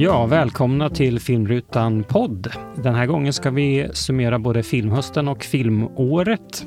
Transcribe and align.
Ja, 0.00 0.26
välkomna 0.26 0.90
till 0.90 1.20
Filmrutan 1.20 2.04
podd. 2.04 2.52
Den 2.76 2.94
här 2.94 3.06
gången 3.06 3.32
ska 3.32 3.50
vi 3.50 3.88
summera 3.92 4.38
både 4.38 4.62
filmhösten 4.62 5.28
och 5.28 5.44
filmåret. 5.44 6.66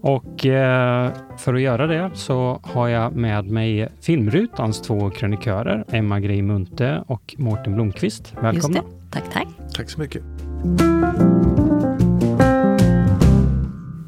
Och 0.00 0.46
eh, 0.46 1.12
för 1.38 1.54
att 1.54 1.60
göra 1.60 1.86
det 1.86 2.10
så 2.14 2.60
har 2.62 2.88
jag 2.88 3.16
med 3.16 3.46
mig 3.46 3.88
Filmrutans 4.00 4.82
två 4.82 5.10
krönikörer, 5.10 5.84
Emma 5.88 6.20
Grey 6.20 6.42
Munte 6.42 7.04
och 7.06 7.34
Mårten 7.38 7.74
Blomqvist. 7.74 8.34
Välkomna! 8.40 8.78
Just 8.78 8.90
det. 8.90 9.10
Tack, 9.10 9.32
tack. 9.32 9.48
Tack 9.74 9.90
så 9.90 10.00
mycket. 10.00 10.22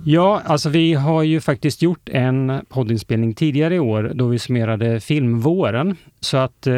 Ja, 0.06 0.42
alltså 0.44 0.68
vi 0.68 0.94
har 0.94 1.22
ju 1.22 1.40
faktiskt 1.40 1.82
gjort 1.82 2.08
en 2.08 2.66
poddinspelning 2.68 3.34
tidigare 3.34 3.74
i 3.74 3.78
år 3.78 4.12
då 4.14 4.26
vi 4.26 4.38
summerade 4.38 5.00
filmvåren. 5.00 5.96
Så 6.20 6.36
att 6.36 6.66
eh, 6.66 6.74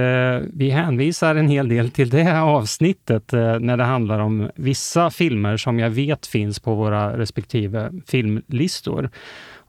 vi 0.53 0.71
hänvisar 0.71 1.34
en 1.34 1.48
hel 1.48 1.69
del 1.69 1.91
till 1.91 2.11
det 2.11 2.41
avsnittet 2.41 3.33
eh, 3.33 3.59
när 3.59 3.77
det 3.77 3.84
handlar 3.84 4.19
om 4.19 4.51
vissa 4.55 5.11
filmer 5.11 5.57
som 5.57 5.79
jag 5.79 5.91
vet 5.91 6.27
finns 6.27 6.61
på 6.61 6.75
våra 6.75 7.19
respektive 7.19 7.93
filmlistor. 8.07 9.11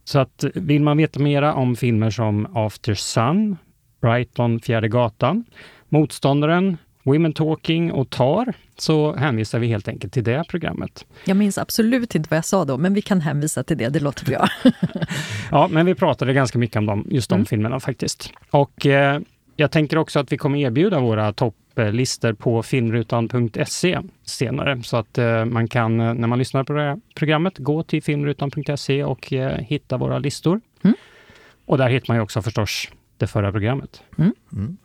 Så 0.04 0.18
att 0.18 0.44
vill 0.54 0.82
man 0.82 0.96
veta 0.96 1.20
mera 1.20 1.54
om 1.54 1.76
filmer 1.76 2.10
som 2.10 2.56
After 2.56 2.94
Sun, 2.94 3.56
Brighton, 4.00 4.60
Fjärde 4.60 4.88
gatan, 4.88 5.44
Motståndaren, 5.88 6.76
Women 7.08 7.32
Talking 7.32 7.92
och 7.92 8.10
Tar 8.10 8.52
så 8.76 9.14
hänvisar 9.14 9.58
vi 9.58 9.66
helt 9.66 9.88
enkelt 9.88 10.12
till 10.12 10.24
det 10.24 10.44
programmet. 10.48 11.06
Jag 11.24 11.36
minns 11.36 11.58
absolut 11.58 12.14
inte 12.14 12.28
vad 12.30 12.36
jag 12.36 12.44
sa 12.44 12.64
då, 12.64 12.78
men 12.78 12.94
vi 12.94 13.02
kan 13.02 13.20
hänvisa 13.20 13.62
till 13.62 13.78
det. 13.78 13.88
Det 13.88 14.00
låter 14.00 14.24
bra. 14.24 14.48
ja, 15.50 15.68
men 15.70 15.86
vi 15.86 15.94
pratade 15.94 16.32
ganska 16.32 16.58
mycket 16.58 16.76
om 16.76 16.86
dem, 16.86 17.06
just 17.10 17.30
de 17.30 17.34
mm. 17.34 17.46
filmerna 17.46 17.80
faktiskt. 17.80 18.32
Och 18.50 18.86
eh, 18.86 19.20
jag 19.56 19.70
tänker 19.70 19.98
också 19.98 20.18
att 20.18 20.32
vi 20.32 20.38
kommer 20.38 20.58
erbjuda 20.58 21.00
våra 21.00 21.32
topplistor 21.32 22.32
på 22.32 22.62
filmrutan.se 22.62 24.00
senare. 24.24 24.82
Så 24.82 24.96
att 24.96 25.18
eh, 25.18 25.44
man 25.44 25.68
kan, 25.68 26.00
eh, 26.00 26.14
när 26.14 26.28
man 26.28 26.38
lyssnar 26.38 26.64
på 26.64 26.72
det 26.72 26.82
här 26.82 27.00
programmet, 27.14 27.58
gå 27.58 27.82
till 27.82 28.02
filmrutan.se 28.02 29.04
och 29.04 29.32
eh, 29.32 29.58
hitta 29.58 29.96
våra 29.96 30.18
listor. 30.18 30.60
Mm. 30.82 30.96
Och 31.66 31.78
där 31.78 31.88
hittar 31.88 32.08
man 32.08 32.16
ju 32.16 32.22
också 32.22 32.42
förstås 32.42 32.88
det 33.16 33.26
förra 33.26 33.52
programmet. 33.52 34.02
Mm. 34.18 34.76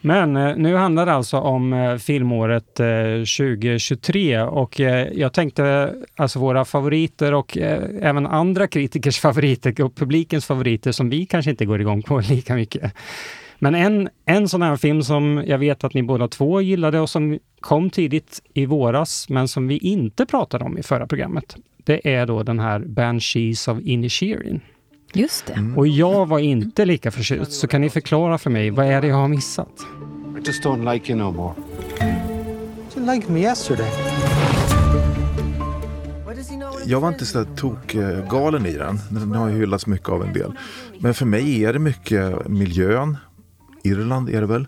Men 0.00 0.36
eh, 0.36 0.56
nu 0.56 0.74
handlar 0.74 1.06
det 1.06 1.12
alltså 1.12 1.36
om 1.36 1.72
eh, 1.72 1.96
filmåret 1.96 2.80
eh, 2.80 2.86
2023 2.86 4.40
och 4.42 4.80
jag 5.12 5.32
tänkte 5.32 5.94
alltså 6.16 6.38
våra 6.38 6.64
favoriter 6.64 7.34
och 7.34 7.56
även 8.00 8.26
andra 8.26 8.66
kritikers 8.66 9.18
favoriter 9.20 9.82
och 9.82 9.96
publikens 9.96 10.46
favoriter 10.46 10.92
som 10.92 11.10
vi 11.10 11.26
kanske 11.26 11.50
inte 11.50 11.66
går 11.66 11.80
igång 11.80 12.02
på 12.02 12.18
lika 12.28 12.54
mycket. 12.54 12.92
Men 13.58 13.74
en, 13.74 14.08
en 14.24 14.48
sån 14.48 14.62
här 14.62 14.76
film 14.76 15.02
som 15.02 15.44
jag 15.46 15.58
vet 15.58 15.84
att 15.84 15.94
ni 15.94 16.02
båda 16.02 16.28
två 16.28 16.60
gillade 16.60 17.00
och 17.00 17.10
som 17.10 17.38
kom 17.60 17.90
tidigt 17.90 18.42
i 18.54 18.66
våras, 18.66 19.28
men 19.28 19.48
som 19.48 19.68
vi 19.68 19.78
inte 19.78 20.26
pratade 20.26 20.64
om 20.64 20.78
i 20.78 20.82
förra 20.82 21.06
programmet, 21.06 21.56
det 21.76 22.14
är 22.14 22.26
då 22.26 22.42
den 22.42 22.58
här 22.58 22.78
Banshees 22.78 23.68
of 23.68 23.78
Inisherin. 23.80 24.60
Just 25.12 25.46
det. 25.46 25.52
Mm. 25.52 25.78
Och 25.78 25.88
jag 25.88 26.26
var 26.26 26.38
inte 26.38 26.84
lika 26.84 27.10
förtjust, 27.10 27.52
så 27.52 27.68
kan 27.68 27.80
ni 27.80 27.90
förklara 27.90 28.38
för 28.38 28.50
mig, 28.50 28.70
vad 28.70 28.86
är 28.86 29.00
det 29.00 29.06
jag 29.06 29.16
har 29.16 29.28
missat? 29.28 29.86
I 30.38 30.46
just 30.46 30.64
don't 30.64 30.92
like 30.92 31.12
you 31.12 31.18
no 31.18 31.32
more. 31.32 31.54
You 32.96 33.14
liked 33.14 33.30
me 33.30 33.40
yesterday. 33.40 33.90
Jag 36.86 37.00
var 37.00 37.08
inte 37.08 37.26
så 37.26 37.44
tokgalen 37.44 38.66
i 38.66 38.72
den. 38.72 39.00
Den 39.10 39.32
har 39.32 39.50
hyllats 39.50 39.86
mycket 39.86 40.08
av 40.08 40.22
en 40.22 40.32
del. 40.32 40.52
Men 40.98 41.14
för 41.14 41.26
mig 41.26 41.64
är 41.64 41.72
det 41.72 41.78
mycket 41.78 42.48
miljön. 42.48 43.16
Irland 43.84 44.28
är 44.28 44.40
det 44.40 44.46
väl. 44.46 44.66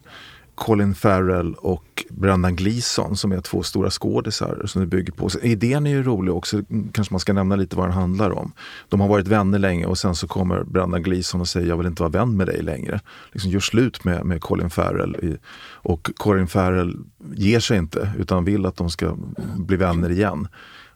Colin 0.61 0.95
Farrell 0.95 1.55
och 1.55 2.05
Brendan 2.11 2.57
Gleeson 2.57 3.17
som 3.17 3.33
är 3.33 3.41
två 3.41 3.63
stora 3.63 3.91
skådisar 3.91 4.63
som 4.67 4.81
det 4.81 4.87
bygger 4.87 5.13
på. 5.13 5.29
Så 5.29 5.39
idén 5.39 5.87
är 5.87 5.91
ju 5.91 6.03
rolig 6.03 6.35
också, 6.35 6.63
kanske 6.93 7.15
man 7.15 7.21
ska 7.21 7.33
nämna 7.33 7.57
lite 7.57 7.77
vad 7.77 7.87
den 7.87 7.93
handlar 7.93 8.31
om. 8.31 8.53
De 8.89 9.01
har 9.01 9.09
varit 9.09 9.27
vänner 9.27 9.59
länge 9.59 9.87
och 9.87 9.99
sen 9.99 10.15
så 10.15 10.29
kommer 10.29 10.65
Brendan 10.65 11.03
Gleeson 11.03 11.41
och 11.41 11.49
säger 11.49 11.69
jag 11.69 11.77
vill 11.77 11.87
inte 11.87 12.03
vara 12.03 12.11
vän 12.11 12.37
med 12.37 12.47
dig 12.47 12.63
längre. 12.63 13.01
Liksom 13.33 13.51
gör 13.51 13.61
slut 13.61 14.05
med, 14.05 14.25
med 14.25 14.41
Colin 14.41 14.71
Farrell. 14.71 15.39
Och 15.73 16.11
Colin 16.17 16.49
Farrell 16.49 16.97
ger 17.35 17.61
sig 17.61 17.79
inte 17.79 18.13
utan 18.19 18.45
vill 18.45 18.67
att 18.67 18.77
de 18.77 18.91
ska 18.91 19.17
bli 19.57 19.77
vänner 19.77 20.11
igen. 20.11 20.49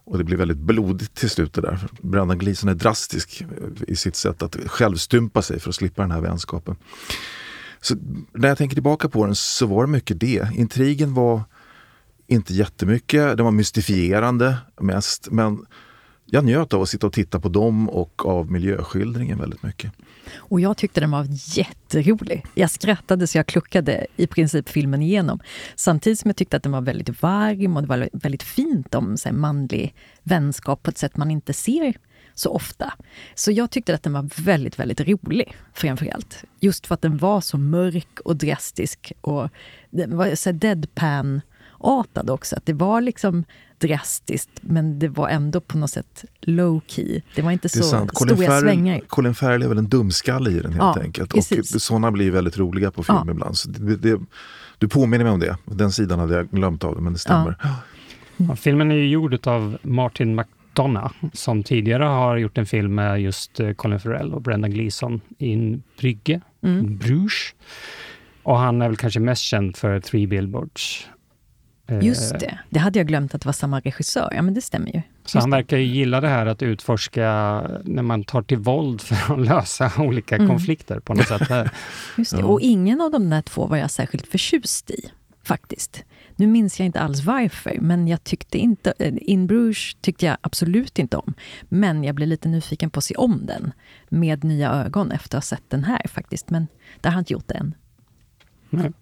Och 0.04 0.18
det 0.18 0.24
blir 0.24 0.36
väldigt 0.36 0.58
blodigt 0.58 1.14
till 1.14 1.30
slut 1.30 1.52
det 1.52 1.60
där. 1.60 1.78
Brendan 2.00 2.38
Gleeson 2.38 2.68
är 2.70 2.74
drastisk 2.74 3.44
i 3.88 3.96
sitt 3.96 4.16
sätt 4.16 4.42
att 4.42 4.56
självstympa 4.66 5.42
sig 5.42 5.60
för 5.60 5.68
att 5.68 5.74
slippa 5.74 6.02
den 6.02 6.10
här 6.10 6.20
vänskapen. 6.20 6.76
Så 7.84 7.94
när 8.32 8.48
jag 8.48 8.58
tänker 8.58 8.76
tillbaka 8.76 9.08
på 9.08 9.26
den 9.26 9.34
så 9.34 9.66
var 9.66 9.86
det 9.86 9.92
mycket 9.92 10.20
det. 10.20 10.48
Intrigen 10.54 11.14
var 11.14 11.42
inte 12.26 12.54
jättemycket, 12.54 13.36
den 13.36 13.44
var 13.44 13.52
mystifierande 13.52 14.56
mest. 14.80 15.28
Men 15.30 15.66
jag 16.26 16.44
njöt 16.44 16.72
av 16.74 16.82
att 16.82 16.88
sitta 16.88 17.06
och 17.06 17.12
titta 17.12 17.40
på 17.40 17.48
dem 17.48 17.88
och 17.88 18.26
av 18.26 18.52
miljöskildringen 18.52 19.38
väldigt 19.38 19.62
mycket. 19.62 19.92
Och 20.36 20.60
jag 20.60 20.76
tyckte 20.76 21.00
den 21.00 21.10
var 21.10 21.26
jätterolig. 21.56 22.44
Jag 22.54 22.70
skrattade 22.70 23.26
så 23.26 23.38
jag 23.38 23.46
kluckade 23.46 24.06
i 24.16 24.26
princip 24.26 24.68
filmen 24.68 25.02
igenom. 25.02 25.40
Samtidigt 25.76 26.18
som 26.18 26.28
jag 26.28 26.36
tyckte 26.36 26.56
att 26.56 26.62
den 26.62 26.72
var 26.72 26.80
väldigt 26.80 27.22
varm 27.22 27.76
och 27.76 27.82
det 27.82 27.88
var 27.88 28.08
väldigt 28.12 28.42
fint 28.42 28.94
om 28.94 29.16
så 29.16 29.28
här, 29.28 29.36
manlig 29.36 29.94
vänskap 30.22 30.82
på 30.82 30.90
ett 30.90 30.98
sätt 30.98 31.16
man 31.16 31.30
inte 31.30 31.52
ser 31.52 31.94
så 32.34 32.50
ofta. 32.50 32.94
Så 33.34 33.52
jag 33.52 33.70
tyckte 33.70 33.94
att 33.94 34.02
den 34.02 34.12
var 34.12 34.30
väldigt, 34.42 34.78
väldigt 34.78 35.00
rolig 35.00 35.56
framförallt. 35.72 36.44
Just 36.60 36.86
för 36.86 36.94
att 36.94 37.02
den 37.02 37.16
var 37.16 37.40
så 37.40 37.58
mörk 37.58 38.20
och 38.24 38.36
drastisk 38.36 39.12
och 39.20 39.48
den 39.90 40.16
var 40.16 40.34
så 40.34 40.52
deadpan-artad 40.52 42.30
också. 42.30 42.56
Att 42.56 42.66
det 42.66 42.72
var 42.72 43.00
liksom 43.00 43.44
drastiskt 43.78 44.50
men 44.60 44.98
det 44.98 45.08
var 45.08 45.28
ändå 45.28 45.60
på 45.60 45.78
något 45.78 45.90
sätt 45.90 46.24
low 46.40 46.80
key. 46.86 47.20
Det 47.34 47.42
var 47.42 47.50
inte 47.50 47.68
så 47.68 47.82
stora 47.82 48.36
Farrell, 48.36 48.62
svängar. 48.62 49.00
Colin 49.00 49.34
Farrell 49.34 49.62
är 49.62 49.68
väl 49.68 49.78
en 49.78 49.88
dumskalle 49.88 50.50
i 50.50 50.60
den 50.60 50.72
helt 50.72 50.96
ja, 50.96 51.02
enkelt. 51.02 51.34
Precis. 51.34 51.74
Och 51.74 51.82
sådana 51.82 52.10
blir 52.10 52.30
väldigt 52.30 52.58
roliga 52.58 52.90
på 52.90 53.02
film 53.02 53.18
ja. 53.26 53.30
ibland. 53.30 53.56
Så 53.56 53.68
det, 53.68 53.96
det, 53.96 54.20
du 54.78 54.88
påminner 54.88 55.24
mig 55.24 55.32
om 55.32 55.40
det. 55.40 55.56
Den 55.64 55.92
sidan 55.92 56.18
hade 56.18 56.34
jag 56.34 56.50
glömt 56.50 56.84
av 56.84 56.94
det, 56.94 57.00
men 57.00 57.12
det 57.12 57.18
stämmer. 57.18 57.56
Ja. 57.62 57.68
Ja, 58.36 58.56
filmen 58.56 58.90
är 58.90 58.94
ju 58.94 59.08
gjord 59.08 59.46
av 59.46 59.78
Martin 59.82 60.38
Mc 60.38 60.46
Donna, 60.74 61.12
som 61.32 61.62
tidigare 61.62 62.04
har 62.04 62.36
gjort 62.36 62.58
en 62.58 62.66
film 62.66 62.94
med 62.94 63.20
just 63.20 63.60
eh, 63.60 63.72
Colin 63.72 64.00
Farrell 64.00 64.34
och 64.34 64.42
Brendan 64.42 64.70
Gleeson 64.70 65.20
i 65.38 65.52
en 65.52 65.82
brygge, 65.98 66.40
mm. 66.62 66.96
Bruges. 66.96 67.54
Och 68.42 68.58
han 68.58 68.82
är 68.82 68.88
väl 68.88 68.96
kanske 68.96 69.20
mest 69.20 69.42
känd 69.42 69.76
för 69.76 70.00
Three 70.00 70.26
Billboards. 70.26 71.08
Eh, 71.86 72.04
just 72.04 72.38
det, 72.38 72.58
det 72.70 72.78
hade 72.78 72.98
jag 72.98 73.06
glömt 73.06 73.34
att 73.34 73.40
det 73.40 73.46
var 73.46 73.52
samma 73.52 73.80
regissör. 73.80 74.28
Ja, 74.34 74.42
men 74.42 74.54
det 74.54 74.62
stämmer 74.62 74.94
ju. 74.94 75.02
Så 75.24 75.38
han 75.38 75.50
verkar 75.50 75.76
ju 75.76 75.84
gilla 75.84 76.20
det 76.20 76.28
här 76.28 76.46
att 76.46 76.62
utforska 76.62 77.22
när 77.84 78.02
man 78.02 78.24
tar 78.24 78.42
till 78.42 78.58
våld 78.58 79.00
för 79.00 79.34
att 79.34 79.40
lösa 79.46 79.92
olika 79.98 80.36
mm. 80.36 80.48
konflikter 80.48 81.00
på 81.00 81.14
något 81.14 81.28
sätt. 81.28 81.48
Just 82.16 82.36
det, 82.36 82.42
och 82.42 82.60
ingen 82.60 83.00
av 83.00 83.10
de 83.10 83.30
där 83.30 83.42
två 83.42 83.66
var 83.66 83.76
jag 83.76 83.90
särskilt 83.90 84.26
förtjust 84.26 84.90
i, 84.90 85.10
faktiskt. 85.42 86.04
Nu 86.36 86.46
minns 86.46 86.80
jag 86.80 86.86
inte 86.86 87.00
alls 87.00 87.24
varför, 87.24 87.78
men 87.80 88.08
jag 88.08 88.24
tyckte 88.24 88.58
inte... 88.58 88.94
Eh, 88.98 89.14
In 89.16 89.46
Bruges 89.46 89.94
tyckte 90.00 90.26
jag 90.26 90.36
absolut 90.40 90.98
inte 90.98 91.16
om. 91.16 91.34
Men 91.68 92.04
jag 92.04 92.14
blev 92.14 92.28
lite 92.28 92.48
nyfiken 92.48 92.90
på 92.90 92.98
att 92.98 93.04
se 93.04 93.14
om 93.14 93.46
den 93.46 93.72
med 94.08 94.44
nya 94.44 94.72
ögon 94.72 95.10
efter 95.10 95.38
att 95.38 95.44
ha 95.44 95.56
sett 95.56 95.70
den 95.70 95.84
här 95.84 96.02
faktiskt. 96.08 96.50
Men 96.50 96.66
det 97.00 97.08
har 97.08 97.14
jag 97.14 97.20
inte 97.20 97.32
gjort 97.32 97.50
än. 97.50 97.74
Nej. 98.70 98.92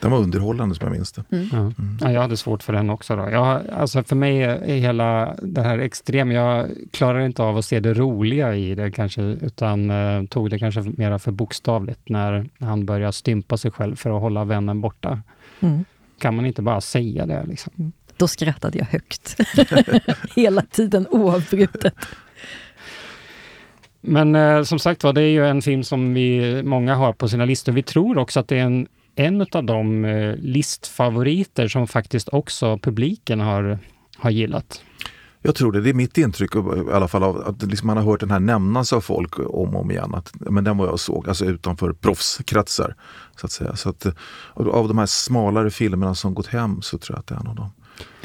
Den 0.00 0.10
var 0.10 0.18
underhållande 0.18 0.74
som 0.74 0.84
jag 0.86 0.92
minns 0.92 1.12
det. 1.12 1.24
Mm. 1.32 1.48
Ja. 1.52 1.58
Mm. 1.58 1.98
Ja, 2.00 2.12
jag 2.12 2.20
hade 2.20 2.36
svårt 2.36 2.62
för 2.62 2.72
den 2.72 2.90
också. 2.90 3.16
Då. 3.16 3.30
Jag, 3.30 3.68
alltså 3.70 4.02
för 4.02 4.16
mig 4.16 4.42
är 4.42 4.76
hela 4.76 5.34
det 5.42 5.62
här 5.62 5.78
extrem. 5.78 6.32
Jag 6.32 6.68
klarar 6.90 7.20
inte 7.20 7.42
av 7.42 7.56
att 7.56 7.64
se 7.64 7.80
det 7.80 7.94
roliga 7.94 8.54
i 8.54 8.74
det 8.74 8.90
kanske, 8.90 9.22
utan 9.22 9.90
uh, 9.90 10.26
tog 10.26 10.50
det 10.50 10.58
kanske 10.58 10.80
mera 10.82 11.18
för 11.18 11.32
bokstavligt 11.32 12.08
när 12.08 12.50
han 12.58 12.86
började 12.86 13.12
stympa 13.12 13.56
sig 13.56 13.70
själv 13.70 13.96
för 13.96 14.16
att 14.16 14.22
hålla 14.22 14.44
vännen 14.44 14.80
borta. 14.80 15.22
Mm 15.60 15.84
kan 16.18 16.36
man 16.36 16.46
inte 16.46 16.62
bara 16.62 16.80
säga 16.80 17.26
det? 17.26 17.44
Liksom? 17.48 17.92
Då 18.16 18.28
skrattade 18.28 18.78
jag 18.78 18.86
högt. 18.86 19.36
Hela 20.36 20.62
tiden 20.62 21.06
oavbrutet. 21.10 21.94
Men 24.00 24.34
eh, 24.34 24.62
som 24.62 24.78
sagt 24.78 25.04
var, 25.04 25.12
det 25.12 25.22
är 25.22 25.30
ju 25.30 25.46
en 25.46 25.62
film 25.62 25.84
som 25.84 26.14
vi 26.14 26.62
många 26.62 26.94
har 26.94 27.12
på 27.12 27.28
sina 27.28 27.44
listor. 27.44 27.72
Vi 27.72 27.82
tror 27.82 28.18
också 28.18 28.40
att 28.40 28.48
det 28.48 28.58
är 28.58 28.64
en, 28.64 28.88
en 29.14 29.46
av 29.52 29.64
de 29.64 30.04
eh, 30.04 30.36
listfavoriter 30.36 31.68
som 31.68 31.86
faktiskt 31.86 32.28
också 32.28 32.78
publiken 32.78 33.40
har, 33.40 33.78
har 34.16 34.30
gillat. 34.30 34.82
Jag 35.42 35.54
tror 35.54 35.72
det. 35.72 35.80
Det 35.80 35.90
är 35.90 35.94
mitt 35.94 36.18
intryck 36.18 36.54
eh, 36.54 36.62
i 36.88 36.92
alla 36.92 37.08
fall 37.08 37.22
av 37.22 37.36
att 37.36 37.62
liksom 37.62 37.86
man 37.86 37.96
har 37.96 38.04
hört 38.04 38.20
den 38.20 38.30
här 38.30 38.40
nämnas 38.40 38.92
av 38.92 39.00
folk 39.00 39.38
om 39.38 39.44
och 39.46 39.80
om 39.80 39.90
igen. 39.90 40.14
Att, 40.14 40.32
men 40.34 40.64
den 40.64 40.76
var 40.76 40.86
jag 40.86 41.00
såg, 41.00 41.28
alltså 41.28 41.44
utanför 41.44 41.92
proffskretsar. 41.92 42.94
Så 43.40 43.46
att 43.46 43.52
säga. 43.52 43.76
Så 43.76 43.88
att, 43.88 44.06
eh, 44.06 44.12
av 44.54 44.88
de 44.88 44.98
här 44.98 45.06
smalare 45.06 45.70
filmerna 45.70 46.14
som 46.14 46.34
gått 46.34 46.46
hem 46.46 46.82
så 46.82 46.98
tror 46.98 47.16
jag 47.16 47.20
att 47.20 47.26
det 47.26 47.34
är 47.34 47.40
en 47.40 47.46
av 47.46 47.54
dem. 47.54 47.70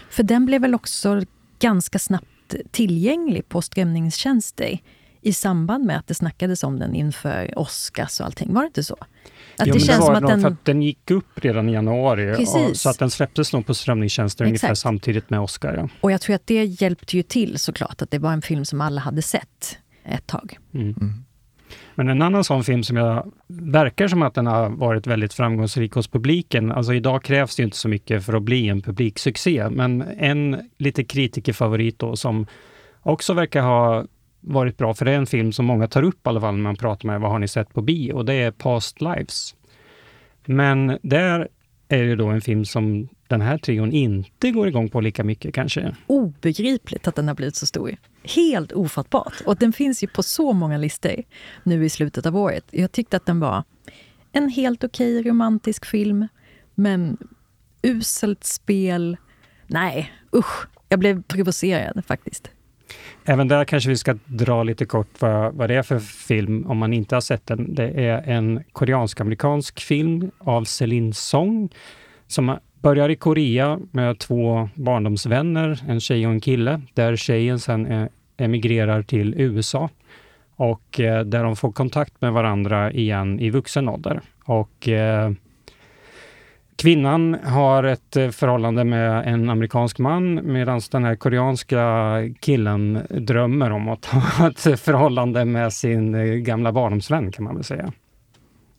För 0.09 0.23
den 0.23 0.45
blev 0.45 0.61
väl 0.61 0.75
också 0.75 1.21
ganska 1.59 1.99
snabbt 1.99 2.55
tillgänglig 2.71 3.49
på 3.49 3.61
strömningstjänster 3.61 4.79
i 5.21 5.33
samband 5.33 5.85
med 5.85 5.97
att 5.97 6.07
det 6.07 6.13
snackades 6.13 6.63
om 6.63 6.79
den 6.79 6.95
inför 6.95 7.59
Oscars 7.59 8.19
och 8.19 8.25
allting. 8.25 8.53
Var 8.53 8.61
det 8.61 8.67
inte 8.67 8.83
så? 8.83 8.97
Att 9.57 9.67
jo, 9.67 9.73
det, 9.73 9.79
känns 9.79 9.99
det 9.99 10.05
som 10.05 10.15
att 10.15 10.27
den... 10.27 10.41
För 10.41 10.47
att 10.47 10.65
den 10.65 10.81
gick 10.81 11.11
upp 11.11 11.25
redan 11.35 11.69
i 11.69 11.73
januari. 11.73 12.45
Och, 12.45 12.77
så 12.77 12.89
att 12.89 12.99
den 12.99 13.09
släpptes 13.09 13.53
nog 13.53 13.65
på 13.65 13.73
strömningstjänster 13.73 14.45
ungefär 14.45 14.73
samtidigt 14.73 15.29
med 15.29 15.39
Oscar. 15.39 15.73
Ja. 15.77 15.89
Och 16.01 16.11
jag 16.11 16.21
tror 16.21 16.35
att 16.35 16.47
det 16.47 16.63
hjälpte 16.63 17.17
ju 17.17 17.23
till 17.23 17.59
såklart, 17.59 18.01
att 18.01 18.11
det 18.11 18.19
var 18.19 18.31
en 18.33 18.41
film 18.41 18.65
som 18.65 18.81
alla 18.81 19.01
hade 19.01 19.21
sett 19.21 19.77
ett 20.05 20.27
tag. 20.27 20.57
Mm. 20.73 20.87
Mm. 20.87 21.23
Men 21.95 22.09
en 22.09 22.21
annan 22.21 22.43
sån 22.43 22.63
film 22.63 22.83
som 22.83 22.97
jag 22.97 23.31
verkar 23.47 24.07
som 24.07 24.21
att 24.21 24.33
den 24.33 24.47
har 24.47 24.69
varit 24.69 25.07
väldigt 25.07 25.33
framgångsrik 25.33 25.93
hos 25.93 26.07
publiken. 26.07 26.71
Alltså 26.71 26.93
idag 26.93 27.23
krävs 27.23 27.55
det 27.55 27.63
inte 27.63 27.77
så 27.77 27.89
mycket 27.89 28.25
för 28.25 28.33
att 28.33 28.43
bli 28.43 28.69
en 28.69 28.81
publiksuccé, 28.81 29.69
men 29.69 30.01
en 30.01 30.69
lite 30.77 31.03
kritikerfavorit 31.03 31.99
då 31.99 32.15
som 32.15 32.47
också 33.01 33.33
verkar 33.33 33.61
ha 33.61 34.05
varit 34.43 34.77
bra, 34.77 34.93
för 34.93 35.05
det 35.05 35.11
är 35.11 35.17
en 35.17 35.25
film 35.25 35.51
som 35.51 35.65
många 35.65 35.87
tar 35.87 36.03
upp 36.03 36.27
i 36.27 36.29
alla 36.29 36.41
fall 36.41 36.53
när 36.55 36.63
man 36.63 36.75
pratar 36.75 37.07
med 37.07 37.21
vad 37.21 37.31
har 37.31 37.39
ni 37.39 37.47
sett 37.47 37.73
på 37.73 37.81
bio? 37.81 38.13
Och 38.13 38.25
det 38.25 38.33
är 38.33 38.51
Past 38.51 39.01
Lives. 39.01 39.55
Men 40.45 40.99
där 41.01 41.47
är 41.87 42.03
det 42.03 42.15
då 42.15 42.27
en 42.27 42.41
film 42.41 42.65
som 42.65 43.07
den 43.27 43.41
här 43.41 43.57
trion 43.57 43.91
inte 43.91 44.51
går 44.51 44.67
igång 44.67 44.89
på 44.89 45.01
lika 45.01 45.23
mycket 45.23 45.53
kanske. 45.53 45.95
Obegripligt 46.07 47.07
att 47.07 47.15
den 47.15 47.27
har 47.27 47.35
blivit 47.35 47.55
så 47.55 47.65
stor. 47.65 47.95
Helt 48.23 48.71
ofattbart. 48.71 49.33
Och 49.45 49.57
den 49.57 49.73
finns 49.73 50.03
ju 50.03 50.07
på 50.07 50.23
så 50.23 50.53
många 50.53 50.77
listor 50.77 51.23
nu 51.63 51.85
i 51.85 51.89
slutet 51.89 52.25
av 52.25 52.37
året. 52.37 52.65
Jag 52.71 52.91
tyckte 52.91 53.17
att 53.17 53.25
den 53.25 53.39
var 53.39 53.63
en 54.31 54.49
helt 54.49 54.83
okej 54.83 55.19
okay 55.19 55.31
romantisk 55.31 55.85
film, 55.85 56.27
men 56.75 57.17
uselt 57.81 58.43
spel. 58.43 59.17
Nej, 59.67 60.13
usch. 60.35 60.67
Jag 60.89 60.99
blev 60.99 61.23
provocerad 61.23 62.05
faktiskt. 62.05 62.51
Även 63.25 63.47
där 63.47 63.65
kanske 63.65 63.89
vi 63.89 63.97
ska 63.97 64.15
dra 64.25 64.63
lite 64.63 64.85
kort 64.85 65.07
vad, 65.19 65.53
vad 65.53 65.69
det 65.69 65.75
är 65.75 65.83
för 65.83 65.99
film, 65.99 66.65
om 66.67 66.77
man 66.77 66.93
inte 66.93 67.15
har 67.15 67.21
sett 67.21 67.47
den. 67.47 67.75
Det 67.75 67.87
är 67.87 68.21
en 68.21 68.63
koreansk-amerikansk 68.71 69.79
film 69.79 70.31
av 70.39 70.63
Celine 70.63 71.13
Song, 71.13 71.69
som 72.27 72.57
börjar 72.81 73.09
i 73.09 73.15
Korea 73.15 73.79
med 73.91 74.19
två 74.19 74.69
barndomsvänner, 74.75 75.83
en 75.87 75.99
tjej 75.99 76.27
och 76.27 76.33
en 76.33 76.41
kille, 76.41 76.81
där 76.93 77.15
tjejen 77.15 77.59
sen 77.59 77.91
e, 77.91 78.09
emigrerar 78.37 79.01
till 79.01 79.33
USA 79.37 79.89
och 80.55 80.99
eh, 80.99 81.23
där 81.23 81.43
de 81.43 81.55
får 81.55 81.71
kontakt 81.71 82.21
med 82.21 82.33
varandra 82.33 82.91
igen 82.91 83.39
i 83.39 83.49
vuxen 83.49 83.89
ålder. 83.89 84.21
Och 84.45 84.87
eh, 84.87 85.31
Kvinnan 86.75 87.37
har 87.43 87.83
ett 87.83 88.15
eh, 88.15 88.29
förhållande 88.29 88.83
med 88.83 89.27
en 89.27 89.49
amerikansk 89.49 89.99
man 89.99 90.53
medan 90.53 90.81
den 90.91 91.03
här 91.03 91.15
koreanska 91.15 92.13
killen 92.39 93.07
drömmer 93.09 93.71
om 93.71 93.89
att 93.89 94.05
ha 94.05 94.47
ett 94.49 94.79
förhållande 94.79 95.45
med 95.45 95.73
sin 95.73 96.15
eh, 96.15 96.23
gamla 96.23 96.71
barndomsvän 96.71 97.31
kan 97.31 97.43
man 97.43 97.55
väl 97.55 97.63
säga. 97.63 97.93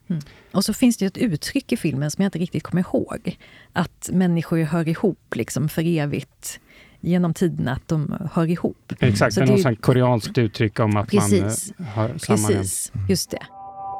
Mm. 0.07 0.21
Och 0.51 0.65
så 0.65 0.73
finns 0.73 0.97
det 0.97 1.05
ett 1.05 1.17
uttryck 1.17 1.71
i 1.71 1.77
filmen 1.77 2.11
som 2.11 2.21
jag 2.21 2.27
inte 2.27 2.39
riktigt 2.39 2.63
kommer 2.63 2.81
ihåg. 2.81 3.37
Att 3.73 4.09
människor 4.13 4.57
hör 4.57 4.87
ihop 4.87 5.35
liksom 5.35 5.69
för 5.69 5.97
evigt 5.97 6.59
genom 6.99 7.33
tiden 7.33 7.67
att 7.67 7.87
de 7.87 8.29
hör 8.33 8.49
ihop. 8.49 8.93
Exakt, 8.99 9.33
så 9.33 9.39
det 9.39 9.53
är 9.53 9.69
något 9.69 9.81
koreanskt 9.81 10.37
uttryck 10.37 10.79
om 10.79 10.97
att 10.97 11.09
precis, 11.09 11.73
man 11.77 11.87
eh, 11.87 11.93
hör 11.93 12.17
samman. 12.17 12.47
Precis, 12.47 12.91
just 13.09 13.31
det. 13.31 13.45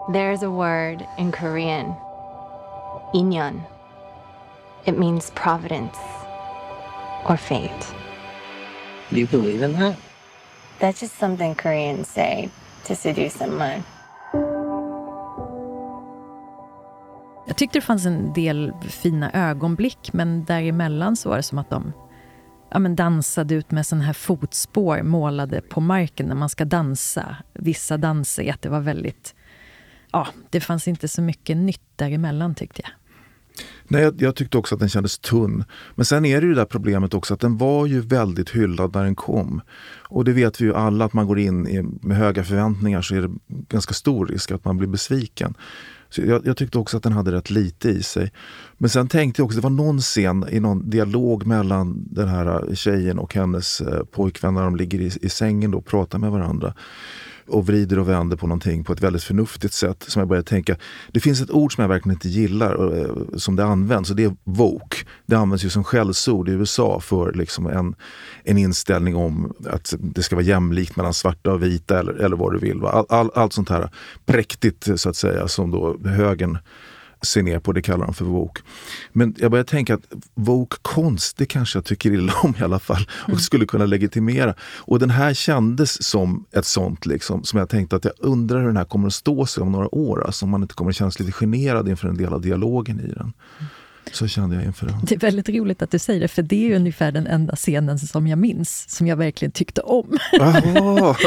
There's 0.09 0.45
a 0.45 0.49
word 0.49 1.03
in 1.19 1.31
Korean, 1.31 1.93
inyon. 3.13 3.61
It 4.85 4.97
means 4.97 5.31
providence 5.35 5.97
or 7.25 7.37
fate. 7.37 7.95
Do 9.09 9.19
you 9.19 9.27
believe 9.27 9.65
in 9.65 9.73
that? 9.73 9.95
That's 10.79 11.01
just 11.01 11.19
something 11.19 11.55
Koreans 11.55 12.07
say 12.07 12.49
to 12.83 12.95
seduce 12.95 13.37
someone. 13.37 13.83
Jag 17.47 17.57
tyckte 17.57 17.77
det 17.77 17.81
fanns 17.81 18.05
en 18.05 18.33
del 18.33 18.73
fina 18.81 19.31
ögonblick, 19.31 20.13
men 20.13 20.45
däremellan 20.45 21.15
så 21.15 21.29
var 21.29 21.37
det 21.37 21.43
som 21.43 21.57
att 21.57 21.69
de 21.69 21.93
ja, 22.71 22.79
men 22.79 22.95
dansade 22.95 23.55
ut 23.55 23.71
med 23.71 23.85
sån 23.85 24.01
här 24.01 24.13
fotspår 24.13 25.03
målade 25.03 25.61
på 25.61 25.81
marken 25.81 26.25
när 26.25 26.35
man 26.35 26.49
ska 26.49 26.65
dansa. 26.65 27.35
Vissa 27.53 27.97
danser, 27.97 28.53
att 28.53 28.61
det 28.61 28.69
var 28.69 28.79
väldigt... 28.79 29.35
Ja, 30.11 30.27
det 30.49 30.61
fanns 30.61 30.87
inte 30.87 31.07
så 31.07 31.21
mycket 31.21 31.57
nytt 31.57 31.89
däremellan 31.95 32.55
tyckte 32.55 32.81
jag. 32.81 32.91
Nej, 33.87 34.01
jag, 34.01 34.21
jag, 34.21 34.35
tyckte 34.35 34.57
också 34.57 34.75
att 34.75 34.79
den 34.79 34.89
kändes 34.89 35.19
tunn. 35.19 35.63
Men 35.95 36.05
sen 36.05 36.25
är 36.25 36.41
det 36.41 36.47
ju 36.47 36.53
det 36.53 36.61
där 36.61 36.65
problemet 36.65 37.13
också 37.13 37.33
att 37.33 37.39
den 37.39 37.57
var 37.57 37.85
ju 37.85 38.01
väldigt 38.01 38.49
hyllad 38.49 38.95
när 38.95 39.03
den 39.03 39.15
kom. 39.15 39.61
Och 40.09 40.25
det 40.25 40.33
vet 40.33 40.61
vi 40.61 40.65
ju 40.65 40.75
alla 40.75 41.05
att 41.05 41.13
man 41.13 41.27
går 41.27 41.39
in 41.39 41.67
i, 41.67 41.81
med 42.01 42.17
höga 42.17 42.43
förväntningar 42.43 43.01
så 43.01 43.15
är 43.15 43.21
det 43.21 43.31
ganska 43.47 43.93
stor 43.93 44.25
risk 44.25 44.51
att 44.51 44.65
man 44.65 44.77
blir 44.77 44.87
besviken. 44.87 45.53
Så 46.09 46.21
jag, 46.21 46.45
jag, 46.45 46.57
tyckte 46.57 46.79
också 46.79 46.97
att 46.97 47.03
den 47.03 47.11
hade 47.13 47.31
rätt 47.31 47.49
lite 47.49 47.89
i 47.89 48.03
sig. 48.03 48.31
Men 48.77 48.89
sen 48.89 49.07
tänkte 49.07 49.41
jag 49.41 49.45
också, 49.45 49.57
det 49.57 49.63
var 49.63 49.69
någon 49.69 49.99
scen 49.99 50.45
i 50.49 50.59
någon 50.59 50.89
dialog 50.89 51.45
mellan 51.45 52.07
den 52.11 52.27
här 52.27 52.75
tjejen 52.75 53.19
och 53.19 53.35
hennes 53.35 53.81
eh, 53.81 54.03
pojkvän 54.03 54.53
när 54.53 54.63
de 54.63 54.75
ligger 54.75 55.01
i, 55.01 55.11
i 55.21 55.29
sängen 55.29 55.73
och 55.73 55.85
pratar 55.85 56.19
med 56.19 56.31
varandra 56.31 56.73
och 57.47 57.65
vrider 57.65 57.99
och 57.99 58.09
vänder 58.09 58.37
på 58.37 58.47
någonting 58.47 58.83
på 58.83 58.93
ett 58.93 59.01
väldigt 59.01 59.23
förnuftigt 59.23 59.73
sätt. 59.73 60.05
Som 60.07 60.19
jag 60.19 60.29
började 60.29 60.47
tänka, 60.47 60.75
det 61.11 61.19
finns 61.19 61.41
ett 61.41 61.51
ord 61.51 61.75
som 61.75 61.81
jag 61.81 61.89
verkligen 61.89 62.15
inte 62.15 62.29
gillar 62.29 62.73
och, 62.73 62.97
eh, 62.97 63.37
som 63.37 63.55
det 63.55 63.65
används 63.65 64.09
och 64.09 64.15
det 64.15 64.23
är 64.23 64.35
woke. 64.43 64.97
Det 65.25 65.35
används 65.35 65.65
ju 65.65 65.69
som 65.69 65.83
skällsord 65.83 66.49
i 66.49 66.51
USA 66.51 66.99
för 66.99 67.33
liksom 67.33 67.67
en, 67.67 67.95
en 68.43 68.57
inställning 68.57 69.15
om 69.15 69.53
att 69.69 69.93
det 69.99 70.23
ska 70.23 70.35
vara 70.35 70.45
jämlikt 70.45 70.95
mellan 70.95 71.13
svarta 71.13 71.51
och 71.51 71.63
vita 71.63 71.99
eller, 71.99 72.13
eller 72.13 72.35
vad 72.35 72.53
du 72.53 72.59
vill. 72.59 72.85
All, 72.85 73.05
all, 73.09 73.31
allt 73.35 73.53
sånt 73.53 73.69
här 73.69 73.89
präktigt 74.25 74.87
så 74.95 75.09
att 75.09 75.15
säga 75.15 75.47
som 75.47 75.71
då 75.71 75.97
högern 76.05 76.57
ser 77.25 77.43
ner 77.43 77.59
på, 77.59 77.71
det 77.71 77.81
kallar 77.81 78.05
de 78.05 78.13
för 78.13 78.25
woke. 78.25 78.61
Men 79.11 79.35
jag 79.37 79.51
börjar 79.51 79.63
tänka 79.63 79.93
att 79.93 80.01
woke-konst, 80.33 81.37
det 81.37 81.45
kanske 81.45 81.77
jag 81.77 81.85
tycker 81.85 82.11
illa 82.11 82.33
om 82.43 82.53
i 82.59 82.63
alla 82.63 82.79
fall 82.79 83.07
och 83.09 83.29
mm. 83.29 83.39
skulle 83.39 83.65
kunna 83.65 83.85
legitimera. 83.85 84.53
Och 84.61 84.99
den 84.99 85.09
här 85.09 85.33
kändes 85.33 86.03
som 86.03 86.45
ett 86.51 86.65
sånt, 86.65 87.05
liksom, 87.05 87.43
som 87.43 87.59
jag 87.59 87.69
tänkte 87.69 87.95
att 87.95 88.05
jag 88.05 88.13
undrar 88.17 88.59
hur 88.59 88.67
den 88.67 88.77
här 88.77 88.85
kommer 88.85 89.07
att 89.07 89.13
stå 89.13 89.45
sig 89.45 89.61
om 89.61 89.71
några 89.71 89.95
år. 89.95 90.25
Alltså 90.25 90.45
om 90.45 90.49
man 90.49 90.61
inte 90.61 90.73
kommer 90.73 90.91
att 90.91 90.95
kännas 90.95 91.19
lite 91.19 91.31
generad 91.31 91.89
inför 91.89 92.07
en 92.07 92.17
del 92.17 92.33
av 92.33 92.41
dialogen 92.41 92.99
i 92.99 93.07
den. 93.07 93.33
Mm. 93.59 93.69
Så 94.11 94.27
kände 94.27 94.55
jag 94.55 94.65
inför 94.65 94.85
den. 94.85 94.95
Det 95.03 95.15
är 95.15 95.19
väldigt 95.19 95.49
roligt 95.49 95.81
att 95.81 95.91
du 95.91 95.99
säger 95.99 96.19
det, 96.19 96.27
för 96.27 96.41
det 96.41 96.71
är 96.71 96.75
ungefär 96.75 97.11
den 97.11 97.27
enda 97.27 97.55
scenen 97.55 97.99
som 97.99 98.27
jag 98.27 98.39
minns, 98.39 98.85
som 98.89 99.07
jag 99.07 99.15
verkligen 99.15 99.51
tyckte 99.51 99.81
om. 99.81 100.17
Aha. 100.41 101.17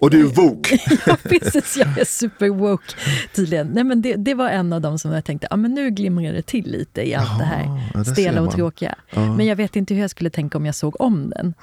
Och 0.00 0.10
du 0.10 0.20
är 0.20 0.24
woke! 0.24 0.78
ja, 1.06 1.16
precis. 1.22 1.76
Jag 1.76 1.98
är 1.98 2.04
super 2.04 2.48
woke 2.48 2.94
tydligen. 3.34 3.66
Nej, 3.66 3.84
men 3.84 4.02
det, 4.02 4.14
det 4.14 4.34
var 4.34 4.48
en 4.48 4.72
av 4.72 4.80
dem 4.80 4.98
som 4.98 5.12
jag 5.12 5.24
tänkte, 5.24 5.48
ja, 5.50 5.56
men 5.56 5.74
nu 5.74 5.90
glimrar 5.90 6.32
det 6.32 6.42
till 6.42 6.70
lite 6.70 7.08
i 7.08 7.14
allt 7.14 7.28
Aha, 7.30 7.38
det 7.38 7.44
här 7.44 7.90
ja, 7.94 8.04
stela 8.04 8.40
och 8.40 8.52
tråkiga. 8.52 8.94
Ja. 9.10 9.34
Men 9.34 9.46
jag 9.46 9.56
vet 9.56 9.76
inte 9.76 9.94
hur 9.94 10.00
jag 10.00 10.10
skulle 10.10 10.30
tänka 10.30 10.58
om 10.58 10.66
jag 10.66 10.74
såg 10.74 11.00
om 11.00 11.30
den. 11.30 11.54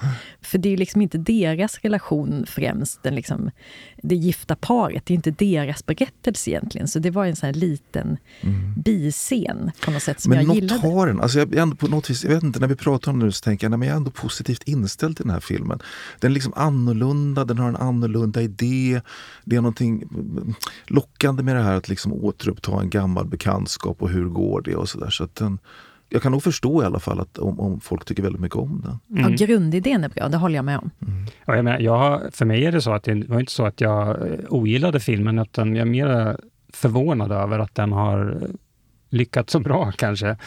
För 0.41 0.57
det 0.57 0.73
är 0.73 0.77
liksom 0.77 1.01
inte 1.01 1.17
deras 1.17 1.79
relation 1.79 2.45
främst, 2.47 3.03
den 3.03 3.15
liksom, 3.15 3.51
det 4.01 4.15
gifta 4.15 4.55
paret, 4.55 5.05
det 5.05 5.13
är 5.13 5.15
inte 5.15 5.31
deras 5.31 5.85
berättelse 5.85 6.49
egentligen. 6.49 6.87
Så 6.87 6.99
det 6.99 7.11
var 7.11 7.25
en 7.25 7.35
sån 7.35 7.47
här 7.47 7.53
liten 7.53 8.17
mm. 8.41 8.73
biscen 8.77 9.71
på 9.85 9.91
något 9.91 10.03
sätt 10.03 10.21
som 10.21 10.29
men 10.29 10.45
jag 10.45 10.55
gillade. 10.55 10.73
Något 10.73 10.93
har 10.93 11.07
den. 11.07 11.21
Alltså 11.21 11.39
jag, 11.39 11.55
ändå 11.55 11.75
på 11.75 11.87
något 11.87 12.09
vis, 12.09 12.23
jag 12.23 12.31
vet 12.31 12.43
inte, 12.43 12.59
när 12.59 12.67
vi 12.67 12.75
pratar 12.75 13.11
om 13.11 13.19
det 13.19 13.25
nu 13.25 13.31
så 13.31 13.43
tänker 13.43 13.69
jag 13.69 13.73
att 13.73 13.85
jag 13.85 13.93
är 13.93 13.97
ändå 13.97 14.11
positivt 14.11 14.63
inställd 14.63 15.17
till 15.17 15.25
den 15.25 15.33
här 15.33 15.39
filmen. 15.39 15.79
Den 16.19 16.31
är 16.31 16.33
liksom 16.33 16.53
annorlunda, 16.55 17.45
den 17.45 17.57
har 17.57 17.69
en 17.69 17.75
annorlunda 17.75 18.41
idé. 18.41 19.01
Det 19.45 19.55
är 19.55 19.61
någonting 19.61 20.03
lockande 20.85 21.43
med 21.43 21.55
det 21.55 21.61
här 21.61 21.75
att 21.75 21.89
liksom 21.89 22.13
återuppta 22.13 22.81
en 22.81 22.89
gammal 22.89 23.25
bekantskap 23.25 24.01
och 24.01 24.09
hur 24.09 24.25
går 24.25 24.61
det 24.61 24.75
och 24.75 24.89
sådär. 24.89 25.09
Så 25.09 25.23
att 25.23 25.35
den, 25.35 25.59
jag 26.11 26.21
kan 26.21 26.31
nog 26.31 26.43
förstå 26.43 26.83
i 26.83 26.85
alla 26.85 26.99
fall 26.99 27.19
att 27.19 27.37
om, 27.37 27.59
om 27.59 27.79
folk 27.79 28.05
tycker 28.05 28.23
väldigt 28.23 28.41
mycket 28.41 28.57
om 28.57 28.81
den. 28.85 29.19
Mm. 29.19 29.31
Ja, 29.31 29.45
grundidén 29.45 30.03
är 30.03 30.09
bra, 30.09 30.27
det 30.29 30.37
håller 30.37 30.55
jag 30.55 30.65
med 30.65 30.77
om. 30.77 30.89
Mm. 31.01 31.25
Ja, 31.45 31.55
jag 31.55 31.65
menar, 31.65 31.79
jag, 31.79 32.33
för 32.33 32.45
mig 32.45 32.65
är 32.65 32.71
det 32.71 32.81
så 32.81 32.93
att 32.93 33.03
det 33.03 33.23
var 33.27 33.39
inte 33.39 33.51
så 33.51 33.65
att 33.65 33.81
jag 33.81 34.09
eh, 34.09 34.39
ogillade 34.49 34.99
filmen, 34.99 35.39
utan 35.39 35.75
jag 35.75 35.87
är 35.87 35.91
mer 35.91 36.37
förvånad 36.73 37.31
över 37.31 37.59
att 37.59 37.75
den 37.75 37.91
har 37.91 38.47
lyckats 39.09 39.53
så 39.53 39.59
bra 39.59 39.91
kanske. 39.97 40.37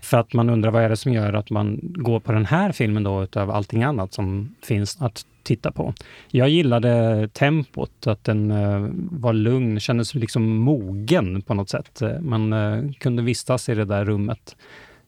För 0.00 0.18
att 0.18 0.32
man 0.32 0.50
undrar 0.50 0.70
vad 0.70 0.82
är 0.82 0.88
det 0.88 0.96
som 0.96 1.12
gör 1.12 1.32
att 1.32 1.50
man 1.50 1.78
går 1.82 2.20
på 2.20 2.32
den 2.32 2.46
här 2.46 2.72
filmen 2.72 3.02
då 3.02 3.22
utöver 3.22 3.52
allting 3.52 3.82
annat 3.82 4.12
som 4.12 4.54
finns 4.62 5.02
att 5.02 5.24
titta 5.42 5.72
på. 5.72 5.94
Jag 6.28 6.48
gillade 6.48 7.28
tempot, 7.28 8.06
att 8.06 8.24
den 8.24 8.50
uh, 8.50 8.90
var 8.94 9.32
lugn, 9.32 9.80
kändes 9.80 10.14
liksom 10.14 10.56
mogen 10.56 11.42
på 11.42 11.54
något 11.54 11.68
sätt. 11.68 12.02
Man 12.20 12.52
uh, 12.52 12.92
kunde 12.92 13.22
vistas 13.22 13.68
i 13.68 13.74
det 13.74 13.84
där 13.84 14.04
rummet. 14.04 14.56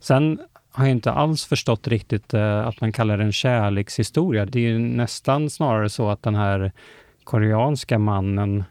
Sen 0.00 0.40
har 0.72 0.84
jag 0.84 0.90
inte 0.90 1.12
alls 1.12 1.44
förstått 1.44 1.88
riktigt 1.88 2.34
eh, 2.34 2.66
att 2.66 2.80
man 2.80 2.92
kallar 2.92 3.18
det 3.18 3.24
en 3.24 3.32
kärlekshistoria. 3.32 4.46
Det 4.46 4.60
är 4.60 4.78
nästan 4.78 5.50
snarare 5.50 5.88
så 5.88 6.10
att 6.10 6.22
den 6.22 6.34
här 6.34 6.72
koreanska 7.24 7.98
mannen 7.98 8.64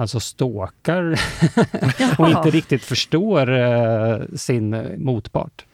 alltså 0.00 0.20
stalkar 0.20 1.20
och 2.18 2.28
inte 2.28 2.50
riktigt 2.50 2.84
förstår 2.84 3.58
eh, 3.58 4.18
sin 4.36 4.94
motpart. 5.04 5.64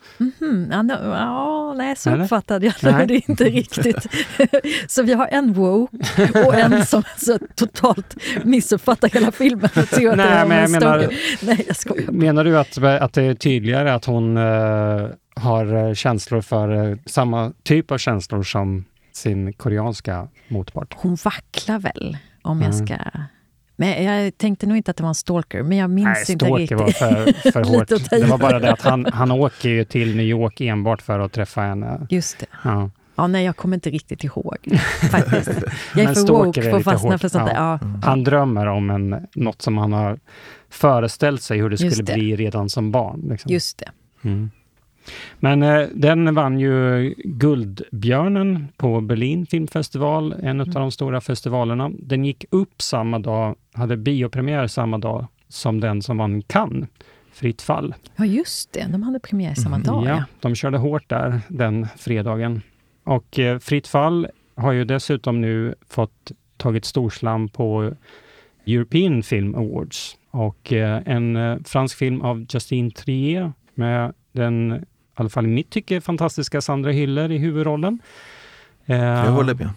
Mm, 0.40 0.68
ja, 0.70 0.82
no, 0.82 0.92
ja, 1.04 1.74
nej, 1.76 1.96
så 1.96 2.10
Eller? 2.10 2.24
uppfattade 2.24 2.66
jag 2.66 2.74
Nej. 2.92 3.06
det 3.06 3.14
inte 3.28 3.44
riktigt. 3.50 4.06
så 4.88 5.02
vi 5.02 5.12
har 5.14 5.28
en 5.32 5.52
woke 5.52 5.96
och 6.46 6.54
en 6.54 6.86
som 6.86 7.02
så 7.16 7.38
totalt 7.54 8.16
missuppfattar 8.44 9.08
hela 9.08 9.32
filmen 9.32 9.70
och 9.76 10.16
Nej, 10.16 10.48
men 10.48 10.50
jag 10.56 10.64
en 10.64 10.70
menar-. 10.72 11.14
Nej, 11.42 11.64
jag 11.66 11.76
skojar. 11.76 12.12
Menar 12.12 12.44
du 12.44 12.58
att, 12.58 12.78
att 12.78 13.12
det 13.12 13.22
är 13.22 13.34
tydligare 13.34 13.94
att 13.94 14.04
hon 14.04 14.36
eh, 14.36 15.06
har 15.36 15.88
eh, 15.88 15.94
känslor 15.94 16.40
för 16.40 16.90
eh, 16.90 16.96
samma 17.06 17.52
typ 17.62 17.90
av 17.90 17.98
känslor 17.98 18.42
som 18.42 18.84
sin 19.12 19.52
koreanska 19.52 20.28
motpart? 20.48 20.94
Hon 20.96 21.16
vacklar 21.24 21.78
väl, 21.78 22.16
om 22.42 22.62
jag 22.62 22.74
Mm. 22.74 22.86
ska... 22.86 22.96
Men 23.76 24.04
jag 24.04 24.38
tänkte 24.38 24.66
nog 24.66 24.76
inte 24.76 24.90
att 24.90 24.96
det 24.96 25.02
var 25.02 25.08
en 25.08 25.14
stalker, 25.14 25.62
men 25.62 25.78
jag 25.78 25.90
minns 25.90 26.06
Nej, 26.06 26.32
inte 26.32 26.44
stalker 26.46 26.58
riktigt. 26.58 26.78
var 26.78 26.90
för, 26.90 27.50
för 27.52 27.64
hårt. 27.76 27.88
Det 28.10 28.24
var 28.26 28.38
bara 28.38 28.58
det 28.58 28.72
att 28.72 28.82
han, 28.82 29.06
han 29.06 29.30
åker 29.30 29.68
ju 29.68 29.84
till 29.84 30.16
New 30.16 30.26
York 30.26 30.60
enbart 30.60 31.02
för 31.02 31.18
att 31.18 31.32
träffa 31.32 31.60
henne. 31.60 32.06
Just 32.10 32.38
det. 32.38 32.46
Ja. 32.64 32.90
Ja, 33.18 33.26
nej, 33.26 33.44
jag 33.44 33.56
kommer 33.56 33.76
inte 33.76 33.90
riktigt 33.90 34.24
ihåg 34.24 34.56
faktiskt. 35.10 35.48
Jag 35.48 36.00
är 36.00 36.04
Men 36.04 36.06
för 36.06 36.14
stalker 36.14 36.44
woke 36.44 36.62
för 36.62 36.76
att 36.78 36.84
fastna 36.84 37.10
hårt. 37.10 37.20
för 37.20 37.28
sånt 37.28 37.46
där. 37.46 37.54
Ja. 37.54 37.78
Ja. 37.82 37.88
Han 38.04 38.24
drömmer 38.24 38.66
om 38.66 38.90
en, 38.90 39.26
något 39.34 39.62
som 39.62 39.78
han 39.78 39.92
har 39.92 40.18
föreställt 40.70 41.42
sig 41.42 41.58
hur 41.58 41.70
det 41.70 41.82
Just 41.82 41.96
skulle 41.96 42.12
det. 42.12 42.14
bli 42.18 42.36
redan 42.36 42.68
som 42.70 42.90
barn. 42.92 43.26
Liksom. 43.30 43.52
Just 43.52 43.78
det. 43.78 43.90
Mm. 44.28 44.50
Men 45.40 45.62
eh, 45.62 45.86
den 45.94 46.34
vann 46.34 46.60
ju 46.60 47.14
Guldbjörnen 47.24 48.68
på 48.76 49.00
Berlin 49.00 49.46
filmfestival, 49.46 50.32
en 50.32 50.60
Mm. 50.60 50.60
av 50.60 50.74
de 50.74 50.90
stora 50.90 51.20
festivalerna. 51.20 51.90
Den 51.98 52.24
gick 52.24 52.44
upp 52.50 52.82
samma 52.82 53.18
dag, 53.18 53.56
hade 53.74 53.96
biopremiär 53.96 54.66
samma 54.66 54.98
dag 54.98 55.26
som 55.48 55.80
den 55.80 56.02
som 56.02 56.18
vann 56.18 56.42
Cannes, 56.42 56.88
Fritt 57.32 57.62
fall. 57.62 57.94
Ja, 58.16 58.24
just 58.24 58.72
det. 58.72 58.86
De 58.92 59.02
hade 59.02 59.20
premiär 59.20 59.54
samma 59.54 59.78
dag. 59.78 60.04
Ja, 60.04 60.08
Ja. 60.08 60.24
de 60.40 60.54
körde 60.54 60.78
hårt 60.78 61.08
där 61.08 61.40
den 61.48 61.86
fredagen. 61.96 62.62
Och 63.04 63.38
eh, 63.38 63.58
Fritt 63.58 63.86
fall 63.86 64.26
har 64.56 64.72
ju 64.72 64.84
dessutom 64.84 65.40
nu 65.40 65.74
fått 65.88 66.32
tagit 66.56 66.84
storslam 66.84 67.48
på 67.48 67.92
European 68.66 69.22
Film 69.22 69.54
Awards. 69.54 70.16
Och 70.30 70.72
eh, 70.72 71.02
en 71.06 71.36
eh, 71.36 71.56
fransk 71.64 71.96
film 71.98 72.20
av 72.22 72.46
Justine 72.48 72.90
Trier 72.90 73.52
med 73.74 74.12
den, 74.32 74.84
alla 75.20 75.28
fall 75.28 75.44
i 75.44 75.48
mitt 75.48 75.70
tycke, 75.70 76.00
fantastiska 76.00 76.60
Sandra 76.60 76.92
Hüller 76.92 77.32
i 77.32 77.38
huvudrollen. 77.38 77.98
Eh, 78.86 78.96
Jag 78.96 79.32
håller 79.32 79.54
med. 79.54 79.70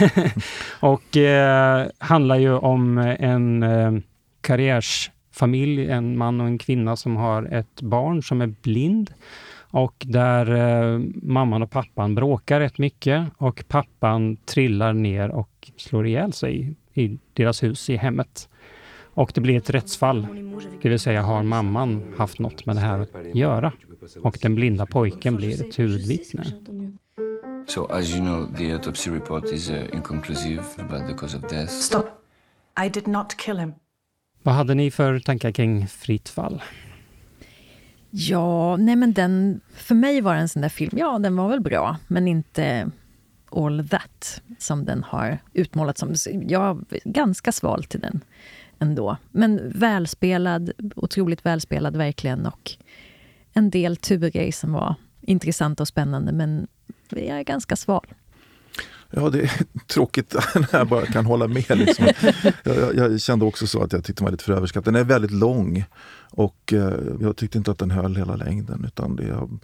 Och 0.80 1.16
eh, 1.16 1.86
handlar 1.98 2.36
ju 2.36 2.52
om 2.54 2.98
en 2.98 3.62
eh, 3.62 3.92
karriärsfamilj, 4.40 5.90
en 5.90 6.18
man 6.18 6.40
och 6.40 6.46
en 6.46 6.58
kvinna 6.58 6.96
som 6.96 7.16
har 7.16 7.42
ett 7.42 7.82
barn 7.82 8.22
som 8.22 8.40
är 8.40 8.46
blind. 8.62 9.10
Och 9.70 9.94
där 10.06 10.54
eh, 10.94 11.00
mamman 11.22 11.62
och 11.62 11.70
pappan 11.70 12.14
bråkar 12.14 12.60
rätt 12.60 12.78
mycket 12.78 13.28
och 13.36 13.64
pappan 13.68 14.36
trillar 14.36 14.92
ner 14.92 15.28
och 15.28 15.70
slår 15.76 16.06
ihjäl 16.06 16.32
sig 16.32 16.74
i 16.94 17.18
deras 17.32 17.62
hus, 17.62 17.90
i 17.90 17.96
hemmet. 17.96 18.48
Och 19.14 19.32
det 19.34 19.40
blir 19.40 19.56
ett 19.56 19.70
rättsfall, 19.70 20.26
det 20.82 20.88
vill 20.88 20.98
säga 20.98 21.22
har 21.22 21.42
mamman 21.42 22.02
haft 22.16 22.38
något 22.38 22.66
med 22.66 22.76
det 22.76 22.80
här 22.80 22.98
att 23.00 23.34
göra? 23.34 23.72
Och 24.22 24.38
den 24.42 24.54
blinda 24.54 24.86
pojken 24.86 25.36
blir 25.36 25.66
ett 25.66 25.78
huvudvittne. 25.78 26.44
So, 27.66 27.86
as 27.86 28.10
you 28.10 28.20
know, 28.20 28.56
the 28.56 28.72
autopsy 28.72 29.10
report 29.10 29.44
is 29.44 29.70
uh, 29.70 29.94
inconclusive 29.94 30.62
about 30.78 31.08
the 31.08 31.14
cause 31.14 31.36
of 31.36 31.50
death. 31.50 31.72
Stop. 31.72 32.04
I 32.86 32.88
did 32.88 33.06
not 33.06 33.36
kill 33.36 33.58
him. 33.58 33.72
Vad 34.42 34.54
hade 34.54 34.74
ni 34.74 34.90
för 34.90 35.18
tankar 35.18 35.50
kring 35.50 35.86
Fritt 35.86 36.28
fall? 36.28 36.62
Ja, 38.10 38.76
nej 38.76 38.96
men 38.96 39.12
den, 39.12 39.60
för 39.74 39.94
mig 39.94 40.20
var 40.20 40.34
det 40.34 40.40
en 40.40 40.48
sån 40.48 40.62
där 40.62 40.68
film, 40.68 40.98
ja 40.98 41.18
den 41.18 41.36
var 41.36 41.48
väl 41.48 41.60
bra, 41.60 41.96
men 42.08 42.28
inte 42.28 42.90
all 43.50 43.88
that 43.88 44.42
som 44.58 44.84
den 44.84 45.02
har 45.04 45.38
utmålats 45.52 46.00
som. 46.00 46.14
Jag 46.48 46.84
är 46.90 47.00
ganska 47.04 47.52
sval 47.52 47.84
till 47.84 48.00
den 48.00 48.20
ändå. 48.78 49.16
Men 49.30 49.70
välspelad, 49.74 50.72
otroligt 50.96 51.46
välspelad 51.46 51.96
verkligen 51.96 52.46
och 52.46 52.72
en 53.52 53.70
del 53.70 53.96
turer 53.96 54.52
som 54.52 54.72
var 54.72 54.94
intressanta 55.20 55.82
och 55.82 55.88
spännande, 55.88 56.32
men 56.32 56.66
jag 57.08 57.38
är 57.38 57.42
ganska 57.42 57.76
sval. 57.76 58.06
Ja, 59.10 59.30
det 59.30 59.42
är 59.42 59.50
tråkigt 59.86 60.34
när 60.54 60.78
jag 60.78 60.88
bara 60.88 61.06
kan 61.06 61.26
hålla 61.26 61.48
med. 61.48 61.78
Liksom. 61.78 62.06
Jag, 62.64 62.96
jag, 62.96 63.20
kände 63.20 63.44
också 63.44 63.66
så 63.66 63.82
att 63.82 63.92
jag 63.92 64.04
tyckte 64.04 64.20
den 64.20 64.24
var 64.24 64.30
lite 64.32 64.44
för 64.44 64.52
överskattad. 64.52 64.94
Den 64.94 65.00
är 65.00 65.04
väldigt 65.04 65.30
lång 65.30 65.84
och 66.30 66.72
eh, 66.72 66.94
jag 67.20 67.36
tyckte 67.36 67.58
inte 67.58 67.70
att 67.70 67.78
den 67.78 67.90
höll 67.90 68.16
hela 68.16 68.36
längden. 68.36 68.84
Utan 68.84 69.16
det 69.16 69.26
jag 69.26 69.58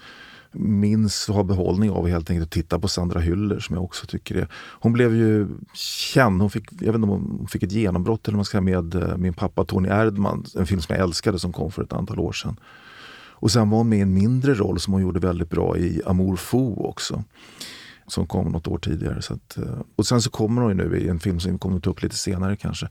minns 0.53 1.29
och 1.29 1.35
har 1.35 1.45
behållning 1.45 1.91
av 1.91 2.09
helt 2.09 2.31
enkelt 2.31 2.47
att 2.47 2.53
titta 2.53 2.79
på 2.79 2.89
Sandra 2.89 3.21
Hyller 3.21 3.61
som 3.61 3.77
jag 3.77 3.85
också 3.85 4.07
tycker 4.07 4.35
är... 4.35 4.49
Hon 4.55 4.93
blev 4.93 5.15
ju 5.15 5.49
känd, 5.75 6.41
hon 6.41 6.51
fick, 6.51 6.73
jag 6.73 6.87
vet 6.87 6.95
inte 6.95 7.09
om 7.09 7.37
hon 7.39 7.49
fick 7.49 7.63
ett 7.63 7.73
genombrott 7.73 8.29
eller 8.29 8.37
man 8.37 8.45
ska 8.45 8.53
säga, 8.53 8.81
med 8.81 8.95
eh, 8.95 9.17
min 9.17 9.35
pappa 9.35 9.65
Tony 9.65 9.89
Erdman, 9.89 10.45
en 10.55 10.67
film 10.67 10.81
som 10.81 10.95
jag 10.95 11.05
älskade 11.05 11.39
som 11.39 11.53
kom 11.53 11.71
för 11.71 11.83
ett 11.83 11.93
antal 11.93 12.19
år 12.19 12.33
sedan. 12.33 12.61
Och 13.41 13.51
sen 13.51 13.71
var 13.71 13.79
hon 13.79 13.89
med 13.89 13.99
i 13.99 14.03
en 14.03 14.15
mindre 14.15 14.55
roll 14.55 14.81
som 14.81 14.93
hon 14.93 15.03
gjorde 15.03 15.21
väldigt 15.21 15.51
bra 15.51 15.79
i 15.79 16.03
Amour 16.07 16.37
fou 16.37 16.77
också 16.77 17.25
som 18.11 18.27
kom 18.27 18.49
något 18.49 18.69
år 18.69 18.79
tidigare. 18.79 19.23
Så 19.23 19.35
att, 19.35 19.59
eh, 19.59 19.65
och 19.97 20.07
sen 20.07 20.23
så 20.23 20.31
kommer 20.31 20.63
hon 20.63 20.77
nu 20.77 20.99
i 20.99 21.09
en 21.09 21.21
film 21.21 21.41
som 21.41 21.53
vi 21.53 21.59
kommer 21.59 21.77
att 21.77 21.83
ta 21.83 21.91
upp 21.91 22.03
lite 22.03 22.17
senare 22.17 22.57
kanske. 22.57 22.89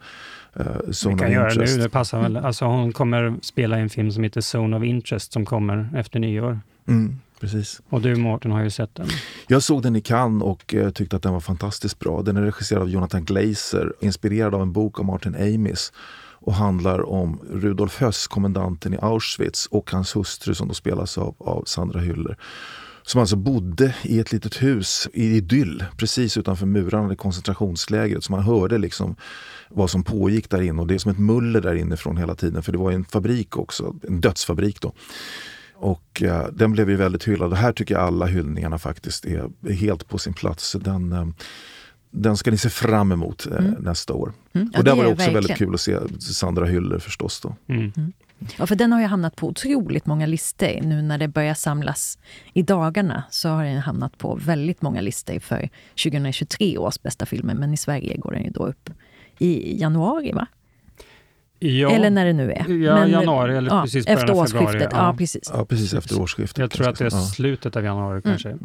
Uh, 0.59 0.65
Vi 1.07 1.17
kan 1.17 1.31
göra 1.31 1.53
det 1.53 1.75
nu, 1.75 1.81
det 1.83 1.89
passar 1.89 2.21
väl. 2.21 2.37
Alltså 2.37 2.65
hon 2.65 2.93
kommer 2.93 3.35
spela 3.41 3.79
i 3.79 3.81
en 3.81 3.89
film 3.89 4.11
som 4.11 4.23
heter 4.23 4.57
Zone 4.57 4.77
of 4.77 4.83
Interest 4.83 5.33
som 5.33 5.45
kommer 5.45 5.89
efter 5.95 6.19
nyår. 6.19 6.59
Mm, 6.87 7.19
precis. 7.39 7.81
Och 7.89 8.01
du 8.01 8.15
Mårten 8.15 8.51
har 8.51 8.63
ju 8.63 8.69
sett 8.69 8.95
den. 8.95 9.07
Jag 9.47 9.63
såg 9.63 9.83
den 9.83 9.95
i 9.95 10.01
Cannes 10.01 10.43
och 10.43 10.73
eh, 10.73 10.89
tyckte 10.89 11.15
att 11.15 11.23
den 11.23 11.33
var 11.33 11.39
fantastiskt 11.39 11.99
bra. 11.99 12.21
Den 12.21 12.37
är 12.37 12.41
regisserad 12.41 12.81
av 12.81 12.89
Jonathan 12.89 13.25
Glazer, 13.25 13.93
inspirerad 13.99 14.55
av 14.55 14.61
en 14.61 14.71
bok 14.71 14.99
av 14.99 15.05
Martin 15.05 15.35
Amis 15.35 15.93
och 16.47 16.53
handlar 16.53 17.09
om 17.09 17.39
Rudolf 17.51 17.97
Höss, 17.97 18.27
kommendanten 18.27 18.93
i 18.93 18.97
Auschwitz 19.01 19.65
och 19.65 19.91
hans 19.91 20.15
hustru 20.15 20.55
som 20.55 20.67
då 20.67 20.73
spelas 20.73 21.17
av, 21.17 21.35
av 21.37 21.63
Sandra 21.65 21.99
Hüller. 21.99 22.35
Som 23.03 23.21
alltså 23.21 23.35
bodde 23.35 23.95
i 24.03 24.19
ett 24.19 24.31
litet 24.31 24.63
hus 24.63 25.07
i 25.13 25.35
idyll 25.35 25.85
precis 25.97 26.37
utanför 26.37 26.65
murarna 26.65 27.13
i 27.13 27.15
koncentrationslägret. 27.15 28.23
Så 28.23 28.31
man 28.31 28.43
hörde 28.43 28.77
liksom 28.77 29.15
vad 29.69 29.89
som 29.89 30.03
pågick 30.03 30.49
där 30.49 30.61
inne 30.61 30.81
och 30.81 30.87
det 30.87 30.93
är 30.93 30.97
som 30.97 31.11
ett 31.11 31.19
muller 31.19 31.61
där 31.61 31.75
inifrån 31.75 32.17
hela 32.17 32.35
tiden 32.35 32.63
för 32.63 32.71
det 32.71 32.77
var 32.77 32.89
ju 32.91 32.95
en 32.95 33.05
fabrik 33.05 33.57
också, 33.57 33.95
en 34.03 34.21
dödsfabrik 34.21 34.81
då. 34.81 34.93
Och 35.75 36.23
eh, 36.23 36.47
den 36.53 36.71
blev 36.71 36.89
ju 36.89 36.95
väldigt 36.95 37.27
hyllad 37.27 37.51
och 37.51 37.57
här 37.57 37.71
tycker 37.71 37.95
jag 37.95 38.03
alla 38.03 38.25
hyllningarna 38.25 38.77
faktiskt 38.77 39.25
är, 39.25 39.71
helt 39.73 40.07
på 40.07 40.17
sin 40.17 40.33
plats. 40.33 40.75
Den, 40.81 41.11
eh, 41.11 41.27
den 42.21 42.37
ska 42.37 42.51
ni 42.51 42.57
se 42.57 42.69
fram 42.69 43.11
emot 43.11 43.47
eh, 43.51 43.65
nästa 43.79 44.13
år. 44.13 44.33
Mm. 44.53 44.69
Ja, 44.73 44.79
och 44.79 44.85
där 44.85 44.91
det 44.91 44.97
var 44.97 45.03
det 45.03 45.11
också 45.11 45.25
väldigt 45.31 45.49
verkligen. 45.49 45.57
kul 45.57 45.73
att 45.73 45.81
se 45.81 45.97
Sandra 46.19 46.65
Hyller 46.65 46.99
förstås. 46.99 47.41
Då. 47.41 47.55
Mm. 47.73 47.91
Ja, 48.57 48.67
för 48.67 48.75
den 48.75 48.91
har 48.91 49.01
ju 49.01 49.05
hamnat 49.07 49.35
på 49.35 49.47
otroligt 49.47 50.05
många 50.05 50.25
listor. 50.25 50.81
Nu 50.81 51.01
när 51.01 51.17
det 51.17 51.27
börjar 51.27 51.53
samlas 51.53 52.17
i 52.53 52.61
dagarna 52.61 53.23
så 53.29 53.49
har 53.49 53.63
den 53.63 53.77
hamnat 53.77 54.17
på 54.17 54.35
väldigt 54.45 54.81
många 54.81 55.01
listor 55.01 55.39
för 55.39 55.69
2023 56.03 56.77
års 56.77 57.01
bästa 57.01 57.25
filmer. 57.25 57.53
Men 57.53 57.73
i 57.73 57.77
Sverige 57.77 58.17
går 58.17 58.31
den 58.31 58.43
ju 58.43 58.49
då 58.49 58.65
upp 58.67 58.89
i 59.37 59.79
januari, 59.81 60.31
va? 60.31 60.47
Ja, 61.59 61.89
Eller 61.89 62.09
när 62.09 62.25
det 62.25 62.33
nu 62.33 62.51
är. 62.51 62.69
Ja, 62.69 62.95
Men, 62.95 63.09
januari 63.11 63.57
eller 63.57 63.71
ja, 63.71 63.81
precis 63.81 64.05
början 64.05 64.19
Efter 64.19 64.33
av 64.33 64.37
årsskiftet, 64.39 64.71
februari, 64.71 64.89
ja. 64.91 65.07
ja. 65.07 65.15
precis. 65.17 65.51
Ja, 65.53 65.65
precis 65.65 65.93
efter 65.93 66.21
årsskiftet. 66.21 66.57
jag 66.57 66.71
tror 66.71 66.89
att 66.89 66.97
det 66.97 67.05
är 67.05 67.09
Ja. 67.11 67.21
slutet 67.21 67.75
av 67.75 67.83
januari 67.83 68.21
kanske. 68.21 68.57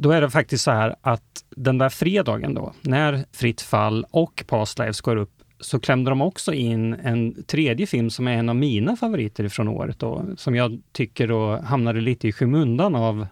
Då 0.00 0.10
är 0.10 0.20
det 0.20 0.30
faktiskt 0.30 0.64
så 0.64 0.70
här 0.70 0.94
att 1.00 1.44
den 1.50 1.78
där 1.78 1.88
fredagen 1.88 2.54
då, 2.54 2.72
när 2.80 3.24
Fritt 3.32 3.60
fall 3.60 4.06
och 4.10 4.44
Past 4.46 4.78
Lives 4.78 5.00
går 5.00 5.16
upp, 5.16 5.30
så 5.60 5.80
klämde 5.80 6.10
de 6.10 6.22
också 6.22 6.52
in 6.52 6.94
en 6.94 7.44
tredje 7.44 7.86
film 7.86 8.10
som 8.10 8.28
är 8.28 8.32
en 8.32 8.48
av 8.48 8.56
mina 8.56 8.96
favoriter 8.96 9.48
från 9.48 9.68
året 9.68 9.98
då, 9.98 10.24
som 10.36 10.54
jag 10.54 10.80
tycker 10.92 11.28
då 11.28 11.56
hamnade 11.56 12.00
lite 12.00 12.28
i 12.28 12.32
skymundan 12.32 12.94
av 12.94 13.26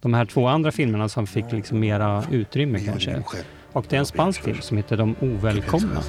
de 0.00 0.14
här 0.14 0.24
två 0.24 0.46
andra 0.46 0.72
filmerna 0.72 1.08
som 1.08 1.26
fick 1.26 1.52
liksom 1.52 1.80
mera 1.80 2.24
utrymme 2.30 2.80
kanske. 2.80 3.22
Och 3.72 3.86
det 3.88 3.96
är 3.96 4.00
en 4.00 4.06
spansk 4.06 4.42
film 4.42 4.60
som 4.60 4.76
heter 4.76 4.96
De 4.96 5.14
ovälkomna. 5.20 6.00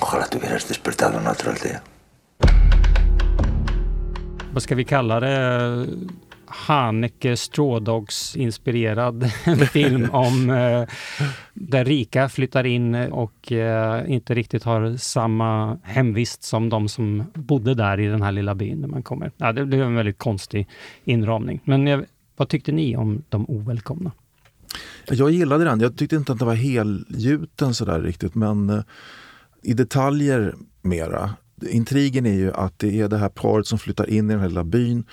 Ojalá 0.00 0.24
te 0.24 0.38
hubieras 0.38 0.68
despertado 0.68 1.18
en 1.18 1.26
otro 1.26 1.52
día. 1.62 1.80
Vad 4.52 4.62
ska 4.62 4.74
vi 4.74 4.84
kalla 4.84 5.20
det? 5.20 5.86
Haneke 6.46 7.36
Strådogs-inspirerad 7.36 9.30
film 9.72 10.10
om 10.10 10.50
eh, 10.50 10.84
där 11.54 11.84
rika 11.84 12.28
flyttar 12.28 12.66
in 12.66 12.94
och 12.94 13.52
eh, 13.52 14.10
inte 14.10 14.34
riktigt 14.34 14.62
har 14.62 14.96
samma 14.96 15.78
hemvist 15.82 16.42
som 16.42 16.68
de 16.68 16.88
som 16.88 17.24
bodde 17.34 17.74
där 17.74 18.00
i 18.00 18.06
den 18.06 18.22
här 18.22 18.32
lilla 18.32 18.54
byn 18.54 18.80
när 18.80 18.88
man 18.88 19.02
kommer. 19.02 19.30
Ja, 19.36 19.52
det 19.52 19.66
blev 19.66 19.82
en 19.82 19.94
väldigt 19.94 20.18
konstig 20.18 20.68
inramning. 21.04 21.60
Men 21.64 21.88
eh, 21.88 22.00
vad 22.36 22.48
tyckte 22.48 22.72
ni 22.72 22.96
om 22.96 23.22
De 23.28 23.50
ovälkomna? 23.50 24.12
Jag 25.08 25.30
gillade 25.30 25.64
den. 25.64 25.80
Jag 25.80 25.96
tyckte 25.96 26.16
inte 26.16 26.32
att 26.32 26.38
den 26.38 26.48
var 26.48 26.54
helgjuten 26.54 27.74
sådär 27.74 28.00
riktigt 28.00 28.34
men 28.34 28.70
eh, 28.70 28.80
i 29.62 29.74
detaljer 29.74 30.54
mera. 30.82 31.30
Intrigen 31.70 32.26
är 32.26 32.34
ju 32.34 32.52
att 32.52 32.78
det 32.78 33.00
är 33.00 33.08
det 33.08 33.18
här 33.18 33.28
paret 33.28 33.66
som 33.66 33.78
flyttar 33.78 34.10
in 34.10 34.30
i 34.30 34.32
den 34.32 34.40
här 34.40 34.48
lilla 34.48 34.64
byn 34.64 35.04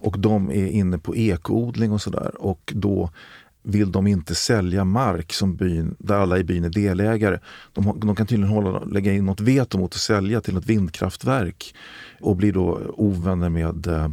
och 0.00 0.18
de 0.18 0.50
är 0.50 0.66
inne 0.66 0.98
på 0.98 1.16
ekoodling 1.16 1.92
och 1.92 2.02
sådär 2.02 2.34
och 2.38 2.72
då 2.76 3.10
vill 3.62 3.92
de 3.92 4.06
inte 4.06 4.34
sälja 4.34 4.84
mark 4.84 5.32
som 5.32 5.56
byn, 5.56 5.96
där 5.98 6.14
alla 6.14 6.38
i 6.38 6.44
byn 6.44 6.64
är 6.64 6.70
delägare. 6.70 7.38
De, 7.72 8.00
de 8.00 8.16
kan 8.16 8.26
tydligen 8.26 8.54
hålla, 8.54 8.84
lägga 8.84 9.12
in 9.12 9.26
något 9.26 9.40
veto 9.40 9.78
mot 9.78 9.94
att 9.94 10.00
sälja 10.00 10.40
till 10.40 10.56
ett 10.56 10.66
vindkraftverk 10.66 11.74
och 12.20 12.36
blir 12.36 12.52
då 12.52 12.80
ovänner 12.96 13.48
med 13.48 13.86
eh, 13.86 14.08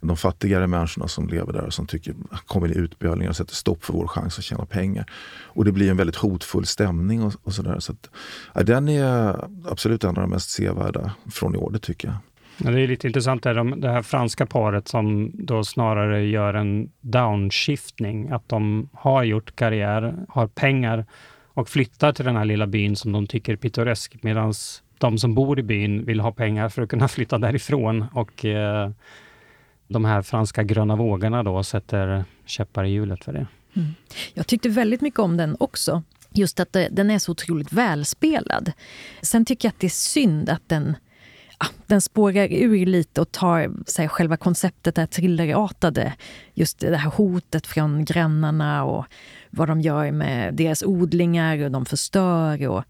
de 0.00 0.16
fattigare 0.16 0.66
människorna 0.66 1.08
som 1.08 1.28
lever 1.28 1.52
där 1.52 1.64
och 1.64 1.74
som 1.74 1.86
tycker 1.86 2.14
kommer 2.46 2.68
i 2.68 2.78
utbölingar 2.78 3.30
och 3.30 3.36
sätter 3.36 3.54
stopp 3.54 3.84
för 3.84 3.92
vår 3.92 4.06
chans 4.06 4.38
att 4.38 4.44
tjäna 4.44 4.66
pengar. 4.66 5.10
Och 5.42 5.64
det 5.64 5.72
blir 5.72 5.90
en 5.90 5.96
väldigt 5.96 6.16
hotfull 6.16 6.66
stämning 6.66 7.22
och, 7.22 7.34
och 7.42 7.54
sådär. 7.54 7.80
Så 7.80 7.92
att, 7.92 8.10
ja, 8.54 8.62
den 8.62 8.88
är 8.88 9.44
absolut 9.70 10.04
en 10.04 10.10
av 10.10 10.14
de 10.14 10.30
mest 10.30 10.50
sevärda 10.50 11.12
från 11.30 11.54
i 11.54 11.58
år, 11.58 11.70
det 11.70 11.78
tycker 11.78 12.08
jag. 12.08 12.16
Ja, 12.64 12.70
det 12.70 12.80
är 12.80 12.88
lite 12.88 13.06
intressant 13.06 13.42
det, 13.42 13.52
de, 13.52 13.80
det 13.80 13.90
här 13.90 14.02
franska 14.02 14.46
paret 14.46 14.88
som 14.88 15.30
då 15.34 15.64
snarare 15.64 16.24
gör 16.24 16.54
en 16.54 16.90
downshiftning. 17.00 18.30
Att 18.30 18.48
de 18.48 18.88
har 18.92 19.24
gjort 19.24 19.56
karriär, 19.56 20.14
har 20.28 20.46
pengar 20.46 21.06
och 21.44 21.68
flyttar 21.68 22.12
till 22.12 22.24
den 22.24 22.36
här 22.36 22.44
lilla 22.44 22.66
byn 22.66 22.96
som 22.96 23.12
de 23.12 23.26
tycker 23.26 23.52
är 23.52 23.56
pittoresk 23.56 24.22
medan 24.22 24.54
de 24.98 25.18
som 25.18 25.34
bor 25.34 25.58
i 25.58 25.62
byn 25.62 26.04
vill 26.04 26.20
ha 26.20 26.32
pengar 26.32 26.68
för 26.68 26.82
att 26.82 26.88
kunna 26.88 27.08
flytta 27.16 27.38
därifrån. 27.38 28.04
Och 28.12 28.44
eh, 28.44 28.90
de 29.88 30.04
här 30.04 30.22
franska 30.22 30.62
gröna 30.62 30.96
vågorna 30.96 31.42
då 31.42 31.62
sätter 31.62 32.24
käppar 32.44 32.84
i 32.84 32.90
hjulet 32.90 33.24
för 33.24 33.32
det. 33.32 33.46
Mm. 33.76 33.88
Jag 34.34 34.46
tyckte 34.46 34.68
väldigt 34.68 35.00
mycket 35.00 35.20
om 35.20 35.36
den 35.36 35.56
också. 35.60 36.02
Just 36.32 36.60
att 36.60 36.72
det, 36.72 36.88
den 36.90 37.10
är 37.10 37.18
så 37.18 37.32
otroligt 37.32 37.72
välspelad. 37.72 38.72
Sen 39.22 39.44
tycker 39.44 39.68
jag 39.68 39.72
att 39.72 39.80
det 39.80 39.86
är 39.86 39.88
synd 39.88 40.48
att 40.48 40.68
den 40.68 40.96
den 41.86 42.00
spårar 42.00 42.48
ur 42.52 42.86
lite 42.86 43.20
och 43.20 43.32
tar 43.32 43.58
här, 43.98 44.08
själva 44.08 44.36
konceptet, 44.36 44.94
det 44.94 45.00
här 45.00 45.06
thrillerartade, 45.06 46.14
just 46.54 46.78
det 46.78 46.96
här 46.96 47.10
hotet 47.10 47.66
från 47.66 48.04
grannarna 48.04 48.84
och 48.84 49.04
vad 49.50 49.68
de 49.68 49.80
gör 49.80 50.10
med 50.10 50.54
deras 50.54 50.82
odlingar 50.82 51.64
och 51.64 51.70
de 51.70 51.86
förstör. 51.86 52.68
Och 52.68 52.84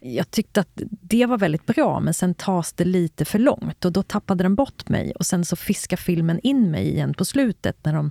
jag 0.00 0.30
tyckte 0.30 0.60
att 0.60 0.82
det 0.90 1.26
var 1.26 1.38
väldigt 1.38 1.66
bra, 1.66 2.00
men 2.00 2.14
sen 2.14 2.34
tas 2.34 2.72
det 2.72 2.84
lite 2.84 3.24
för 3.24 3.38
långt 3.38 3.84
och 3.84 3.92
då 3.92 4.02
tappade 4.02 4.44
den 4.44 4.54
bort 4.54 4.88
mig. 4.88 5.12
Och 5.12 5.26
sen 5.26 5.44
så 5.44 5.56
fiskar 5.56 5.96
filmen 5.96 6.40
in 6.42 6.70
mig 6.70 6.88
igen 6.88 7.14
på 7.14 7.24
slutet 7.24 7.76
när, 7.84 7.94
de, 7.94 8.10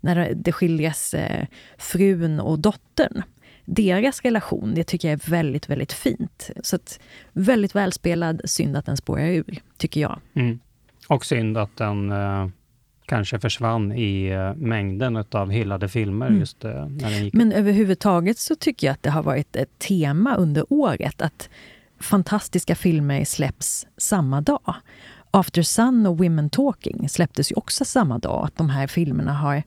när 0.00 0.34
det 0.34 0.52
skiljas 0.52 1.14
eh, 1.14 1.46
frun 1.78 2.40
och 2.40 2.58
dottern 2.58 3.22
deras 3.66 4.22
relation, 4.22 4.74
det 4.74 4.84
tycker 4.84 5.08
jag 5.08 5.12
är 5.12 5.30
väldigt, 5.30 5.70
väldigt 5.70 5.92
fint. 5.92 6.50
Så 6.62 6.76
att, 6.76 7.00
väldigt 7.32 7.74
välspelad, 7.74 8.40
synd 8.44 8.76
att 8.76 8.86
den 8.86 8.96
spårar 8.96 9.26
ur, 9.26 9.58
tycker 9.76 10.00
jag. 10.00 10.20
Mm. 10.34 10.58
Och 11.08 11.24
synd 11.24 11.58
att 11.58 11.76
den 11.76 12.12
eh, 12.12 12.48
kanske 13.06 13.38
försvann 13.38 13.92
i 13.92 14.26
eh, 14.26 14.54
mängden 14.54 15.24
av 15.30 15.50
hyllade 15.50 15.88
filmer. 15.88 16.26
Mm. 16.26 16.38
just 16.40 16.64
eh, 16.64 16.70
när 16.70 17.10
den 17.10 17.24
gick. 17.24 17.34
Men 17.34 17.52
överhuvudtaget 17.52 18.38
så 18.38 18.54
tycker 18.54 18.86
jag 18.86 18.94
att 18.94 19.02
det 19.02 19.10
har 19.10 19.22
varit 19.22 19.56
ett 19.56 19.78
tema 19.78 20.36
under 20.36 20.64
året 20.68 21.22
att 21.22 21.48
fantastiska 22.00 22.74
filmer 22.74 23.24
släpps 23.24 23.86
samma 23.96 24.40
dag. 24.40 24.74
After 25.30 25.62
Sun 25.62 26.06
och 26.06 26.18
Women 26.18 26.50
Talking 26.50 27.08
släpptes 27.08 27.52
ju 27.52 27.54
också 27.54 27.84
samma 27.84 28.18
dag. 28.18 28.44
Att 28.44 28.56
de 28.56 28.70
här 28.70 28.86
filmerna 28.86 29.32
har 29.32 29.62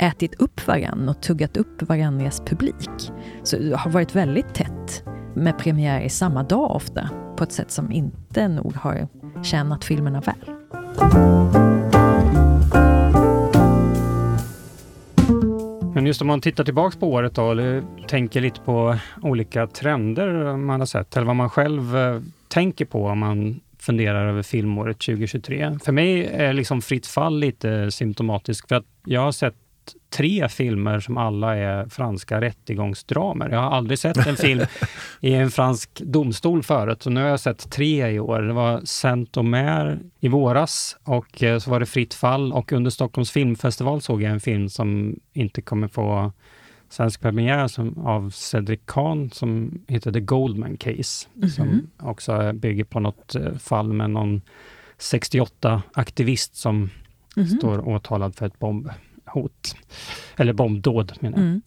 ätit 0.00 0.34
upp 0.34 0.66
varann 0.66 1.08
och 1.08 1.22
tuggat 1.22 1.56
upp 1.56 1.82
varandras 1.82 2.40
publik. 2.40 3.12
Så 3.42 3.56
det 3.58 3.76
har 3.76 3.90
varit 3.90 4.14
väldigt 4.14 4.54
tätt 4.54 5.04
med 5.34 5.58
premiär 5.58 6.08
samma 6.08 6.42
dag 6.42 6.76
ofta 6.76 7.10
på 7.36 7.44
ett 7.44 7.52
sätt 7.52 7.70
som 7.70 7.92
inte 7.92 8.48
nog 8.48 8.74
har 8.74 9.08
tjänat 9.42 9.84
filmerna 9.84 10.20
väl. 10.20 10.54
Men 15.94 16.06
just 16.06 16.20
om 16.20 16.26
man 16.26 16.40
tittar 16.40 16.64
tillbaks 16.64 16.96
på 16.96 17.12
året 17.12 17.34
då, 17.34 17.50
eller 17.50 17.82
tänker 18.08 18.40
lite 18.40 18.60
på 18.60 18.96
olika 19.22 19.66
trender 19.66 20.56
man 20.56 20.80
har 20.80 20.86
sett, 20.86 21.16
eller 21.16 21.26
vad 21.26 21.36
man 21.36 21.50
själv 21.50 21.96
eh, 21.96 22.20
tänker 22.48 22.84
på 22.84 23.06
om 23.06 23.18
man 23.18 23.60
funderar 23.78 24.28
över 24.28 24.42
filmåret 24.42 24.98
2023. 24.98 25.78
För 25.84 25.92
mig 25.92 26.26
är 26.26 26.52
liksom 26.52 26.82
Fritt 26.82 27.06
fall 27.06 27.38
lite 27.38 27.90
symptomatiskt, 27.90 28.68
för 28.68 28.76
att 28.76 28.84
jag 29.04 29.20
har 29.20 29.32
sett 29.32 29.54
tre 30.10 30.48
filmer 30.48 31.00
som 31.00 31.16
alla 31.16 31.56
är 31.56 31.88
franska 31.88 32.40
rättegångsdramer. 32.40 33.50
Jag 33.50 33.58
har 33.58 33.70
aldrig 33.70 33.98
sett 33.98 34.26
en 34.26 34.36
film 34.36 34.60
i 35.20 35.34
en 35.34 35.50
fransk 35.50 36.00
domstol 36.00 36.62
förut, 36.62 37.02
så 37.02 37.10
nu 37.10 37.20
har 37.20 37.28
jag 37.28 37.40
sett 37.40 37.70
tre 37.70 38.08
i 38.10 38.20
år. 38.20 38.42
Det 38.42 38.52
var 38.52 38.80
Saint-Omer 38.84 39.98
i 40.20 40.28
våras 40.28 40.96
och 41.04 41.42
eh, 41.42 41.58
så 41.58 41.70
var 41.70 41.80
det 41.80 41.86
Fritt 41.86 42.14
fall 42.14 42.52
och 42.52 42.72
under 42.72 42.90
Stockholms 42.90 43.30
filmfestival 43.30 44.00
såg 44.00 44.22
jag 44.22 44.32
en 44.32 44.40
film 44.40 44.68
som 44.68 45.20
inte 45.32 45.62
kommer 45.62 45.88
få 45.88 46.32
svensk 46.90 47.20
premiär 47.20 47.68
som, 47.68 47.98
av 47.98 48.30
Cedric 48.30 48.80
Kahn 48.84 49.30
som 49.30 49.80
heter 49.88 50.12
The 50.12 50.20
Goldman 50.20 50.76
Case, 50.76 51.28
mm 51.36 51.48
-hmm. 51.48 51.54
som 51.54 51.90
också 51.98 52.52
bygger 52.52 52.84
på 52.84 53.00
något 53.00 53.34
eh, 53.34 53.54
fall 53.54 53.92
med 53.92 54.10
någon 54.10 54.42
68-aktivist 54.98 56.54
som 56.54 56.76
mm 56.76 56.90
-hmm. 57.36 57.58
står 57.58 57.88
åtalad 57.88 58.34
för 58.34 58.46
ett 58.46 58.58
bomb 58.58 58.90
hot. 59.28 59.76
Eller 60.36 60.52
bombdåd 60.52 61.12
menar 61.20 61.38
jag. 61.38 61.46
Mm. 61.46 61.62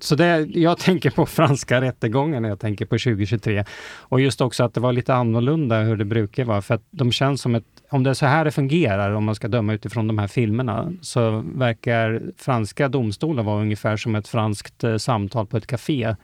Så 0.00 0.14
det, 0.14 0.48
jag 0.54 0.78
tänker 0.78 1.10
på 1.10 1.26
franska 1.26 1.80
rättegångar 1.80 2.40
när 2.40 2.48
jag 2.48 2.60
tänker 2.60 2.86
på 2.86 2.98
2023. 2.98 3.64
Och 3.98 4.20
just 4.20 4.40
också 4.40 4.64
att 4.64 4.74
det 4.74 4.80
var 4.80 4.92
lite 4.92 5.14
annorlunda 5.14 5.80
hur 5.80 5.96
det 5.96 6.04
brukar 6.04 6.44
vara. 6.44 6.62
För 6.62 6.74
att 6.74 6.82
de 6.90 7.12
känns 7.12 7.40
som 7.40 7.54
ett... 7.54 7.64
Om 7.90 8.02
det 8.02 8.10
är 8.10 8.14
så 8.14 8.26
här 8.26 8.44
det 8.44 8.50
fungerar, 8.50 9.10
om 9.10 9.24
man 9.24 9.34
ska 9.34 9.48
döma 9.48 9.74
utifrån 9.74 10.06
de 10.06 10.18
här 10.18 10.26
filmerna, 10.26 10.92
så 11.00 11.44
verkar 11.54 12.22
franska 12.36 12.88
domstolar 12.88 13.42
vara 13.42 13.60
ungefär 13.60 13.96
som 13.96 14.14
ett 14.14 14.28
franskt 14.28 14.84
eh, 14.84 14.96
samtal 14.96 15.46
på 15.46 15.56
ett 15.56 15.66
café. 15.66 16.16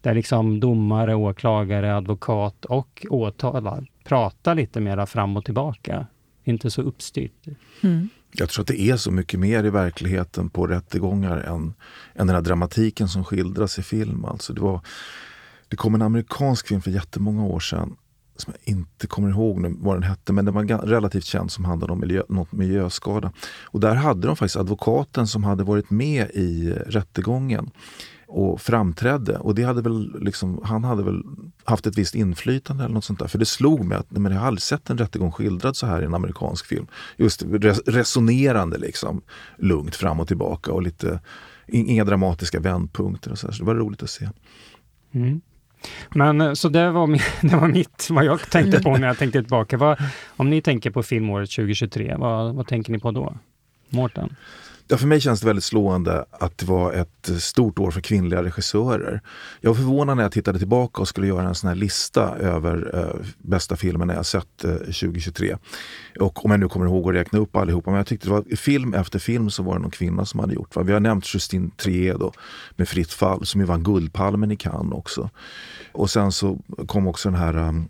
Där 0.00 0.14
liksom 0.14 0.60
domare, 0.60 1.14
åklagare, 1.14 1.96
advokat 1.96 2.64
och 2.64 3.06
åtalad 3.10 3.86
pratar 4.04 4.54
lite 4.54 4.80
mera 4.80 5.06
fram 5.06 5.36
och 5.36 5.44
tillbaka. 5.44 6.06
Inte 6.44 6.70
så 6.70 6.82
uppstyrt. 6.82 7.46
Mm. 7.82 8.08
Jag 8.36 8.48
tror 8.48 8.62
att 8.62 8.68
det 8.68 8.80
är 8.80 8.96
så 8.96 9.10
mycket 9.10 9.40
mer 9.40 9.64
i 9.64 9.70
verkligheten 9.70 10.50
på 10.50 10.66
rättegångar 10.66 11.36
än, 11.36 11.74
än 12.14 12.26
den 12.26 12.36
här 12.36 12.42
dramatiken 12.42 13.08
som 13.08 13.24
skildras 13.24 13.78
i 13.78 13.82
film. 13.82 14.24
Alltså 14.24 14.52
det, 14.52 14.60
var, 14.60 14.80
det 15.68 15.76
kom 15.76 15.94
en 15.94 16.02
amerikansk 16.02 16.68
film 16.68 16.82
för 16.82 16.90
jättemånga 16.90 17.44
år 17.44 17.60
sedan 17.60 17.96
som 18.36 18.52
jag 18.56 18.74
inte 18.74 19.06
kommer 19.06 19.30
ihåg 19.30 19.60
nu 19.60 19.76
vad 19.78 19.96
den 19.96 20.02
hette, 20.02 20.32
men 20.32 20.44
den 20.44 20.54
var 20.54 20.86
relativt 20.86 21.24
känd 21.24 21.52
som 21.52 21.64
handlade 21.64 21.92
om 21.92 22.00
miljö, 22.00 22.22
något 22.28 22.52
miljöskada. 22.52 23.32
Och 23.62 23.80
där 23.80 23.94
hade 23.94 24.26
de 24.26 24.36
faktiskt 24.36 24.56
advokaten 24.56 25.26
som 25.26 25.44
hade 25.44 25.64
varit 25.64 25.90
med 25.90 26.30
i 26.30 26.70
rättegången 26.86 27.70
och 28.26 28.60
framträdde. 28.60 29.38
Och 29.38 29.54
det 29.54 29.62
hade 29.62 29.82
väl 29.82 30.16
liksom, 30.20 30.60
han 30.64 30.84
hade 30.84 31.02
väl 31.02 31.22
haft 31.64 31.86
ett 31.86 31.98
visst 31.98 32.14
inflytande 32.14 32.84
eller 32.84 32.94
något 32.94 33.04
sånt 33.04 33.18
där. 33.18 33.26
För 33.26 33.38
det 33.38 33.46
slog 33.46 33.84
mig 33.84 33.98
att 33.98 34.10
men 34.10 34.32
jag 34.32 34.40
har 34.40 34.46
aldrig 34.46 34.62
sett 34.62 34.90
en 34.90 34.98
rättegång 34.98 35.32
skildrad 35.32 35.76
så 35.76 35.86
här 35.86 36.02
i 36.02 36.04
en 36.04 36.14
amerikansk 36.14 36.66
film. 36.66 36.86
Just 37.16 37.42
resonerande 37.86 38.78
liksom, 38.78 39.22
lugnt 39.58 39.96
fram 39.96 40.20
och 40.20 40.28
tillbaka 40.28 40.72
och 40.72 40.82
lite, 40.82 41.20
inga 41.66 42.04
dramatiska 42.04 42.60
vändpunkter 42.60 43.30
och 43.30 43.38
så, 43.38 43.46
här. 43.46 43.54
så 43.54 43.62
det 43.62 43.66
var 43.66 43.74
roligt 43.74 44.02
att 44.02 44.10
se. 44.10 44.28
Mm. 45.12 45.40
Men 46.14 46.40
eh, 46.40 46.52
så 46.52 46.68
det 46.68 46.90
var, 46.90 47.06
det 47.48 47.56
var 47.56 47.68
mitt, 47.68 48.08
vad 48.10 48.24
jag 48.24 48.50
tänkte 48.50 48.82
på 48.82 48.96
när 48.96 49.06
jag 49.06 49.18
tänkte 49.18 49.42
tillbaka. 49.42 49.76
Vad, 49.76 49.98
om 50.26 50.50
ni 50.50 50.62
tänker 50.62 50.90
på 50.90 51.02
filmåret 51.02 51.50
2023, 51.50 52.16
vad, 52.18 52.54
vad 52.54 52.66
tänker 52.66 52.92
ni 52.92 52.98
på 52.98 53.10
då? 53.10 53.36
Mårten? 53.88 54.36
Ja, 54.88 54.96
för 54.96 55.06
mig 55.06 55.20
känns 55.20 55.40
det 55.40 55.46
väldigt 55.46 55.64
slående 55.64 56.24
att 56.30 56.58
det 56.58 56.66
var 56.66 56.92
ett 56.92 57.42
stort 57.42 57.78
år 57.78 57.90
för 57.90 58.00
kvinnliga 58.00 58.42
regissörer. 58.42 59.20
Jag 59.60 59.70
var 59.70 59.74
förvånad 59.74 60.16
när 60.16 60.24
jag 60.24 60.32
tittade 60.32 60.58
tillbaka 60.58 61.02
och 61.02 61.08
skulle 61.08 61.26
göra 61.26 61.48
en 61.48 61.54
sån 61.54 61.68
här 61.68 61.74
lista 61.74 62.36
över 62.36 62.90
eh, 62.94 63.26
bästa 63.38 63.76
filmerna 63.76 64.14
jag 64.14 64.26
sett 64.26 64.64
eh, 64.64 64.74
2023. 64.74 65.56
Och 66.20 66.44
om 66.44 66.50
jag 66.50 66.60
nu 66.60 66.68
kommer 66.68 66.86
ihåg 66.86 67.08
att 67.08 67.14
räkna 67.14 67.38
upp 67.38 67.56
allihopa, 67.56 67.90
men 67.90 67.96
jag 67.96 68.06
tyckte 68.06 68.26
det 68.26 68.32
var 68.32 68.56
film 68.56 68.94
efter 68.94 69.18
film 69.18 69.50
så 69.50 69.62
var 69.62 69.74
det 69.74 69.80
någon 69.80 69.90
kvinna 69.90 70.24
som 70.24 70.40
hade 70.40 70.54
gjort. 70.54 70.76
Va? 70.76 70.82
Vi 70.82 70.92
har 70.92 71.00
nämnt 71.00 71.34
Justine 71.34 71.70
Triedo 71.76 72.32
med 72.76 72.88
Fritt 72.88 73.12
fall, 73.12 73.46
som 73.46 73.60
ju 73.60 73.66
vann 73.66 73.82
Guldpalmen 73.82 74.50
i 74.50 74.56
Cannes 74.56 74.94
också. 74.94 75.30
Och 75.92 76.10
sen 76.10 76.32
så 76.32 76.58
kom 76.86 77.06
också 77.06 77.30
den 77.30 77.38
här 77.38 77.56
um, 77.56 77.88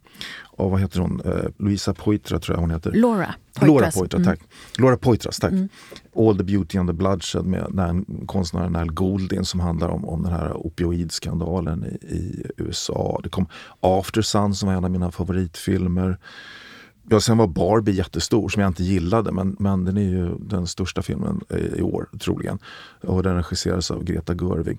oh, 0.56 0.70
vad 0.70 0.80
heter 0.80 1.00
hon, 1.00 1.22
Louisa 1.58 1.94
Poitra 1.94 2.38
tror 2.38 2.56
jag 2.56 2.60
hon 2.60 2.70
heter. 2.70 2.92
Laura 2.92 3.34
Poitras. 3.54 3.68
Laura 3.68 3.90
Poitra, 3.90 4.24
tack. 4.24 4.38
Mm. 4.38 4.48
Laura 4.78 4.96
Poitras, 4.96 5.38
tack. 5.38 5.52
Mm. 5.52 5.68
All 6.16 6.36
the 6.38 6.44
beauty 6.44 6.78
and 6.78 6.88
the 6.88 6.92
bloodshed 6.92 7.44
med 7.44 8.04
konstnären 8.26 8.72
Nile 8.72 8.92
Goulding 8.92 9.44
som 9.44 9.60
handlar 9.60 9.88
om, 9.88 10.04
om 10.04 10.22
den 10.22 10.32
här 10.32 10.66
opioidskandalen 10.66 11.84
i, 11.84 12.06
i 12.16 12.46
USA. 12.56 13.20
Det 13.22 13.28
kom 13.28 13.46
After 13.80 14.22
Sun 14.22 14.54
som 14.54 14.68
var 14.68 14.76
en 14.76 14.84
av 14.84 14.90
mina 14.90 15.10
favoritfilmer. 15.10 16.18
Ja, 17.08 17.20
sen 17.20 17.38
var 17.38 17.46
Barbie 17.46 17.92
jättestor 17.92 18.48
som 18.48 18.62
jag 18.62 18.70
inte 18.70 18.82
gillade 18.82 19.32
men, 19.32 19.56
men 19.58 19.84
den 19.84 19.96
är 19.96 20.02
ju 20.02 20.38
den 20.38 20.66
största 20.66 21.02
filmen 21.02 21.40
i 21.76 21.82
år 21.82 22.08
troligen. 22.20 22.58
Och 23.00 23.22
den 23.22 23.36
regisseras 23.36 23.90
av 23.90 24.04
Greta 24.04 24.34
Görvig. 24.34 24.78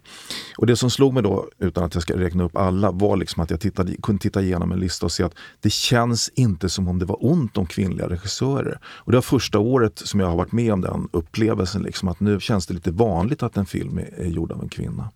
Och 0.58 0.68
det 0.68 0.76
som 0.76 0.90
slog 0.90 1.14
mig 1.14 1.24
då, 1.24 1.50
utan 1.60 1.84
att 1.84 1.94
jag 1.94 2.04
ska 2.04 2.20
räkna 2.20 2.44
upp 2.44 2.58
alla, 2.58 2.92
var 2.92 3.18
liksom 3.18 3.44
att 3.44 3.50
jag 3.50 3.60
tittade, 3.60 3.96
kunde 4.04 4.22
titta 4.22 4.42
igenom 4.42 4.72
en 4.72 4.80
lista 4.80 5.06
och 5.06 5.12
se 5.12 5.24
att 5.24 5.36
det 5.60 5.70
känns 5.70 6.32
inte 6.36 6.70
som 6.70 6.88
om 6.88 7.00
det 7.00 7.06
var 7.06 7.26
ont 7.26 7.58
om 7.58 7.66
kvinnliga 7.66 8.10
regissörer. 8.10 8.80
Och 8.86 9.12
det 9.12 9.18
var 9.18 9.22
första 9.22 9.60
året 9.60 10.00
som 10.00 10.20
jag 10.20 10.28
har 10.28 10.36
varit 10.36 10.52
med 10.52 10.74
om 10.74 10.82
den 10.82 11.10
upplevelsen, 11.12 11.84
liksom, 11.84 12.08
att 12.08 12.20
nu 12.20 12.40
känns 12.40 12.68
det 12.68 12.74
lite 12.74 12.92
vanligt 12.92 13.44
att 13.44 13.58
en 13.58 13.66
film 13.66 13.98
är, 13.98 14.14
är 14.18 14.28
gjord 14.28 14.52
av 14.52 14.62
en 14.62 14.70
kvinna. 14.70 15.10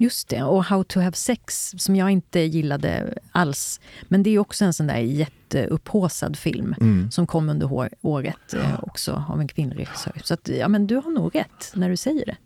Just 0.00 0.28
det, 0.28 0.42
och 0.42 0.64
How 0.64 0.84
to 0.84 1.00
have 1.00 1.16
sex 1.16 1.74
som 1.78 1.96
jag 1.96 2.10
inte 2.10 2.40
gillade 2.40 3.18
alls. 3.32 3.80
Men 4.08 4.22
det 4.22 4.30
är 4.30 4.38
också 4.38 4.64
en 4.64 4.72
sån 4.72 4.86
där 4.86 4.98
jätteupphåsad 4.98 6.36
film 6.36 6.74
mm. 6.80 7.10
som 7.10 7.26
kom 7.26 7.48
under 7.48 7.90
året 8.00 8.54
eh, 8.54 8.80
också 8.82 9.24
av 9.28 9.40
en 9.40 9.48
kvinnlig 9.48 9.78
regissör. 9.78 10.20
Så 10.24 10.34
att, 10.34 10.48
ja, 10.48 10.68
men 10.68 10.86
du 10.86 10.96
har 10.96 11.10
nog 11.10 11.34
rätt 11.34 11.72
när 11.74 11.90
du 11.90 11.96
säger 11.96 12.26
det. 12.26 12.36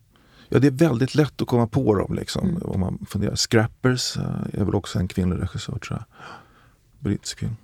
Ja, 0.49 0.59
det 0.59 0.67
är 0.67 0.71
väldigt 0.71 1.15
lätt 1.15 1.43
att 1.43 1.49
komma 1.49 1.67
på 1.67 1.95
dem 1.95 2.15
liksom, 2.15 2.49
mm. 2.49 2.63
om 2.63 2.81
man 2.81 3.07
funderar. 3.09 3.37
Scrappers 3.37 4.17
eh, 4.17 4.61
är 4.61 4.65
väl 4.65 4.75
också 4.75 4.99
en 4.99 5.09
kvinnlig 5.09 5.43
regissör 5.43 5.79
tror 5.79 5.99
jag. 5.99 6.05
Brittisk 6.99 7.39
film. 7.39 7.57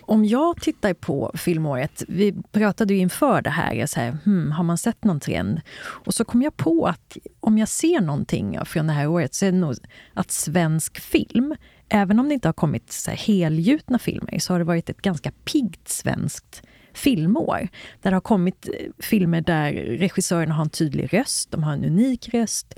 Om 0.00 0.24
jag 0.24 0.60
tittar 0.60 0.94
på 0.94 1.32
filmåret, 1.34 2.02
vi 2.08 2.34
pratade 2.52 2.94
ju 2.94 3.00
inför 3.00 3.42
det 3.42 3.50
här, 3.50 3.86
så 3.86 4.00
här 4.00 4.16
hmm, 4.24 4.52
har 4.52 4.64
man 4.64 4.78
sett 4.78 5.04
någon 5.04 5.20
trend? 5.20 5.60
Och 5.80 6.14
så 6.14 6.24
kom 6.24 6.42
jag 6.42 6.56
på 6.56 6.86
att 6.86 7.16
om 7.40 7.58
jag 7.58 7.68
ser 7.68 8.00
någonting 8.00 8.58
från 8.64 8.86
det 8.86 8.92
här 8.92 9.06
året 9.06 9.34
så 9.34 9.46
är 9.46 9.52
det 9.52 9.58
nog 9.58 9.74
att 10.14 10.30
svensk 10.30 11.00
film, 11.00 11.54
även 11.88 12.18
om 12.18 12.28
det 12.28 12.34
inte 12.34 12.48
har 12.48 12.52
kommit 12.52 12.92
så 12.92 13.10
här 13.10 13.18
helgjutna 13.18 13.98
filmer, 13.98 14.38
så 14.38 14.52
har 14.54 14.58
det 14.58 14.64
varit 14.64 14.90
ett 14.90 15.02
ganska 15.02 15.32
piggt 15.44 15.88
svenskt 15.88 16.62
filmår. 16.92 17.68
Där 18.02 18.10
det 18.10 18.16
har 18.16 18.20
kommit 18.20 18.68
eh, 18.68 18.90
filmer 18.98 19.40
där 19.40 19.72
regissörerna 19.72 20.54
har 20.54 20.64
en 20.64 20.70
tydlig 20.70 21.14
röst, 21.14 21.50
de 21.50 21.62
har 21.62 21.72
en 21.72 21.84
unik 21.84 22.34
röst 22.34 22.74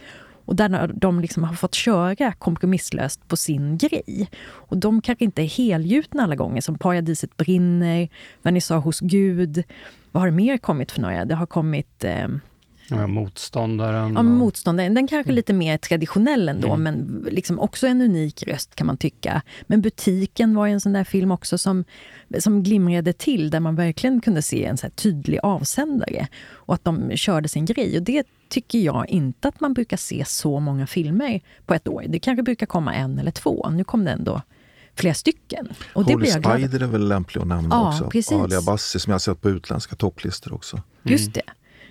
och 0.47 0.57
där 0.57 0.91
de 0.95 1.21
liksom 1.21 1.45
har 1.45 1.55
fått 1.55 1.75
köra 1.75 2.33
kompromisslöst 2.33 3.29
på 3.29 3.37
sin 3.37 3.79
grej. 3.79 4.29
Och 4.45 4.77
de 4.77 5.01
kanske 5.01 5.25
inte 5.25 5.43
är 5.43 5.47
helgjutna 5.47 6.23
alla 6.23 6.35
gånger, 6.35 6.61
som 6.61 6.79
Paradiset 6.79 7.37
brinner, 7.37 8.09
Vernissage 8.43 8.85
hos 8.85 9.01
Gud. 9.01 9.63
Vad 10.13 10.21
har 10.21 10.27
det 10.27 10.37
mer 10.37 10.59
kommit 10.59 10.93
för 10.93 11.01
några? 11.01 11.25
Det 11.25 11.35
har 11.35 11.47
kommit... 11.47 12.05
Eh, 12.05 12.29
Ja, 12.89 13.07
motståndaren. 13.07 14.15
Ja, 14.15 14.23
motståndaren. 14.23 14.95
Den 14.95 15.07
kanske 15.07 15.33
är 15.33 15.35
lite 15.35 15.53
mer 15.53 15.79
traditionell 15.79 16.49
ändå, 16.49 16.73
mm. 16.73 16.83
men 16.83 17.27
liksom 17.31 17.59
också 17.59 17.87
en 17.87 18.01
unik 18.01 18.43
röst 18.43 18.75
kan 18.75 18.87
man 18.87 18.97
tycka. 18.97 19.43
Men 19.67 19.81
Butiken 19.81 20.55
var 20.55 20.67
en 20.67 20.81
sån 20.81 20.93
där 20.93 21.05
film 21.05 21.31
också 21.31 21.59
som, 21.59 21.85
som 22.39 22.63
glimrade 22.63 23.13
till, 23.13 23.51
där 23.51 23.61
man 23.61 23.77
verkligen 23.77 24.21
kunde 24.21 24.43
se 24.43 24.65
en 24.65 24.77
så 24.77 24.91
tydlig 24.91 25.39
avsändare. 25.43 26.27
Och 26.51 26.75
att 26.75 26.85
de 26.85 27.17
körde 27.17 27.49
sin 27.49 27.65
grej. 27.65 27.97
Och 27.97 28.03
det 28.03 28.27
tycker 28.49 28.79
jag 28.79 29.09
inte 29.09 29.49
att 29.49 29.61
man 29.61 29.75
brukar 29.75 29.97
se 29.97 30.25
så 30.27 30.61
många 30.61 30.87
filmer 30.87 31.41
på 31.67 31.75
ett 31.75 31.89
år. 31.89 32.05
Det 32.09 32.19
kanske 32.19 32.43
brukar 32.43 32.67
komma 32.67 32.95
en 32.95 33.19
eller 33.19 33.31
två. 33.31 33.71
Nu 33.71 33.85
kom 33.85 34.05
det 34.05 34.11
ändå 34.11 34.43
flera 34.95 35.15
stycken. 35.15 35.69
Och 35.95 36.03
Holy 36.03 36.15
det 36.15 36.17
blir 36.17 36.31
jag 36.31 36.43
glad. 36.43 36.61
Spider 36.61 36.83
är 36.83 36.87
väl 36.87 37.09
lämplig 37.09 37.41
att 37.41 37.49
nämna 37.49 37.75
ja, 37.75 37.89
också. 37.89 38.11
Precis. 38.11 38.33
Ali 38.33 38.57
Abassi 38.57 38.99
som 38.99 39.11
jag 39.11 39.15
har 39.15 39.19
sett 39.19 39.41
på 39.41 39.51
utländska 39.51 39.97
topplistor 39.97 40.53
också. 40.53 40.77
Mm. 40.77 40.87
Just 41.03 41.35
det. 41.35 41.43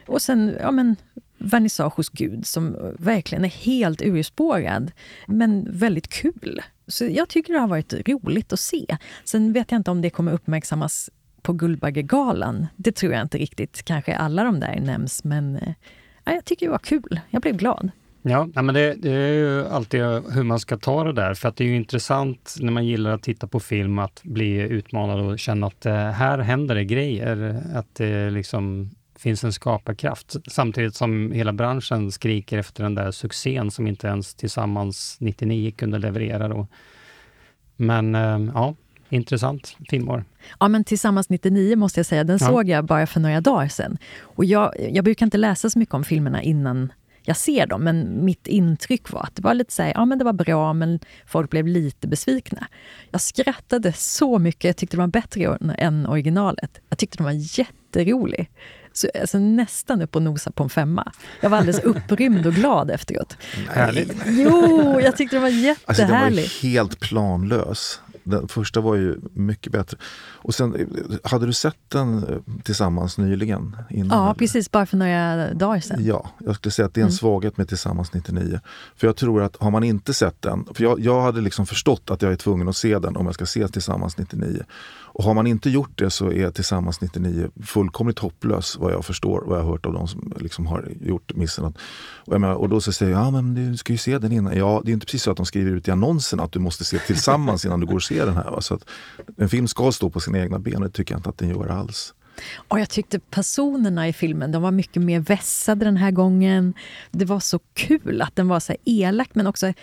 Och 0.08 0.22
sen 0.22 0.58
ja, 0.60 0.72
men, 0.72 0.96
vernissage 1.38 1.94
hos 1.96 2.10
Gud 2.10 2.48
som 2.48 2.76
eh, 2.76 2.82
verkligen 2.98 3.46
är 3.46 3.50
helt 3.50 4.02
urspårad, 4.02 4.92
men 5.28 5.68
väldigt 5.72 6.08
kul. 6.08 6.62
Så 6.88 7.06
jag 7.06 7.30
tycker 7.30 7.54
det 7.54 7.60
har 7.60 7.68
varit 7.68 7.94
roligt 8.08 8.54
att 8.54 8.60
se. 8.60 8.98
Sen 9.24 9.54
vet 9.54 9.72
jag 9.72 9.80
inte 9.80 9.92
om 9.92 10.02
det 10.02 10.10
kommer 10.10 10.32
uppmärksammas 10.32 11.10
på 11.42 11.54
Guldbaggegalan. 11.54 12.68
Det 12.76 12.92
tror 12.92 13.14
jag 13.14 13.22
inte 13.22 13.38
riktigt. 13.38 13.86
Kanske 13.86 14.16
alla 14.16 14.44
de 14.44 14.60
där 14.60 14.80
nämns, 14.80 15.24
men 15.24 15.56
eh, 15.56 15.74
ja, 16.24 16.34
jag 16.34 16.46
tycker 16.46 16.66
det 16.66 16.72
var 16.72 16.80
kul. 16.80 17.20
Jag 17.30 17.42
blev 17.42 17.58
glad. 17.58 17.92
Ja, 18.28 18.48
men 18.54 18.74
det, 18.74 18.94
det, 18.94 19.12
är 19.12 19.34
ju 19.34 19.68
alltid 19.68 20.02
hur 20.04 20.44
man 20.44 20.60
ska 20.60 20.78
ta 20.78 21.04
det 21.04 21.14
där, 21.14 21.34
för 21.34 21.50
att 21.50 21.56
det 21.56 21.64
är 21.64 21.68
ju 21.68 21.76
intressant 21.76 22.56
när 22.60 22.72
man 22.72 22.86
gillar 22.86 23.12
att 23.12 23.24
titta 23.24 23.48
på 23.48 23.60
film, 23.60 24.00
att 24.00 24.22
bli 24.24 24.60
utmanad 24.60 25.20
och 25.20 25.40
känna 25.40 25.68
att 25.68 25.86
eh, 25.86 25.94
här 25.94 26.38
händer 26.38 26.76
det 26.76 26.86
grejer. 26.86 27.62
Att 27.76 27.96
det 27.96 28.30
liksom 28.30 28.90
finns 29.26 29.44
en 29.44 29.54
skaparkraft. 29.54 30.36
Samtidigt 30.48 30.96
som 30.96 31.32
hela 31.32 31.54
branschen 31.54 32.12
skriker 32.12 32.58
efter 32.58 32.84
den 32.84 32.96
där 32.96 33.12
succén 33.12 33.72
som 33.72 33.88
inte 33.88 34.08
ens 34.08 34.36
Tillsammans 34.36 35.18
99 35.20 35.72
kunde 35.72 35.98
leverera. 35.98 36.48
Då. 36.48 36.68
Men 37.76 38.16
eh, 38.16 38.52
ja, 38.54 38.76
intressant 39.10 39.78
filmår. 39.90 40.24
Ja, 40.60 40.68
men 40.68 40.84
Tillsammans 40.84 41.30
99 41.30 41.76
måste 41.76 42.00
jag 42.00 42.06
säga, 42.06 42.24
den 42.24 42.38
ja. 42.42 42.48
såg 42.48 42.70
jag 42.70 42.86
bara 42.86 43.08
för 43.08 43.20
några 43.20 43.42
dagar 43.42 43.68
sedan. 43.68 43.98
Och 44.22 44.46
jag, 44.46 44.74
jag 44.92 45.04
brukar 45.04 45.26
inte 45.26 45.38
läsa 45.38 45.70
så 45.70 45.80
mycket 45.80 45.96
om 45.96 46.04
filmerna 46.04 46.44
innan 46.44 46.92
jag 47.24 47.38
ser 47.38 47.68
dem, 47.68 47.84
men 47.84 48.26
mitt 48.26 48.48
intryck 48.48 49.12
var 49.12 49.22
att 49.24 49.36
det 49.36 49.42
var 49.42 49.54
lite 49.54 49.74
så 49.74 49.84
här, 49.84 49.92
ja 49.96 50.06
men 50.06 50.18
det 50.18 50.26
var 50.26 50.34
bra, 50.34 50.74
men 50.74 51.00
folk 51.26 51.50
blev 51.50 51.68
lite 51.68 52.08
besvikna. 52.08 52.68
Jag 53.12 53.22
skrattade 53.22 53.94
så 53.94 54.40
mycket, 54.40 54.64
jag 54.64 54.78
tyckte 54.78 54.98
det 54.98 55.02
var 55.02 55.08
bättre 55.08 55.58
än 55.78 56.06
originalet. 56.06 56.82
Jag 56.90 56.98
tyckte 56.98 57.18
den 57.18 57.26
var 57.26 57.60
jätterolig. 57.60 58.50
Så, 58.96 59.08
alltså, 59.22 59.38
nästan 59.40 60.02
upp 60.02 60.16
och 60.16 60.22
nosa 60.22 60.52
på 60.52 60.64
en 60.64 60.70
femma. 60.70 61.12
Jag 61.42 61.50
var 61.50 61.58
alldeles 61.58 61.80
upprymd 61.80 62.46
och 62.46 62.54
glad 62.54 62.92
efteråt. 62.92 63.38
Härligt. 63.70 64.14
Jo, 64.26 65.00
jag 65.02 65.18
tyckte 65.18 65.36
den 65.36 65.44
var 65.44 65.50
jättehärlig. 65.50 65.84
Alltså, 65.86 66.04
den 66.06 66.22
var 66.36 66.62
helt 66.62 67.00
planlös. 67.00 68.00
Den 68.26 68.48
första 68.48 68.82
var 68.82 68.96
ju 68.96 69.20
mycket 69.34 69.72
bättre. 69.72 69.98
Och 70.36 70.56
sen, 70.56 70.88
hade 71.24 71.46
du 71.46 71.54
sett 71.54 71.78
den 71.88 72.18
eh, 72.18 72.38
tillsammans 72.64 73.18
nyligen? 73.18 73.78
Innan, 73.90 74.28
ja, 74.28 74.36
precis. 74.38 74.72
Bara 74.72 74.86
för 74.86 74.98
några 74.98 75.54
dagar 75.54 75.80
sedan. 75.80 76.06
Ja, 76.06 76.30
jag 76.46 76.56
skulle 76.56 76.72
säga 76.72 76.86
att 76.86 76.94
det 76.94 77.00
är 77.00 77.04
en 77.04 77.08
mm. 77.08 77.18
svaghet 77.18 77.58
med 77.58 77.68
Tillsammans 77.68 78.14
99. 78.14 78.60
För 78.96 79.08
jag 79.08 79.16
tror 79.16 79.42
att 79.42 79.56
har 79.56 79.72
man 79.72 79.84
inte 79.84 80.14
sett 80.14 80.42
den, 80.42 80.66
för 80.74 80.84
jag, 80.84 81.00
jag 81.00 81.22
hade 81.22 81.42
liksom 81.42 81.66
förstått 81.66 82.12
att 82.12 82.22
jag 82.22 82.32
är 82.32 82.36
tvungen 82.36 82.68
att 82.68 82.78
se 82.78 83.00
den 83.00 83.16
om 83.16 83.26
jag 83.26 83.36
ska 83.36 83.46
se 83.46 83.68
Tillsammans 83.68 84.18
99. 84.18 84.64
Och 85.18 85.24
har 85.24 85.34
man 85.34 85.48
inte 85.48 85.70
gjort 85.70 85.92
det 85.96 86.10
så 86.10 86.32
är 86.32 86.52
Tillsammans 86.52 87.02
99 87.02 87.50
fullkomligt 87.66 88.20
hopplös 88.20 88.78
vad 88.78 88.94
jag 88.94 89.06
förstår, 89.06 89.44
vad 89.46 89.58
jag 89.58 89.64
har 89.64 89.72
hört 89.72 89.86
av 89.86 89.94
de 89.94 90.08
som 90.08 90.34
liksom 90.40 90.68
har 90.68 90.90
gjort 91.02 91.36
missen. 91.36 91.66
Och, 91.66 92.42
menar, 92.42 92.54
och 92.54 92.70
då 92.70 92.82
så 92.82 92.92
säger 92.92 93.12
jag, 93.12 93.22
ja 93.22 93.32
men 93.32 93.54
du 93.54 93.78
ska 93.78 93.94
ju 93.94 93.98
se 93.98 94.18
den 94.18 94.32
innan. 94.32 94.58
Ja, 94.58 94.82
det 94.86 94.92
är 94.92 94.94
inte 94.94 95.06
precis 95.06 95.24
så 95.24 95.32
att 95.32 95.38
de 95.38 95.46
skriver 95.46 95.72
ut 95.72 95.88
i 95.88 95.92
annonsen 95.92 96.40
att 96.40 96.52
du 96.52 96.60
måste 96.60 96.86
se 96.86 97.00
tillsammans 97.00 97.66
innan 97.66 97.80
du 97.80 97.86
går 97.86 97.96
och 97.96 98.04
ser 98.04 98.15
den 98.24 98.36
här. 98.36 98.52
Va? 98.52 98.62
Så 98.62 98.74
att 98.74 98.90
en 99.38 99.50
film 99.50 99.68
ska 99.68 99.92
stå 99.92 100.10
på 100.10 100.20
sina 100.20 100.40
egna 100.40 100.60
ben, 100.60 100.82
det 100.82 100.90
tycker 100.90 101.14
jag 101.14 101.20
inte 101.20 101.30
att 101.30 101.38
den 101.38 101.50
gör 101.50 101.68
alls. 101.68 102.14
Och 102.68 102.80
jag 102.80 102.90
tyckte 102.90 103.20
personerna 103.20 104.08
i 104.08 104.14
filmen 104.14 104.52
de 104.52 104.62
var 104.62 104.72
mycket 104.72 105.02
mer 105.02 105.20
vässade 105.20 105.86
den 105.86 105.98
här 105.98 106.12
gången. 106.12 106.74
Det 107.12 107.26
var 107.26 107.40
så 107.40 107.60
kul 107.74 108.22
att 108.22 108.36
den 108.36 108.48
var 108.48 108.60
så 108.60 108.76
elak, 108.86 109.30
men 109.34 109.48
också 109.48 109.74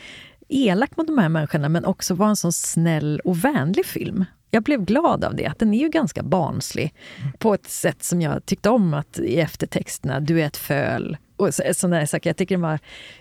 elak 0.48 0.96
mot 0.96 1.06
de 1.06 1.18
här 1.18 1.28
människorna, 1.28 1.68
men 1.68 1.84
också 1.84 2.14
var 2.14 2.28
en 2.28 2.36
så 2.36 2.52
snäll 2.52 3.20
och 3.24 3.44
vänlig 3.44 3.86
film 3.86 4.24
jag 4.54 4.62
blev 4.62 4.84
glad 4.84 5.24
av 5.24 5.36
det, 5.36 5.46
att 5.46 5.58
den 5.58 5.74
är 5.74 5.78
ju 5.78 5.88
ganska 5.88 6.22
barnslig 6.22 6.94
på 7.38 7.54
ett 7.54 7.66
sätt 7.66 8.02
som 8.02 8.20
jag 8.20 8.46
tyckte 8.46 8.70
om 8.70 8.94
att 8.94 9.18
i 9.18 9.40
eftertexterna, 9.40 10.20
du 10.20 10.40
är 10.40 10.46
ett 10.46 10.56
föl 10.56 11.16
och 11.46 11.54
sådana 11.76 12.06
saker. 12.06 12.30
Jag 12.30 12.36
tycker 12.36 12.54
den 12.54 12.62
var 12.62 12.78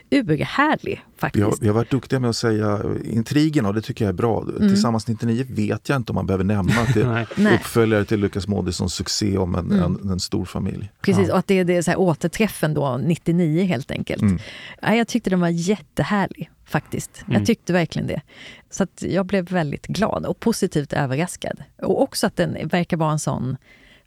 urhärlig 0.09 1.03
faktiskt. 1.17 1.41
Vi 1.41 1.43
har, 1.43 1.57
vi 1.61 1.67
har 1.67 1.75
varit 1.75 1.89
duktiga 1.89 2.19
med 2.19 2.29
att 2.29 2.35
säga 2.35 2.81
intrigerna 3.03 3.67
och 3.67 3.75
det 3.75 3.81
tycker 3.81 4.05
jag 4.05 4.09
är 4.09 4.13
bra. 4.13 4.41
Mm. 4.41 4.69
Tillsammans 4.69 5.07
99 5.07 5.45
vet 5.49 5.89
jag 5.89 5.95
inte 5.95 6.11
om 6.11 6.15
man 6.15 6.25
behöver 6.25 6.43
nämna 6.43 6.81
att 6.81 6.93
det 6.93 7.01
är 7.35 7.53
uppföljare 7.55 8.05
till 8.05 8.19
Lukas 8.19 8.47
Moodyssons 8.47 8.93
succé 8.93 9.37
om 9.37 9.55
en, 9.55 9.71
mm. 9.71 9.97
en, 10.03 10.09
en, 10.09 10.19
stor 10.19 10.45
familj. 10.45 10.91
Precis, 11.01 11.27
ja. 11.27 11.33
och 11.33 11.39
att 11.39 11.47
det 11.47 11.59
är, 11.59 11.65
det 11.65 11.77
är 11.77 11.81
så 11.81 11.91
här 11.91 11.99
återträffen 11.99 12.73
då 12.73 12.97
99 12.97 13.63
helt 13.63 13.91
enkelt. 13.91 14.21
Mm. 14.21 14.39
Ja, 14.81 14.95
jag 14.95 15.07
tyckte 15.07 15.29
den 15.29 15.39
var 15.39 15.49
jättehärlig 15.49 16.49
faktiskt. 16.65 17.21
Mm. 17.21 17.33
Jag 17.33 17.45
tyckte 17.45 17.73
verkligen 17.73 18.07
det. 18.07 18.21
Så 18.69 18.87
jag 18.99 19.25
blev 19.25 19.49
väldigt 19.49 19.87
glad 19.87 20.25
och 20.25 20.39
positivt 20.39 20.93
överraskad. 20.93 21.63
Och 21.81 22.01
också 22.01 22.27
att 22.27 22.35
den 22.35 22.67
verkar 22.67 22.97
vara 22.97 23.11
en 23.11 23.19
sån 23.19 23.57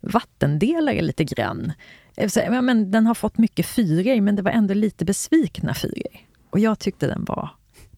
vattendelare 0.01 1.03
lite 1.03 1.25
grann. 1.25 1.73
Ja, 2.17 2.63
men 2.63 2.91
den 2.91 3.07
har 3.07 3.15
fått 3.15 3.39
mycket 3.39 3.67
fyror, 3.67 4.21
men 4.21 4.37
det 4.37 4.43
var 4.43 4.51
ändå 4.51 4.75
lite 4.75 5.05
besvikna 5.05 5.75
fyror. 5.75 6.17
Och 6.51 6.59
jag 6.59 6.79
tyckte 6.79 7.07
den 7.07 7.25
var 7.25 7.51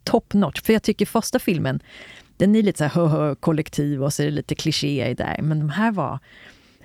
top 0.05 0.35
notch. 0.35 0.61
För 0.63 0.73
jag 0.73 0.83
tycker 0.83 1.07
första 1.07 1.39
filmen, 1.39 1.81
den 2.37 2.57
är 2.57 2.63
lite 2.63 2.79
så 2.79 2.85
här 2.85 2.91
hö, 2.91 3.07
hö, 3.07 3.35
kollektiv 3.35 4.03
och 4.03 4.13
så 4.13 4.23
är 4.23 4.27
det 4.27 4.33
lite 4.33 4.55
klichéer 4.55 5.15
där. 5.15 5.43
Men 5.43 5.59
de 5.59 5.71
här 5.71 5.93
var... 5.93 6.19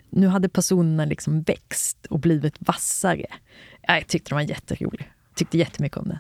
Nu 0.10 0.28
hade 0.28 0.50
personerna 0.50 1.06
liksom 1.06 1.41
växt 1.41 2.06
och 2.06 2.20
blivit 2.20 2.56
vassare. 2.60 3.26
Jag 3.82 4.08
tyckte 4.08 4.30
den 4.30 4.36
var 4.36 4.50
jätterolig. 4.50 5.12
Tyckte 5.36 5.58
jättemycket 5.58 5.98
om 5.98 6.08
den. 6.08 6.20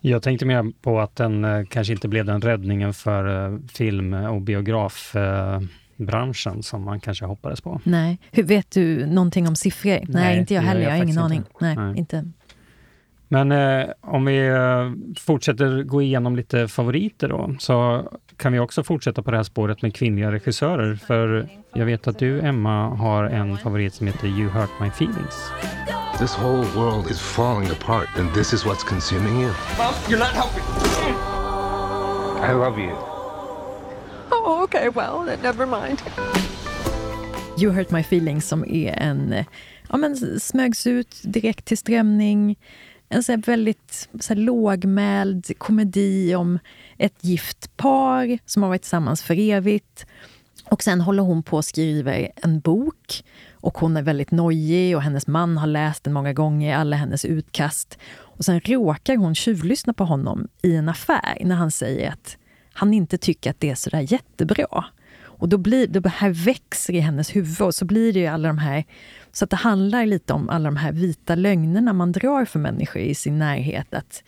Jag 0.00 0.22
tänkte 0.22 0.46
mer 0.46 0.72
på 0.82 1.00
att 1.00 1.16
den 1.16 1.44
eh, 1.44 1.64
kanske 1.64 1.92
inte 1.92 2.08
blev 2.08 2.24
den 2.24 2.40
räddningen 2.40 2.94
för 2.94 3.52
eh, 3.52 3.58
film 3.72 4.14
och 4.14 4.42
biograf. 4.42 5.16
Eh, 5.16 5.60
biografbranschen 5.98 6.62
som 6.62 6.84
man 6.84 7.00
kanske 7.00 7.24
hoppades 7.24 7.60
på. 7.60 7.80
Nej. 7.84 8.18
Hur 8.30 8.42
Vet 8.42 8.70
du 8.70 9.06
någonting 9.06 9.48
om 9.48 9.56
siffror? 9.56 9.90
Nej, 9.90 10.06
Nej 10.08 10.38
inte 10.38 10.54
jag 10.54 10.62
heller. 10.62 10.80
Jag 10.80 10.90
har 10.90 10.96
ingen 10.96 11.18
aning. 11.18 11.38
Inte. 11.38 11.50
Nej, 11.60 11.76
Nej. 11.76 11.98
Inte. 11.98 12.24
Men 13.30 13.52
eh, 13.52 13.86
om 14.00 14.24
vi 14.24 14.46
eh, 14.48 14.92
fortsätter 15.18 15.82
gå 15.82 16.02
igenom 16.02 16.36
lite 16.36 16.68
favoriter 16.68 17.28
då, 17.28 17.54
så 17.58 18.08
kan 18.36 18.52
vi 18.52 18.58
också 18.58 18.82
fortsätta 18.82 19.22
på 19.22 19.30
det 19.30 19.36
här 19.36 19.44
spåret 19.44 19.82
med 19.82 19.94
kvinnliga 19.94 20.32
regissörer. 20.32 20.94
För 20.94 21.48
jag 21.74 21.86
vet 21.86 22.08
att 22.08 22.18
du, 22.18 22.40
Emma, 22.40 22.88
har 22.88 23.24
en 23.24 23.56
favorit 23.56 23.94
som 23.94 24.06
heter 24.06 24.26
You 24.26 24.48
Hurt 24.48 24.70
My 24.80 24.88
Feelings. 24.88 25.52
This 26.18 26.38
whole 26.38 26.64
world 26.74 27.10
is 27.10 27.20
falling 27.20 27.70
apart 27.70 28.08
and 28.18 28.34
this 28.34 28.52
is 28.52 28.64
what's 28.64 28.88
consuming 28.88 29.40
you. 29.40 29.50
Mom, 29.78 29.94
you're 30.08 30.18
not 30.18 30.34
helping. 30.34 30.64
I 32.50 32.52
love 32.52 32.78
you. 32.78 33.17
Oh, 34.32 34.62
okay, 34.62 34.88
well, 34.88 35.38
never 35.42 35.66
mind. 35.66 36.02
You 37.58 37.72
Hurt 37.72 37.90
My 37.90 38.00
Feelings 38.02 38.48
som 38.48 38.64
är 38.64 38.92
en, 38.92 39.44
ja 39.88 39.96
men 39.96 40.40
smögs 40.40 40.86
ut 40.86 41.20
direkt 41.22 41.64
till 41.64 41.78
strömning. 41.78 42.58
En 43.08 43.22
så 43.22 43.36
väldigt 43.36 44.08
så 44.20 44.34
lågmäld 44.34 45.58
komedi 45.58 46.34
om 46.34 46.58
ett 46.98 47.24
gift 47.24 47.76
par 47.76 48.38
som 48.46 48.62
har 48.62 48.68
varit 48.70 48.82
tillsammans 48.82 49.22
för 49.22 49.38
evigt. 49.38 50.06
Och 50.64 50.82
sen 50.82 51.00
håller 51.00 51.22
hon 51.22 51.42
på 51.42 51.58
att 51.58 51.64
skriva 51.64 52.14
en 52.16 52.60
bok 52.60 53.24
och 53.52 53.78
hon 53.78 53.96
är 53.96 54.02
väldigt 54.02 54.30
nojig 54.30 54.96
och 54.96 55.02
hennes 55.02 55.26
man 55.26 55.58
har 55.58 55.66
läst 55.66 56.04
den 56.04 56.12
många 56.12 56.32
gånger, 56.32 56.76
alla 56.76 56.96
hennes 56.96 57.24
utkast. 57.24 57.98
Och 58.10 58.44
sen 58.44 58.60
råkar 58.60 59.16
hon 59.16 59.34
tjuvlyssna 59.34 59.92
på 59.92 60.04
honom 60.04 60.48
i 60.62 60.76
en 60.76 60.88
affär 60.88 61.38
när 61.40 61.56
han 61.56 61.70
säger 61.70 62.10
att 62.10 62.36
han 62.78 62.94
inte 62.94 63.18
tycker 63.18 63.50
att 63.50 63.60
det 63.60 63.70
är 63.70 63.74
sådär 63.74 64.12
jättebra. 64.12 64.84
Och 65.22 65.48
då 65.48 65.58
blir 65.58 65.86
det 65.86 66.08
här 66.08 66.30
växer 66.30 66.92
i 66.94 67.00
hennes 67.00 67.36
huvud 67.36 67.60
och 67.60 67.74
så 67.74 67.84
blir 67.84 68.12
det 68.12 68.18
ju 68.18 68.26
alla 68.26 68.48
de 68.48 68.58
här... 68.58 68.84
Så 69.32 69.44
att 69.44 69.50
det 69.50 69.56
handlar 69.56 70.06
lite 70.06 70.32
om 70.32 70.48
alla 70.48 70.64
de 70.64 70.76
här 70.76 70.92
vita 70.92 71.34
lögnerna 71.34 71.92
man 71.92 72.12
drar 72.12 72.44
för 72.44 72.58
människor 72.58 73.02
i 73.02 73.14
sin 73.14 73.38
närhet. 73.38 73.94
Att 73.94 74.22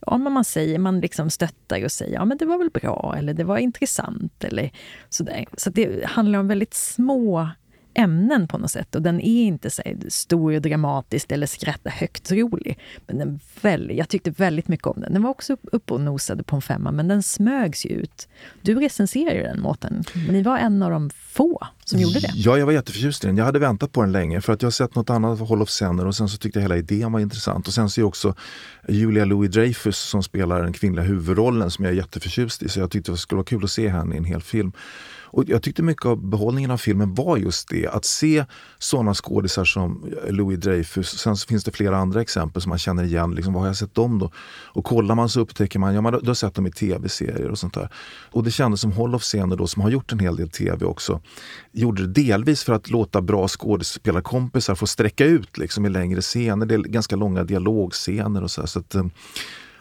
ja, 0.00 0.18
men 0.18 0.32
man 0.32 0.44
säger, 0.44 0.78
man 0.78 1.00
liksom 1.00 1.30
stöttar 1.30 1.84
och 1.84 1.92
säger 1.92 2.14
ja 2.14 2.24
men 2.24 2.38
det 2.38 2.44
var 2.44 2.58
väl 2.58 2.70
bra 2.70 3.14
eller 3.18 3.34
det 3.34 3.44
var 3.44 3.58
intressant 3.58 4.44
eller 4.44 4.70
sådär. 5.08 5.46
Så 5.56 5.70
det 5.70 6.06
handlar 6.06 6.38
om 6.38 6.48
väldigt 6.48 6.74
små 6.74 7.50
ämnen 7.96 8.48
på 8.48 8.58
något 8.58 8.70
sätt. 8.70 8.94
Och 8.94 9.02
den 9.02 9.20
är 9.20 9.42
inte 9.42 9.70
så 9.70 9.82
stor 10.08 10.54
och 10.54 10.62
dramatisk 10.62 11.32
eller 11.32 11.46
skratta 11.46 11.90
högt 11.90 12.32
rolig. 12.32 12.78
Men 13.06 13.18
den 13.18 13.40
väl, 13.60 13.92
jag 13.96 14.08
tyckte 14.08 14.30
väldigt 14.30 14.68
mycket 14.68 14.86
om 14.86 15.00
den. 15.00 15.12
Den 15.12 15.22
var 15.22 15.30
också 15.30 15.56
uppe 15.62 15.94
och 15.94 16.00
nosade 16.00 16.42
på 16.42 16.56
en 16.56 16.62
femma, 16.62 16.92
men 16.92 17.08
den 17.08 17.22
smögs 17.22 17.86
ju 17.86 17.90
ut. 17.90 18.28
Du 18.62 18.74
recenserade 18.74 19.42
den, 19.42 19.60
Mårten. 19.60 20.04
Ni 20.30 20.42
var 20.42 20.58
en 20.58 20.82
av 20.82 20.90
de 20.90 21.10
få 21.10 21.66
som 21.84 22.00
gjorde 22.00 22.20
det. 22.20 22.30
Ja, 22.34 22.58
jag 22.58 22.66
var 22.66 22.72
jätteförtjust 22.72 23.24
i 23.24 23.26
den. 23.26 23.36
Jag 23.36 23.44
hade 23.44 23.58
väntat 23.58 23.92
på 23.92 24.00
den 24.00 24.12
länge 24.12 24.40
för 24.40 24.52
att 24.52 24.62
jag 24.62 24.66
har 24.66 24.72
sett 24.72 24.94
något 24.94 25.10
annat 25.10 25.40
av 25.40 25.48
Hall 25.48 25.62
of 25.62 25.70
Senner 25.70 26.06
och 26.06 26.16
sen 26.16 26.28
så 26.28 26.38
tyckte 26.38 26.58
jag 26.58 26.62
hela 26.62 26.76
idén 26.76 27.12
var 27.12 27.20
intressant. 27.20 27.68
Och 27.68 27.74
sen 27.74 27.90
så 27.90 28.00
är 28.00 28.04
också 28.04 28.34
Julia 28.88 29.24
Louis-Dreyfus 29.24 29.96
som 29.96 30.22
spelar 30.22 30.62
den 30.62 30.72
kvinnliga 30.72 31.04
huvudrollen 31.04 31.70
som 31.70 31.84
jag 31.84 31.92
är 31.92 31.96
jätteförtjust 31.96 32.62
i. 32.62 32.68
Så 32.68 32.80
jag 32.80 32.90
tyckte 32.90 33.12
det 33.12 33.16
skulle 33.16 33.36
vara 33.36 33.46
kul 33.46 33.64
att 33.64 33.70
se 33.70 33.88
henne 33.88 34.14
i 34.14 34.18
en 34.18 34.24
hel 34.24 34.42
film. 34.42 34.72
Och 35.36 35.44
jag 35.46 35.62
tyckte 35.62 35.82
mycket 35.82 36.06
av 36.06 36.28
behållningen 36.28 36.70
av 36.70 36.76
filmen 36.76 37.14
var 37.14 37.36
just 37.36 37.68
det, 37.68 37.86
att 37.86 38.04
se 38.04 38.44
sådana 38.78 39.14
skådisar 39.14 39.64
som 39.64 40.12
eh, 40.24 40.32
Louis 40.32 40.60
Dreyfus. 40.60 41.18
Sen 41.18 41.36
finns 41.36 41.64
det 41.64 41.72
flera 41.72 41.96
andra 41.96 42.20
exempel 42.20 42.62
som 42.62 42.70
man 42.70 42.78
känner 42.78 43.04
igen. 43.04 43.34
Liksom, 43.34 43.52
vad 43.52 43.62
har 43.62 43.68
jag 43.68 43.76
sett 43.76 43.94
dem 43.94 44.18
då? 44.18 44.30
Och 44.66 44.84
kollar 44.84 45.14
man 45.14 45.28
så 45.28 45.40
upptäcker 45.40 45.78
man, 45.78 45.94
ja 45.94 46.00
man 46.00 46.14
har 46.14 46.34
sett 46.34 46.54
dem 46.54 46.66
i 46.66 46.70
tv-serier 46.70 47.50
och 47.50 47.58
sånt 47.58 47.74
där. 47.74 47.88
Och 48.30 48.44
det 48.44 48.50
kändes 48.50 48.80
som 48.80 48.92
Hall 48.92 49.14
of 49.14 49.22
Scener 49.22 49.56
då, 49.56 49.66
som 49.66 49.82
har 49.82 49.90
gjort 49.90 50.12
en 50.12 50.18
hel 50.18 50.36
del 50.36 50.50
tv 50.50 50.86
också, 50.86 51.20
gjorde 51.72 52.06
det 52.06 52.22
delvis 52.22 52.64
för 52.64 52.72
att 52.72 52.90
låta 52.90 53.20
bra 53.20 53.48
skådespelarkompisar 53.48 54.74
få 54.74 54.86
sträcka 54.86 55.24
ut 55.24 55.58
liksom, 55.58 55.86
i 55.86 55.88
längre 55.88 56.20
scener. 56.20 56.66
Det 56.66 56.74
är 56.74 56.78
ganska 56.78 57.16
långa 57.16 57.44
dialogscener 57.44 58.42
och 58.42 58.50
så. 58.50 58.60
Här, 58.60 58.68
så 58.68 58.78
att, 58.78 58.94
eh, 58.94 59.06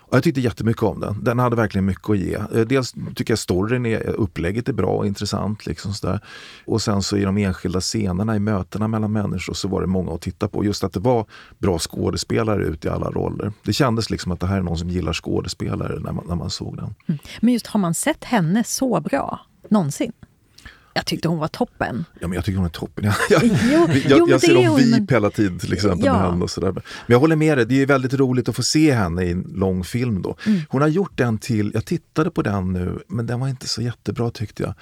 och 0.08 0.15
jag 0.15 0.24
tyckte 0.24 0.41
jättemycket 0.41 0.84
om 0.84 1.00
den. 1.00 1.24
Den 1.24 1.39
hade 1.39 1.56
verkligen 1.56 1.86
mycket 1.86 2.10
att 2.10 2.18
ge. 2.18 2.34
Eh, 2.34 2.62
dels 2.68 2.94
tycker 3.15 3.32
jag 3.32 3.39
storyn, 3.39 3.86
är, 3.86 4.08
eh, 4.08 4.13
upplägget 4.18 4.70
är 4.70 4.74
bra 4.74 4.88
och 4.88 5.08
intressant. 5.08 5.65
Liksom 5.65 5.94
så 5.94 6.20
Och 6.65 6.82
sen 6.82 7.02
så 7.02 7.18
i 7.18 7.24
de 7.24 7.38
enskilda 7.38 7.82
scenerna, 7.82 8.36
i 8.36 8.39
mötena 8.39 8.88
mellan 8.88 9.12
människor, 9.12 9.54
så 9.54 9.68
var 9.68 9.82
det 9.82 9.88
många 9.88 10.12
att 10.12 10.22
titta 10.22 10.48
på. 10.48 10.65
Just 10.65 10.84
att 10.84 10.94
det 10.94 11.00
var 11.00 11.26
bra 11.58 11.80
skådespelare 11.80 12.63
ute 12.63 12.88
i 12.88 12.91
alla 12.91 13.10
roller. 13.10 13.54
Det 13.63 13.74
kändes 13.74 14.10
liksom 14.10 14.32
att 14.32 14.39
det 14.39 14.48
här 14.48 14.58
är 14.58 14.62
någon 14.62 14.78
som 14.78 14.89
gillar 14.89 15.13
skådespelare 15.13 16.00
när 16.00 16.12
man, 16.12 16.26
när 16.28 16.36
man 16.36 16.50
såg 16.50 16.78
den. 16.78 16.96
Mm. 17.08 17.20
Men 17.41 17.54
just 17.54 17.68
har 17.68 17.80
man 17.80 17.94
sett 17.94 18.24
henne 18.24 18.63
så 18.63 19.00
bra 19.02 19.39
någonsin? 19.70 20.12
Jag 20.98 21.06
tyckte 21.06 21.28
hon 21.28 21.40
var 21.40 21.48
toppen. 21.48 22.06
Ja, 22.20 22.28
men 22.28 22.36
jag 22.36 22.46
tycker 22.46 22.58
hon 22.58 22.66
är 22.66 22.70
toppen. 22.70 23.06
Jag, 23.30 23.42
jo, 23.44 23.50
jag, 23.72 24.20
jo, 24.20 24.30
jag 24.30 24.42
ser 24.42 24.54
dem 24.54 24.76
VIP 24.76 24.92
men... 24.92 25.08
hela 25.10 25.30
tiden 25.30 25.60
till 25.60 25.74
exempel 25.74 26.06
ja. 26.06 26.14
med 26.14 26.22
henne 26.22 26.44
och 26.44 26.50
sådär. 26.50 26.72
Men 26.72 26.84
jag 27.08 27.20
håller 27.20 27.36
med 27.36 27.58
dig, 27.58 27.66
det 27.66 27.82
är 27.82 27.86
väldigt 27.86 28.14
roligt 28.14 28.50
att 28.50 28.56
få 28.56 28.64
se 28.64 28.94
henne 28.94 29.24
i 29.24 29.32
en 29.32 29.42
lång 29.56 29.84
film 29.84 30.22
då. 30.22 30.36
Mm. 30.46 30.62
Hon 30.70 30.82
har 30.82 30.88
gjort 30.88 31.18
den 31.18 31.38
till, 31.38 31.72
jag 31.74 31.86
tittade 31.86 32.32
på 32.32 32.42
den 32.42 32.74
nu, 32.74 33.00
men 33.08 33.28
den 33.28 33.40
var 33.40 33.48
inte 33.48 33.68
så 33.68 33.82
jättebra 33.82 34.32
tyckte 34.32 34.64
jag 34.64 34.74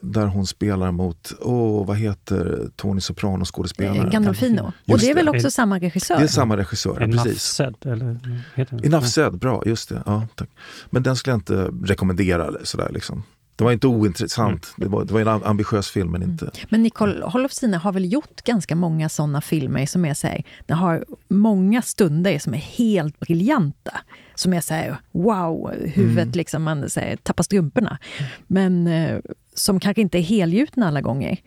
där 0.00 0.26
hon 0.26 0.46
spelar 0.46 0.92
mot, 0.92 1.32
oh, 1.40 1.86
vad 1.86 1.96
heter 1.96 2.70
Tony 2.76 3.00
Soprano 3.00 3.44
skådespelaren? 3.44 4.10
Gandolfino. 4.10 4.72
och 4.88 4.98
det 4.98 5.10
är 5.10 5.14
väl 5.14 5.28
också 5.28 5.50
samma 5.50 5.78
regissör? 5.78 6.16
Det 6.16 6.22
är 6.22 6.28
samma 6.28 6.56
regissör, 6.56 7.00
en 7.00 7.12
precis. 7.12 7.42
Said, 7.42 7.74
eller 7.86 8.18
heter 8.54 8.86
Enough 8.86 9.06
said, 9.06 9.38
bra, 9.38 9.62
just 9.66 9.88
det. 9.88 10.02
Ja, 10.06 10.28
tack. 10.34 10.48
Men 10.90 11.02
den 11.02 11.16
skulle 11.16 11.32
jag 11.32 11.38
inte 11.38 11.70
rekommendera 11.92 12.50
sådär 12.62 12.90
liksom. 12.92 13.22
Det 13.56 13.64
var 13.64 13.72
inte 13.72 13.86
ointressant. 13.86 14.74
Mm. 14.76 14.88
Det, 14.90 14.96
var, 14.96 15.04
det 15.04 15.12
var 15.12 15.20
en 15.20 15.28
ambitiös 15.44 15.90
film, 15.90 16.10
men 16.10 16.22
inte... 16.22 16.44
Mm. 16.44 16.66
Men 16.68 16.82
Nicole 16.82 17.24
Holofsine 17.24 17.74
har 17.74 17.92
väl 17.92 18.12
gjort 18.12 18.42
ganska 18.44 18.74
många 18.74 19.08
såna 19.08 19.40
filmer 19.40 19.86
som 19.86 20.04
är 20.04 20.14
så 20.14 20.26
här, 20.26 20.44
den 20.66 20.76
har 20.76 21.04
många 21.28 21.82
stunder 21.82 22.38
som 22.38 22.54
är 22.54 22.58
helt 22.58 23.20
briljanta. 23.20 24.00
Som 24.34 24.52
är 24.52 24.60
så 24.60 24.74
här, 24.74 24.96
wow, 25.12 25.72
huvudet 25.84 26.22
mm. 26.22 26.32
liksom, 26.32 26.62
man 26.62 26.90
så 26.90 27.00
här, 27.00 27.16
tappar 27.16 27.44
strumporna. 27.44 27.98
Men 28.46 28.86
eh, 28.86 29.18
som 29.58 29.80
kanske 29.80 30.00
inte 30.00 30.18
är 30.18 30.22
helgjutna 30.22 30.88
alla 30.88 31.00
gånger. 31.00 31.38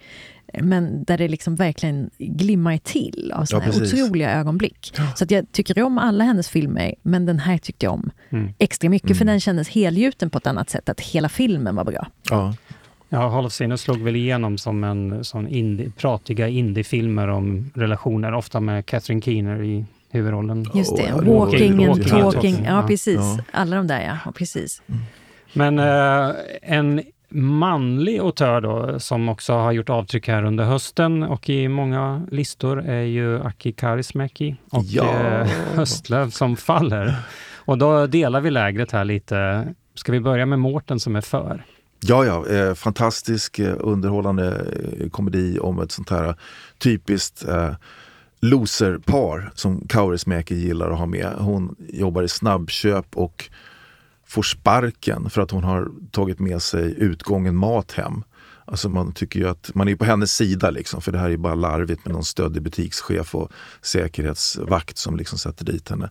Men 0.62 1.04
där 1.04 1.18
det 1.18 1.28
liksom 1.28 1.56
verkligen 1.56 2.10
glimmar 2.18 2.78
till 2.78 3.32
av 3.36 3.46
såna 3.46 3.66
ja, 3.66 3.82
otroliga 3.82 4.32
ögonblick. 4.32 4.94
Ja. 4.98 5.12
Så 5.16 5.24
att 5.24 5.32
jag 5.32 5.52
tycker 5.52 5.84
om 5.84 5.98
alla 5.98 6.24
hennes 6.24 6.50
filmer, 6.50 6.96
men 7.02 7.26
den 7.26 7.40
här 7.40 7.58
tyckte 7.58 7.86
jag 7.86 7.94
om 7.94 8.12
mm. 8.30 8.54
extra 8.58 8.90
mycket. 8.90 9.10
Mm. 9.10 9.18
För 9.18 9.26
den 9.26 9.40
kändes 9.40 9.70
helgjuten 9.70 10.30
på 10.30 10.38
ett 10.38 10.48
annat 10.48 10.70
sätt, 10.70 10.90
att 10.90 11.02
hela 11.02 11.30
filmen 11.30 11.76
var 11.76 11.84
bra. 11.84 12.08
Ja. 12.30 12.54
Ja, 13.12 13.28
Hall 13.28 13.46
of 13.46 13.54
Scener 13.54 13.76
slog 13.76 14.02
väl 14.02 14.16
igenom 14.16 14.58
som 14.58 14.84
en 14.84 15.24
sån 15.24 15.48
indie, 15.48 15.92
pratiga 15.98 16.48
indiefilmer 16.48 17.28
om 17.28 17.72
relationer, 17.76 18.34
ofta 18.34 18.60
med 18.60 18.86
Catherine 18.86 19.22
Keener 19.22 19.64
i 19.64 19.86
huvudrollen. 20.10 20.66
Just 20.74 20.98
det, 20.98 21.14
oh, 21.14 21.40
Walking 21.40 21.86
and 21.86 22.08
Talking. 22.08 22.66
Ja, 22.66 22.84
precis. 22.88 23.20
Ja. 23.20 23.40
Alla 23.52 23.76
de 23.76 23.88
där, 23.88 24.20
ja. 24.26 24.32
precis. 24.32 24.82
Mm. 24.88 25.02
Men 25.54 25.80
uh, 25.80 26.36
en 26.62 27.02
manlig 27.30 28.20
autör 28.20 28.62
då, 28.62 29.00
som 29.00 29.30
också 29.30 29.54
har 29.54 29.72
gjort 29.72 29.90
avtryck 29.90 30.28
här 30.28 30.44
under 30.44 30.64
hösten 30.64 31.24
och 31.24 31.50
i 31.50 31.68
många 31.68 32.28
listor 32.32 32.82
är 32.86 33.02
ju 33.02 33.42
Aki 33.42 33.72
Kaurismäki 33.72 34.56
och 34.70 34.84
ja. 34.84 35.04
eh, 35.04 35.48
Höstlöv 35.76 36.30
som 36.30 36.58
faller. 36.58 37.16
Och 37.56 37.78
då 37.78 38.08
delar 38.08 38.42
vi 38.42 38.52
lägret 38.52 38.92
här 38.92 39.06
lite. 39.06 39.68
Ska 39.96 40.12
vi 40.12 40.20
börja 40.20 40.46
med 40.46 40.60
Mårten 40.60 41.00
som 41.00 41.16
är 41.16 41.22
för? 41.22 41.66
Ja, 42.00 42.26
ja, 42.26 42.48
eh, 42.48 42.74
fantastisk 42.74 43.60
eh, 43.60 43.76
underhållande 43.80 44.66
eh, 45.00 45.10
komedi 45.10 45.60
om 45.60 45.80
ett 45.80 45.92
sånt 45.92 46.10
här 46.10 46.36
typiskt 46.78 47.48
eh, 47.48 47.72
loserpar 48.42 49.52
som 49.56 49.88
Kaurismäki 49.88 50.56
gillar 50.56 50.92
att 50.92 51.00
ha 51.00 51.06
med. 51.06 51.34
Hon 51.38 51.76
jobbar 51.90 52.24
i 52.24 52.28
snabbköp 52.28 53.18
och 53.18 53.50
får 54.30 54.44
sparken 54.44 55.30
för 55.30 55.42
att 55.42 55.52
hon 55.52 55.64
har 55.64 55.92
tagit 56.12 56.40
med 56.40 56.62
sig 56.62 56.94
utgången 56.98 57.56
mat 57.56 57.92
hem. 57.92 58.24
Alltså 58.66 58.90
man 58.90 59.12
tycker 59.12 59.40
ju 59.40 59.50
att 59.50 59.72
man 59.76 59.88
är 59.88 59.96
på 59.96 60.06
hennes 60.06 60.34
sida 60.34 60.70
liksom, 60.70 61.02
för 61.02 61.12
det 61.12 61.18
här 61.18 61.30
är 61.30 61.38
bara 61.38 61.56
larvigt 61.56 62.06
med 62.06 62.14
någon 62.14 62.24
stöddig 62.24 62.64
butikschef 62.64 63.36
och 63.36 63.52
säkerhetsvakt 63.82 64.98
som 64.98 65.18
liksom 65.18 65.38
sätter 65.38 65.66
dit 65.66 65.90
henne. 65.90 66.10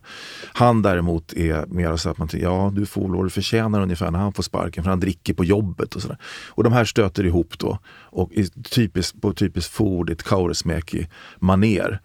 Han 0.53 0.81
däremot 0.81 1.33
är 1.33 1.65
mer 1.65 1.97
så 1.97 2.09
att 2.09 2.17
man 2.17 2.27
tycker, 2.27 2.45
ja 2.45 2.71
du 2.75 2.85
får 2.85 3.09
vad 3.09 3.25
du 3.25 3.29
förtjänar 3.29 3.81
ungefär 3.81 4.11
när 4.11 4.19
han 4.19 4.33
får 4.33 4.43
sparken 4.43 4.83
för 4.83 4.89
han 4.89 4.99
dricker 4.99 5.33
på 5.33 5.43
jobbet 5.43 5.95
och 5.95 6.01
sådär. 6.01 6.17
Och 6.47 6.63
de 6.63 6.73
här 6.73 6.85
stöter 6.85 7.25
ihop 7.25 7.59
då 7.59 7.79
och 7.89 8.31
typiskt, 8.71 9.21
på 9.21 9.33
typiskt 9.33 9.73
Ford, 9.73 10.09
ett 10.09 10.23
Kaurismäki-maner 10.23 11.99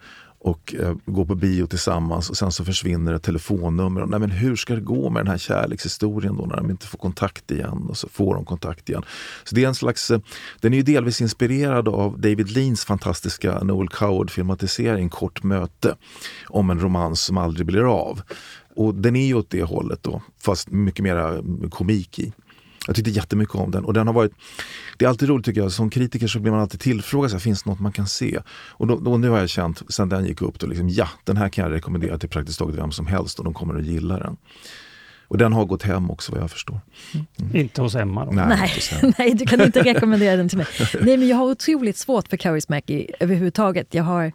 och 0.44 0.74
eh, 0.74 0.94
går 1.06 1.24
på 1.24 1.34
bio 1.34 1.66
tillsammans 1.66 2.30
och 2.30 2.36
sen 2.36 2.52
så 2.52 2.64
försvinner 2.64 3.12
ett 3.12 3.22
telefonnummer. 3.22 4.06
Nej, 4.06 4.20
men 4.20 4.30
hur 4.30 4.56
ska 4.56 4.74
det 4.74 4.80
gå 4.80 5.10
med 5.10 5.20
den 5.20 5.30
här 5.30 5.38
kärlekshistorien 5.38 6.36
då 6.36 6.46
när 6.46 6.56
de 6.56 6.70
inte 6.70 6.86
får 6.86 6.98
kontakt 6.98 7.50
igen 7.50 7.86
och 7.88 7.96
så 7.96 8.08
får 8.08 8.34
de 8.34 8.44
kontakt 8.44 8.88
igen. 8.88 9.02
Så 9.44 9.54
det 9.54 9.64
är 9.64 9.68
en 9.68 9.74
slags, 9.74 10.10
eh, 10.10 10.20
den 10.60 10.72
är 10.72 10.76
ju 10.76 10.82
delvis 10.82 11.20
inspirerad 11.20 11.88
av 11.88 12.20
David 12.20 12.50
Leans 12.50 12.84
fantastiska 12.84 13.58
Noel 13.58 13.88
Coward-filmatisering 13.88 15.08
Kort 15.08 15.42
möte 15.42 15.96
om 16.46 16.70
en 16.70 16.80
romans 16.80 17.20
som 17.20 17.38
aldrig 17.38 17.66
blir 17.66 17.92
av. 17.92 18.22
Och 18.76 18.94
den 18.94 19.16
är 19.16 19.26
ju 19.26 19.34
åt 19.34 19.50
det 19.50 19.62
hållet 19.62 20.02
då, 20.02 20.22
fast 20.40 20.70
mycket 20.70 21.02
mera 21.02 21.42
komik 21.70 22.18
i. 22.18 22.32
Jag 22.86 22.96
tyckte 22.96 23.10
jättemycket 23.10 23.54
om 23.54 23.70
den 23.70 23.84
och 23.84 23.94
den 23.94 24.06
har 24.06 24.14
varit 24.14 24.32
Det 24.96 25.04
är 25.04 25.08
alltid 25.08 25.28
roligt 25.28 25.46
tycker 25.46 25.60
jag, 25.60 25.72
som 25.72 25.90
kritiker 25.90 26.26
så 26.26 26.40
blir 26.40 26.52
man 26.52 26.60
alltid 26.60 26.80
tillfrågad, 26.80 27.30
så 27.30 27.36
här, 27.36 27.40
finns 27.40 27.62
det 27.62 27.70
något 27.70 27.80
man 27.80 27.92
kan 27.92 28.06
se? 28.06 28.38
Och 28.70 28.86
då, 28.86 29.00
då, 29.00 29.16
nu 29.16 29.28
har 29.28 29.38
jag 29.38 29.48
känt, 29.48 29.82
sen 29.88 30.08
den 30.08 30.26
gick 30.26 30.42
upp, 30.42 30.58
då 30.58 30.66
liksom, 30.66 30.88
ja, 30.88 31.08
den 31.24 31.36
här 31.36 31.48
kan 31.48 31.64
jag 31.64 31.72
rekommendera 31.72 32.18
till 32.18 32.28
praktiskt 32.28 32.58
taget 32.58 32.76
vem 32.76 32.92
som 32.92 33.06
helst 33.06 33.38
och 33.38 33.44
de 33.44 33.54
kommer 33.54 33.74
att 33.74 33.84
gilla 33.84 34.18
den. 34.18 34.36
Och 35.28 35.38
den 35.38 35.52
har 35.52 35.64
gått 35.64 35.82
hem 35.82 36.10
också 36.10 36.32
vad 36.32 36.40
jag 36.40 36.50
förstår. 36.50 36.80
Mm. 37.38 37.56
Inte 37.56 37.82
hos 37.82 37.94
Emma 37.94 38.24
då? 38.24 38.30
Nej, 38.30 38.46
Nej, 38.48 38.72
Emma. 39.02 39.12
nej, 39.18 39.34
du 39.34 39.46
kan 39.46 39.60
inte 39.60 39.82
rekommendera 39.82 40.36
den 40.36 40.48
till 40.48 40.58
mig. 40.58 40.66
Nej, 41.00 41.16
men 41.16 41.28
jag 41.28 41.36
har 41.36 41.46
otroligt 41.46 41.96
svårt 41.96 42.28
för 42.28 42.36
Kaurismäki 42.36 43.10
överhuvudtaget. 43.20 43.94
Jag 43.94 44.04
har 44.04 44.32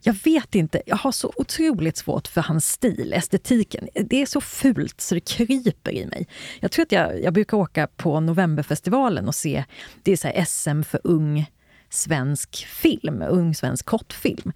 jag 0.00 0.16
vet 0.24 0.54
inte, 0.54 0.82
jag 0.86 0.96
har 0.96 1.12
så 1.12 1.32
otroligt 1.36 1.96
svårt 1.96 2.28
för 2.28 2.40
hans 2.40 2.70
stil, 2.70 3.12
estetiken. 3.12 3.88
Det 3.94 4.22
är 4.22 4.26
så 4.26 4.40
fult 4.40 5.00
så 5.00 5.14
det 5.14 5.20
kryper 5.20 5.92
i 5.92 6.06
mig. 6.06 6.28
Jag 6.60 6.70
tror 6.70 6.82
att 6.82 6.92
jag, 6.92 7.22
jag 7.22 7.32
brukar 7.34 7.56
åka 7.56 7.86
på 7.86 8.20
Novemberfestivalen 8.20 9.28
och 9.28 9.34
se, 9.34 9.64
det 10.02 10.12
är 10.12 10.16
så 10.16 10.44
SM 10.46 10.82
för 10.82 11.00
ung 11.04 11.50
svensk 11.90 12.66
film, 12.66 13.22
ung 13.28 13.54
svensk 13.54 13.86
kortfilm. 13.86 14.52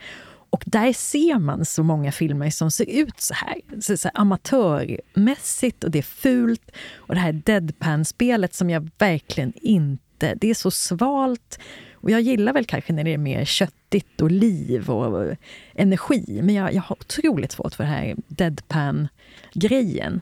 Och 0.50 0.64
där 0.66 0.92
ser 0.92 1.38
man 1.38 1.64
så 1.64 1.82
många 1.82 2.12
filmer 2.12 2.50
som 2.50 2.70
ser 2.70 2.90
ut 2.90 3.20
så 3.20 3.34
här. 3.34 3.80
Så, 3.80 3.96
så 3.96 4.08
här 4.08 4.20
amatörmässigt 4.20 5.84
och 5.84 5.90
det 5.90 5.98
är 5.98 6.02
fult. 6.02 6.70
Och 6.94 7.14
det 7.14 7.20
här 7.20 7.32
deadpan-spelet 7.32 8.54
som 8.54 8.70
jag 8.70 8.90
verkligen 8.98 9.52
inte... 9.56 10.34
Det 10.34 10.50
är 10.50 10.54
så 10.54 10.70
svalt. 10.70 11.58
Och 12.02 12.10
jag 12.10 12.20
gillar 12.20 12.52
väl 12.52 12.64
kanske 12.64 12.92
när 12.92 13.04
det 13.04 13.14
är 13.14 13.18
mer 13.18 13.44
köttigt 13.44 14.20
och 14.20 14.30
liv 14.30 14.90
och 14.90 15.36
energi. 15.74 16.40
Men 16.42 16.54
jag, 16.54 16.74
jag 16.74 16.82
har 16.82 16.96
otroligt 17.00 17.52
svårt 17.52 17.74
för 17.74 17.84
den 17.84 17.92
här 17.92 18.16
deadpan-grejen. 18.28 20.20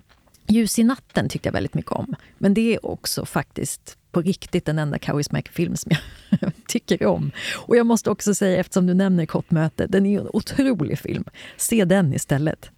Ljus 0.51 0.79
i 0.79 0.85
natten 0.85 1.29
tyckte 1.29 1.49
jag 1.49 1.53
väldigt 1.53 1.75
mycket 1.75 1.93
om. 1.93 2.15
Men 2.39 2.55
det 2.55 2.75
är 2.75 2.87
också 2.87 3.27
faktiskt 3.27 3.97
på 4.13 4.21
riktigt 4.23 4.67
den 4.67 4.79
enda 4.79 4.99
Kaurismäki-film 4.99 5.77
som 5.77 5.93
jag 6.41 6.53
tycker 6.69 7.07
om. 7.07 7.31
Och 7.57 7.77
jag 7.77 7.87
måste 7.87 8.11
också 8.11 8.35
säga, 8.35 8.61
eftersom 8.61 8.87
du 8.87 8.95
nämner 8.95 9.27
Kortmöte, 9.27 9.87
den 9.87 10.07
är 10.07 10.21
en 10.21 10.29
otrolig 10.33 10.99
film. 10.99 11.25
Se 11.57 11.85
den 11.85 12.15
istället. 12.15 12.71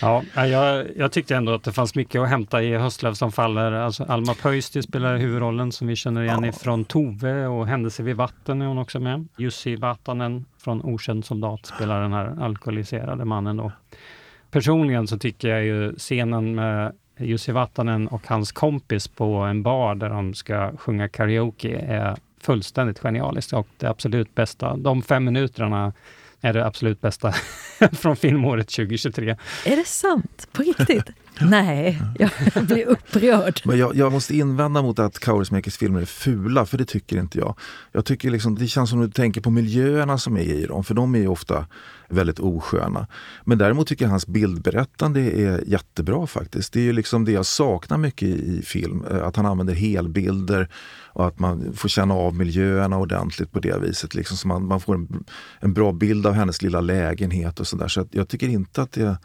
ja, 0.00 0.22
jag, 0.34 0.86
jag 0.96 1.12
tyckte 1.12 1.36
ändå 1.36 1.54
att 1.54 1.64
det 1.64 1.72
fanns 1.72 1.94
mycket 1.94 2.20
att 2.20 2.28
hämta 2.28 2.62
i 2.62 2.76
Höstlöv 2.76 3.14
som 3.14 3.32
faller. 3.32 3.72
Alltså 3.72 4.04
Alma 4.04 4.34
Pöysti 4.34 4.82
spelar 4.82 5.16
huvudrollen 5.16 5.72
som 5.72 5.86
vi 5.86 5.96
känner 5.96 6.22
igen 6.22 6.44
ifrån 6.44 6.84
Tove 6.84 7.46
och 7.46 7.66
Händelse 7.66 8.02
vid 8.02 8.16
vatten 8.16 8.62
är 8.62 8.66
hon 8.66 8.78
också 8.78 9.00
med. 9.00 9.28
Jussi 9.36 9.76
Vatanen 9.76 10.44
från 10.58 10.82
Okänd 10.82 11.24
soldat 11.24 11.66
spelar 11.66 12.02
den 12.02 12.12
här 12.12 12.42
alkoholiserade 12.42 13.24
mannen 13.24 13.56
då. 13.56 13.72
Personligen 14.50 15.06
så 15.06 15.18
tycker 15.18 15.48
jag 15.48 15.64
ju 15.64 15.92
scenen 15.92 16.54
med 16.54 16.92
Jussi 17.18 17.52
Vatanen 17.52 18.08
och 18.08 18.26
hans 18.26 18.52
kompis 18.52 19.08
på 19.08 19.34
en 19.34 19.62
bar 19.62 19.94
där 19.94 20.08
de 20.08 20.34
ska 20.34 20.76
sjunga 20.76 21.08
karaoke 21.08 21.78
är 21.78 22.16
fullständigt 22.40 22.98
genialiskt 22.98 23.52
och 23.52 23.68
det 23.76 23.86
absolut 23.86 24.34
bästa. 24.34 24.76
De 24.76 25.02
fem 25.02 25.24
minuterna 25.24 25.92
är 26.40 26.52
det 26.52 26.66
absolut 26.66 27.00
bästa 27.00 27.32
från 27.92 28.16
filmåret 28.16 28.68
2023. 28.68 29.36
Är 29.64 29.76
det 29.76 29.86
sant? 29.86 30.48
På 30.52 30.62
riktigt? 30.62 31.10
Nej, 31.40 32.02
jag 32.18 32.30
blir 32.66 32.86
upprörd. 32.86 33.60
Men 33.64 33.78
jag, 33.78 33.96
jag 33.96 34.12
måste 34.12 34.36
invända 34.36 34.82
mot 34.82 34.98
att 34.98 35.18
Kaurismäkis 35.18 35.76
filmer 35.76 36.00
är 36.00 36.06
fula, 36.06 36.66
för 36.66 36.78
det 36.78 36.84
tycker 36.84 37.18
inte 37.18 37.38
jag. 37.38 37.58
Jag 37.92 38.04
tycker 38.04 38.30
liksom, 38.30 38.54
det 38.54 38.66
känns 38.66 38.90
som 38.90 39.00
att 39.00 39.06
du 39.06 39.12
tänker 39.12 39.40
på 39.40 39.50
miljöerna 39.50 40.18
som 40.18 40.36
är 40.36 40.40
i 40.40 40.66
dem, 40.66 40.84
för 40.84 40.94
de 40.94 41.14
är 41.14 41.18
ju 41.18 41.28
ofta 41.28 41.66
väldigt 42.08 42.38
osköna. 42.38 43.06
Men 43.44 43.58
däremot 43.58 43.86
tycker 43.86 44.04
jag 44.04 44.10
hans 44.10 44.26
bildberättande 44.26 45.20
är 45.20 45.64
jättebra 45.66 46.26
faktiskt. 46.26 46.72
Det 46.72 46.80
är 46.80 46.84
ju 46.84 46.92
liksom 46.92 47.24
det 47.24 47.32
jag 47.32 47.46
saknar 47.46 47.98
mycket 47.98 48.28
i, 48.28 48.58
i 48.58 48.62
film, 48.62 49.04
eh, 49.10 49.26
att 49.26 49.36
han 49.36 49.46
använder 49.46 49.74
helbilder 49.74 50.68
och 51.12 51.26
att 51.26 51.38
man 51.38 51.72
får 51.74 51.88
känna 51.88 52.14
av 52.14 52.34
miljöerna 52.34 52.98
ordentligt 52.98 53.52
på 53.52 53.60
det 53.60 53.78
viset. 53.78 54.14
Liksom, 54.14 54.36
så 54.36 54.48
man, 54.48 54.66
man 54.66 54.80
får 54.80 54.94
en, 54.94 55.24
en 55.60 55.74
bra 55.74 55.92
bild 55.92 56.26
av 56.26 56.32
hennes 56.32 56.62
lilla 56.62 56.80
lägenhet 56.80 57.60
och 57.60 57.66
sådär. 57.66 57.88
Så, 57.88 58.00
så 58.00 58.08
jag 58.10 58.28
tycker 58.28 58.48
inte 58.48 58.82
att 58.82 58.92
det 58.92 59.16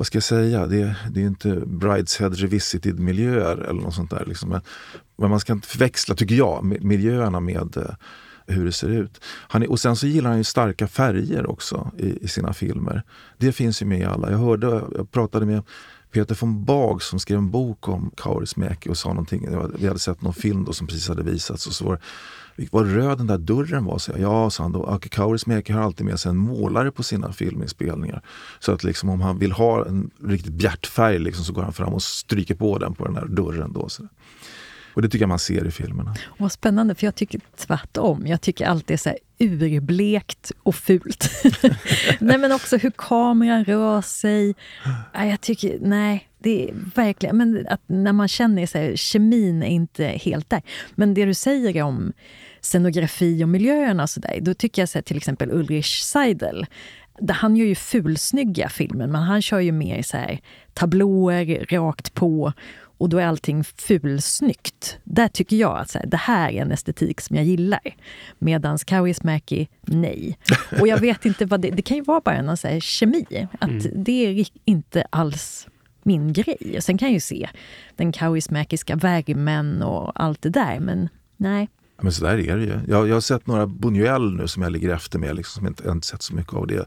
vad 0.00 0.06
ska 0.06 0.16
jag 0.16 0.22
säga, 0.22 0.66
det, 0.66 0.96
det 1.10 1.22
är 1.22 1.26
inte 1.26 1.62
Brideshead 1.66 2.30
Revisited 2.30 3.00
miljöer 3.00 3.56
eller 3.56 3.80
något 3.80 3.94
sånt 3.94 4.10
där. 4.10 4.24
Liksom. 4.26 4.48
Men, 4.48 4.60
men, 5.16 5.30
man 5.30 5.40
ska 5.40 5.52
inte 5.52 5.68
förväxla, 5.68 6.14
tycker 6.14 6.34
jag, 6.34 6.64
miljöerna 6.64 7.40
med 7.40 7.76
eh, 7.76 7.94
hur 8.46 8.64
det 8.64 8.72
ser 8.72 8.88
ut. 8.88 9.20
Han 9.24 9.62
är, 9.62 9.70
och 9.70 9.80
sen 9.80 9.96
så 9.96 10.06
gillar 10.06 10.30
han 10.30 10.38
ju 10.38 10.44
starka 10.44 10.88
färger 10.88 11.50
också 11.50 11.90
i, 11.98 12.24
i, 12.24 12.28
sina 12.28 12.52
filmer. 12.52 13.02
Det 13.38 13.52
finns 13.52 13.82
ju 13.82 13.86
med 13.86 14.00
i 14.00 14.04
alla. 14.04 14.30
Jag 14.30 14.38
hörde, 14.38 14.66
jag 14.66 15.10
pratade 15.10 15.46
med 15.46 15.62
Peter 16.12 16.38
von 16.40 16.64
Bag 16.64 17.02
som 17.02 17.18
skrev 17.18 17.38
en 17.38 17.50
bok 17.50 17.88
om 17.88 18.10
Kaurismäki 18.16 18.88
och 18.88 18.96
sa 18.96 19.08
någonting. 19.08 19.48
Vi 19.78 19.86
hade 19.86 20.00
sett 20.00 20.22
någon 20.22 20.34
film 20.34 20.64
då 20.64 20.72
som 20.72 20.86
precis 20.86 21.08
hade 21.08 21.22
visats 21.22 21.66
och 21.66 21.72
så 21.72 21.84
var 21.84 22.00
vad 22.70 22.94
röd 22.94 23.18
den 23.18 23.26
där 23.26 23.38
dörren 23.38 23.84
var. 23.84 23.98
Så 23.98 24.10
jag, 24.10 24.20
ja, 24.20 24.50
sa 24.50 24.62
han 24.62 24.72
då. 24.72 24.84
Aki 24.84 25.08
Kaurismäki 25.08 25.72
har 25.72 25.82
alltid 25.82 26.06
med 26.06 26.20
sig 26.20 26.30
en 26.30 26.36
målare 26.36 26.90
på 26.90 27.02
sina 27.02 27.32
filminspelningar. 27.32 28.22
Så 28.58 28.72
att 28.72 28.84
liksom, 28.84 29.08
om 29.08 29.20
han 29.20 29.38
vill 29.38 29.52
ha 29.52 29.86
en 29.86 30.10
riktigt 30.24 30.52
bjärt 30.52 30.86
färg 30.86 31.18
liksom, 31.18 31.44
så 31.44 31.52
går 31.52 31.62
han 31.62 31.72
fram 31.72 31.94
och 31.94 32.02
stryker 32.02 32.54
på 32.54 32.78
den 32.78 32.94
på 32.94 33.04
den 33.04 33.14
där 33.14 33.26
dörren. 33.26 33.72
Då, 33.72 33.88
så. 33.88 34.08
Och 34.94 35.02
det 35.02 35.08
tycker 35.08 35.22
jag 35.22 35.28
man 35.28 35.38
ser 35.38 35.66
i 35.66 35.70
filmerna. 35.70 36.14
Vad 36.38 36.52
spännande, 36.52 36.94
för 36.94 37.06
jag 37.06 37.14
tycker 37.14 37.40
tvärtom. 37.56 38.26
Jag 38.26 38.40
tycker 38.40 38.66
allt 38.66 38.90
är 38.90 38.96
så 38.96 39.08
här 39.08 39.18
urblekt 39.38 40.52
och 40.62 40.74
fult. 40.74 41.30
nej, 42.20 42.38
men 42.38 42.52
också 42.52 42.76
hur 42.76 42.92
kameran 42.96 43.64
rör 43.64 44.02
sig. 44.02 44.54
Jag 45.14 45.40
tycker, 45.40 45.78
nej, 45.80 46.28
det 46.38 46.68
är 46.68 46.74
verkligen... 46.94 47.36
Men 47.36 47.66
att 47.68 47.82
när 47.86 48.12
man 48.12 48.28
känner 48.28 48.66
så 48.66 48.78
här, 48.78 48.96
kemin 48.96 49.62
är 49.62 49.68
inte 49.68 50.04
helt 50.04 50.50
där. 50.50 50.62
Men 50.94 51.14
det 51.14 51.24
du 51.24 51.34
säger 51.34 51.82
om 51.82 52.12
scenografi 52.60 53.44
och 53.44 53.48
miljöerna 53.48 54.02
och 54.02 54.10
så 54.10 54.20
där, 54.20 54.38
då 54.40 54.54
tycker 54.54 54.82
jag 54.82 54.88
så 54.88 54.98
här, 54.98 55.02
till 55.02 55.16
exempel 55.16 55.50
Ulrich 55.50 56.00
Seidel 56.00 56.66
han 57.28 57.56
gör 57.56 57.66
ju 57.66 57.74
fulsnygga 57.74 58.68
filmer, 58.68 59.06
men 59.06 59.22
han 59.22 59.42
kör 59.42 59.60
ju 59.60 59.72
mer 59.72 60.02
så 60.02 60.16
här, 60.16 60.40
tablåer 60.74 61.66
rakt 61.70 62.14
på 62.14 62.52
och 63.00 63.08
då 63.08 63.18
är 63.18 63.26
allting 63.26 63.64
fulsnyggt. 63.64 64.98
Där 65.04 65.28
tycker 65.28 65.56
jag 65.56 65.78
att 65.78 65.90
så 65.90 65.98
här, 65.98 66.06
det 66.06 66.16
här 66.16 66.52
är 66.52 66.62
en 66.62 66.72
estetik 66.72 67.20
som 67.20 67.36
jag 67.36 67.44
gillar. 67.44 67.80
Medans 68.38 68.84
Kaurismäki, 68.84 69.68
nej. 69.80 70.38
Och 70.80 70.88
jag 70.88 70.98
vet 70.98 71.24
inte 71.24 71.46
vad 71.46 71.60
det... 71.60 71.70
Det 71.70 71.82
kan 71.82 71.96
ju 71.96 72.02
vara 72.02 72.20
bara 72.20 72.34
en 72.34 72.56
så 72.56 72.68
här, 72.68 72.80
kemi. 72.80 73.48
Att 73.60 73.70
mm. 73.70 74.04
det 74.04 74.26
är 74.26 74.46
inte 74.64 75.04
alls 75.10 75.68
min 76.02 76.32
grej. 76.32 76.76
Sen 76.80 76.98
kan 76.98 77.08
jag 77.08 77.14
ju 77.14 77.20
se 77.20 77.48
den 77.96 78.12
kaurismäkiska 78.12 78.96
värmen 78.96 79.82
och 79.82 80.22
allt 80.22 80.42
det 80.42 80.50
där, 80.50 80.80
men 80.80 81.08
nej. 81.36 81.68
Men 82.02 82.12
så 82.12 82.24
där 82.24 82.38
är 82.38 82.56
det 82.56 82.64
ju. 82.64 82.80
Jag, 82.88 83.08
jag 83.08 83.14
har 83.14 83.20
sett 83.20 83.46
några 83.46 83.66
Buñuel 83.66 84.36
nu 84.36 84.48
som 84.48 84.62
jag 84.62 84.72
ligger 84.72 84.94
efter 84.94 85.18
med, 85.18 85.36
liksom, 85.36 85.60
som 85.60 85.64
jag 85.64 85.70
inte, 85.70 85.82
jag 85.84 85.92
inte 85.92 86.06
sett 86.06 86.22
så 86.22 86.34
mycket 86.34 86.54
av 86.54 86.66
det. 86.66 86.86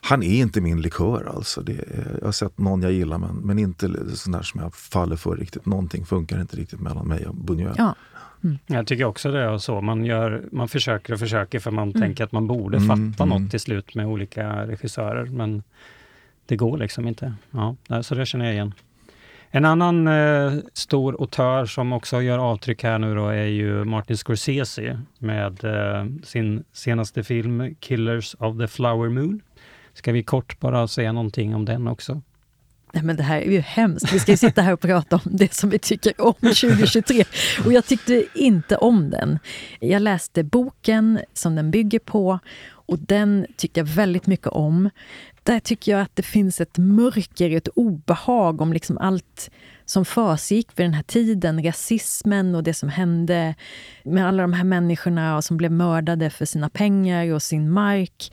Han 0.00 0.22
är 0.22 0.40
inte 0.40 0.60
min 0.60 0.80
likör 0.80 1.32
alltså. 1.36 1.60
Det 1.60 1.72
är, 1.72 2.16
jag 2.18 2.26
har 2.26 2.32
sett 2.32 2.58
någon 2.58 2.82
jag 2.82 2.92
gillar 2.92 3.18
men, 3.18 3.36
men 3.36 3.58
inte 3.58 3.88
sån 4.16 4.32
där 4.32 4.42
som 4.42 4.60
jag 4.60 4.74
faller 4.74 5.16
för 5.16 5.36
riktigt. 5.36 5.66
Någonting 5.66 6.06
funkar 6.06 6.40
inte 6.40 6.56
riktigt 6.56 6.80
mellan 6.80 7.08
mig 7.08 7.26
och 7.26 7.34
Buñuel. 7.34 7.74
Ja. 7.78 7.94
Mm. 8.44 8.58
Jag 8.66 8.86
tycker 8.86 9.04
också 9.04 9.32
det 9.32 9.40
är 9.40 9.58
så. 9.58 9.80
Man, 9.80 10.04
gör, 10.04 10.42
man 10.52 10.68
försöker 10.68 11.12
och 11.12 11.18
försöker 11.18 11.58
för 11.58 11.70
man 11.70 11.88
mm. 11.88 12.00
tänker 12.00 12.24
att 12.24 12.32
man 12.32 12.46
borde 12.46 12.76
mm, 12.76 12.88
fatta 12.88 13.24
mm. 13.24 13.42
något 13.42 13.50
till 13.50 13.60
slut 13.60 13.94
med 13.94 14.06
olika 14.06 14.66
regissörer. 14.66 15.24
Men 15.24 15.62
det 16.46 16.56
går 16.56 16.78
liksom 16.78 17.08
inte. 17.08 17.34
Ja, 17.50 17.76
så 18.02 18.14
det 18.14 18.26
känner 18.26 18.44
jag 18.44 18.54
igen. 18.54 18.74
En 19.56 19.64
annan 19.64 20.06
eh, 20.08 20.52
stor 20.72 21.20
autör 21.20 21.66
som 21.66 21.92
också 21.92 22.22
gör 22.22 22.38
avtryck 22.38 22.82
här 22.82 22.98
nu 22.98 23.14
då 23.14 23.28
är 23.28 23.44
ju 23.44 23.84
Martin 23.84 24.16
Scorsese 24.16 25.00
med 25.18 25.64
eh, 25.64 26.06
sin 26.22 26.64
senaste 26.72 27.24
film 27.24 27.74
Killers 27.80 28.36
of 28.38 28.58
the 28.58 28.68
Flower 28.68 29.08
Moon. 29.08 29.40
Ska 29.92 30.12
vi 30.12 30.22
kort 30.22 30.60
bara 30.60 30.88
säga 30.88 31.12
någonting 31.12 31.54
om 31.54 31.64
den 31.64 31.88
också? 31.88 32.22
Nej, 32.92 33.02
men 33.02 33.16
det 33.16 33.22
här 33.22 33.40
är 33.40 33.50
ju 33.50 33.60
hemskt. 33.60 34.12
Vi 34.12 34.20
ska 34.20 34.30
ju 34.30 34.36
sitta 34.36 34.62
här 34.62 34.72
och 34.72 34.80
prata 34.80 35.16
om 35.16 35.36
det 35.36 35.54
som 35.54 35.70
vi 35.70 35.78
tycker 35.78 36.20
om 36.20 36.34
2023. 36.40 37.24
Och 37.64 37.72
jag 37.72 37.84
tyckte 37.86 38.24
inte 38.34 38.76
om 38.76 39.10
den. 39.10 39.38
Jag 39.80 40.02
läste 40.02 40.44
boken 40.44 41.20
som 41.32 41.54
den 41.54 41.70
bygger 41.70 41.98
på 41.98 42.38
och 42.86 42.98
den 42.98 43.46
tyckte 43.56 43.80
jag 43.80 43.86
väldigt 43.86 44.26
mycket 44.26 44.46
om. 44.46 44.90
Där 45.44 45.60
tycker 45.60 45.92
jag 45.92 46.00
att 46.00 46.16
det 46.16 46.22
finns 46.22 46.60
ett 46.60 46.78
mörker, 46.78 47.50
ett 47.50 47.68
obehag 47.68 48.60
om 48.60 48.72
liksom 48.72 48.98
allt 48.98 49.50
som 49.84 50.04
försiggick 50.04 50.68
vid 50.76 50.86
den 50.86 50.94
här 50.94 51.02
tiden. 51.02 51.64
Rasismen 51.64 52.54
och 52.54 52.62
det 52.62 52.74
som 52.74 52.88
hände 52.88 53.54
med 54.04 54.28
alla 54.28 54.42
de 54.42 54.52
här 54.52 54.64
människorna 54.64 55.42
som 55.42 55.56
blev 55.56 55.72
mördade 55.72 56.30
för 56.30 56.44
sina 56.44 56.70
pengar 56.70 57.32
och 57.32 57.42
sin 57.42 57.70
mark. 57.70 58.32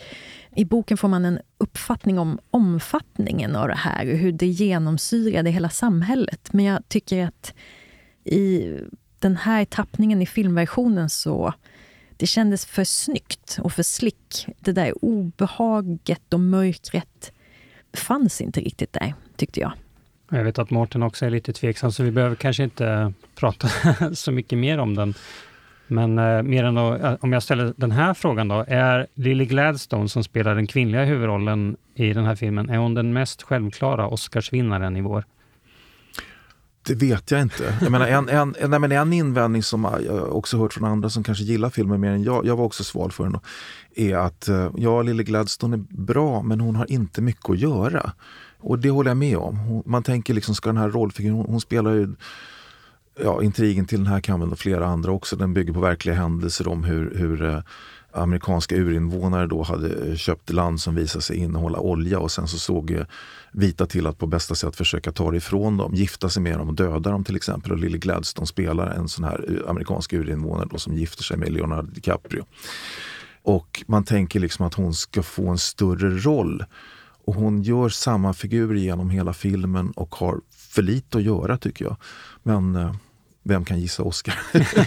I 0.56 0.65
boken 0.65 0.97
får 0.97 1.08
man 1.08 1.26
en 1.26 1.39
uppfattning 1.58 2.19
om 2.19 2.39
omfattningen 2.52 3.56
av 3.56 3.67
det 3.67 3.76
här 3.76 4.12
och 4.12 4.17
hur 4.17 4.32
det 4.32 4.47
genomsyrade 4.47 5.50
hela 5.50 5.69
samhället. 5.69 6.54
Men 6.54 6.65
jag 6.65 6.89
tycker 6.89 7.28
att 7.28 7.54
i 8.24 8.78
den 9.19 9.38
här 9.38 9.65
tappningen 9.65 10.21
i 10.21 10.26
filmversionen 10.26 11.10
så 11.10 11.54
det 12.22 12.28
kändes 12.28 12.66
för 12.66 12.84
snyggt 12.84 13.60
och 13.62 13.74
för 13.74 13.84
slick. 13.84 14.48
Det 14.60 14.72
där 14.72 14.94
obehaget 15.06 16.34
och 16.34 16.40
mörkret 16.40 17.32
fanns 17.94 18.42
inte 18.42 18.60
riktigt 18.60 18.94
där, 18.94 19.13
tyckte 19.36 19.60
jag. 19.60 19.72
Jag 20.32 20.44
vet 20.44 20.60
att 20.60 20.69
Mårten 20.69 21.04
också 21.04 21.26
är 21.26 21.30
lite 21.30 21.54
tveksam, 21.54 21.92
så 21.92 22.04
vi 22.04 22.12
behöver 22.12 22.36
kanske 22.36 22.63
inte 22.63 23.13
prata 23.36 23.69
så 24.13 24.32
mycket 24.32 24.58
mer 24.58 24.78
om 24.78 24.96
den. 24.96 25.13
Men 25.88 26.19
eh, 26.19 26.44
mer 26.44 26.63
än 26.63 26.76
då, 26.76 26.96
eh, 26.96 27.15
om 27.22 27.34
jag 27.34 27.44
ställer 27.44 27.74
den 27.78 27.92
här 27.92 28.13
frågan 28.13 28.48
då. 28.48 28.65
Är 28.67 29.08
Lily 29.13 29.46
Gladstone, 29.46 30.10
som 30.10 30.24
spelar 30.24 30.56
den 30.56 30.67
kvinnliga 30.67 31.04
huvudrollen 31.04 31.78
i 31.96 32.13
den 32.13 32.26
här 32.26 32.36
filmen, 32.36 32.69
är 32.69 32.78
hon 32.78 32.94
den 32.94 33.13
mest 33.13 33.42
självklara 33.42 34.08
Oscarsvinnaren 34.08 34.98
i 34.98 35.02
vår? 35.02 35.24
Det 36.92 36.96
vet 36.96 37.31
jag 37.31 37.42
inte. 37.42 37.77
Jag 37.81 37.92
menar, 37.92 38.08
en, 38.08 38.29
en, 38.29 38.56
nej, 38.69 38.79
men 38.79 38.92
en 38.92 39.13
invändning 39.13 39.63
som 39.63 39.87
jag 40.06 40.35
också 40.35 40.58
hört 40.58 40.73
från 40.73 40.85
andra 40.85 41.10
som 41.10 41.23
kanske 41.23 41.44
gillar 41.44 41.69
filmen 41.69 42.02
mer 42.02 42.12
än 42.12 42.23
jag, 42.23 42.46
jag 42.46 42.56
var 42.56 42.65
också 42.65 42.83
sval 42.83 43.12
för 43.12 43.23
den, 43.23 43.33
då, 43.33 43.42
är 43.96 44.15
att 44.15 44.48
eh, 44.48 44.71
ja, 44.77 45.02
lille 45.02 45.23
Gladstone 45.23 45.77
är 45.77 45.85
bra 45.89 46.42
men 46.42 46.62
hon 46.62 46.75
har 46.75 46.92
inte 46.92 47.21
mycket 47.21 47.50
att 47.50 47.60
göra. 47.60 48.12
Och 48.60 48.79
det 48.79 48.89
håller 48.89 49.10
jag 49.10 49.17
med 49.17 49.37
om. 49.37 49.58
Hon, 49.58 49.83
man 49.85 50.04
tänker 50.04 50.33
liksom, 50.33 50.56
ska 50.56 50.69
den 50.69 50.77
här 50.77 50.89
rollfiguren, 50.89 51.35
hon, 51.35 51.46
hon 51.46 51.62
spelar 51.62 51.92
ju 51.92 52.15
ja, 53.23 53.44
intrigen 53.44 53.85
till 53.85 54.00
den 54.00 54.13
här 54.13 54.19
kammen 54.19 54.52
och 54.52 54.60
flera 54.60 54.85
andra 54.85 55.12
också, 55.12 55.35
den 55.35 55.54
bygger 55.54 55.73
på 55.73 55.79
verkliga 55.79 56.15
händelser 56.15 56.67
om 56.67 56.83
hur, 56.83 57.15
hur 57.15 57.44
eh, 57.44 57.60
amerikanska 58.14 58.76
urinvånare 58.76 59.48
då 59.48 59.64
hade 59.64 60.10
eh, 60.10 60.16
köpt 60.16 60.50
land 60.50 60.82
som 60.82 60.96
visade 60.96 61.22
sig 61.22 61.38
innehålla 61.38 61.80
olja 61.80 62.20
och 62.20 62.32
sen 62.32 62.48
så 62.48 62.60
såg 62.60 62.92
eh, 62.92 63.06
vita 63.52 63.86
till 63.86 64.08
att 64.08 64.18
på 64.18 64.28
bästa 64.28 64.56
sätt 64.56 64.76
försöka 64.76 65.12
ta 65.12 65.32
det 65.32 65.38
ifrån 65.38 65.78
dem, 65.78 65.94
gifta 65.94 66.30
sig 66.30 66.44
med 66.44 66.58
dem 66.58 66.68
och 66.70 66.76
döda 66.76 67.12
dem 67.12 67.24
till 67.24 67.36
exempel. 67.36 67.72
Och 67.72 67.78
Lily 67.78 67.98
Gladstone 67.98 68.48
spelar 68.48 68.88
en 68.88 69.10
sån 69.10 69.24
här 69.24 69.46
eh, 69.50 69.70
amerikansk 69.70 70.14
urinvånare 70.14 70.68
då 70.72 70.78
som 70.78 70.94
gifter 70.94 71.24
sig 71.24 71.38
med 71.38 71.52
Leonardo 71.52 71.92
DiCaprio. 71.92 72.46
Och 73.44 73.84
man 73.88 74.04
tänker 74.04 74.40
liksom 74.40 74.66
att 74.66 74.74
hon 74.74 74.94
ska 74.94 75.24
få 75.24 75.50
en 75.50 75.58
större 75.58 76.10
roll. 76.10 76.66
Och 77.26 77.36
hon 77.36 77.62
gör 77.62 77.90
samma 77.90 78.34
figur 78.34 78.76
genom 78.76 79.10
hela 79.10 79.34
filmen 79.34 79.92
och 79.92 80.16
har 80.16 80.42
för 80.72 80.82
lite 80.82 81.18
att 81.18 81.24
göra 81.24 81.58
tycker 81.58 81.86
jag. 81.86 81.96
Men 82.44 82.76
eh, 82.76 82.96
vem 83.44 83.65
kan 83.65 83.79
gissa 83.79 84.04
Oscar? 84.04 84.39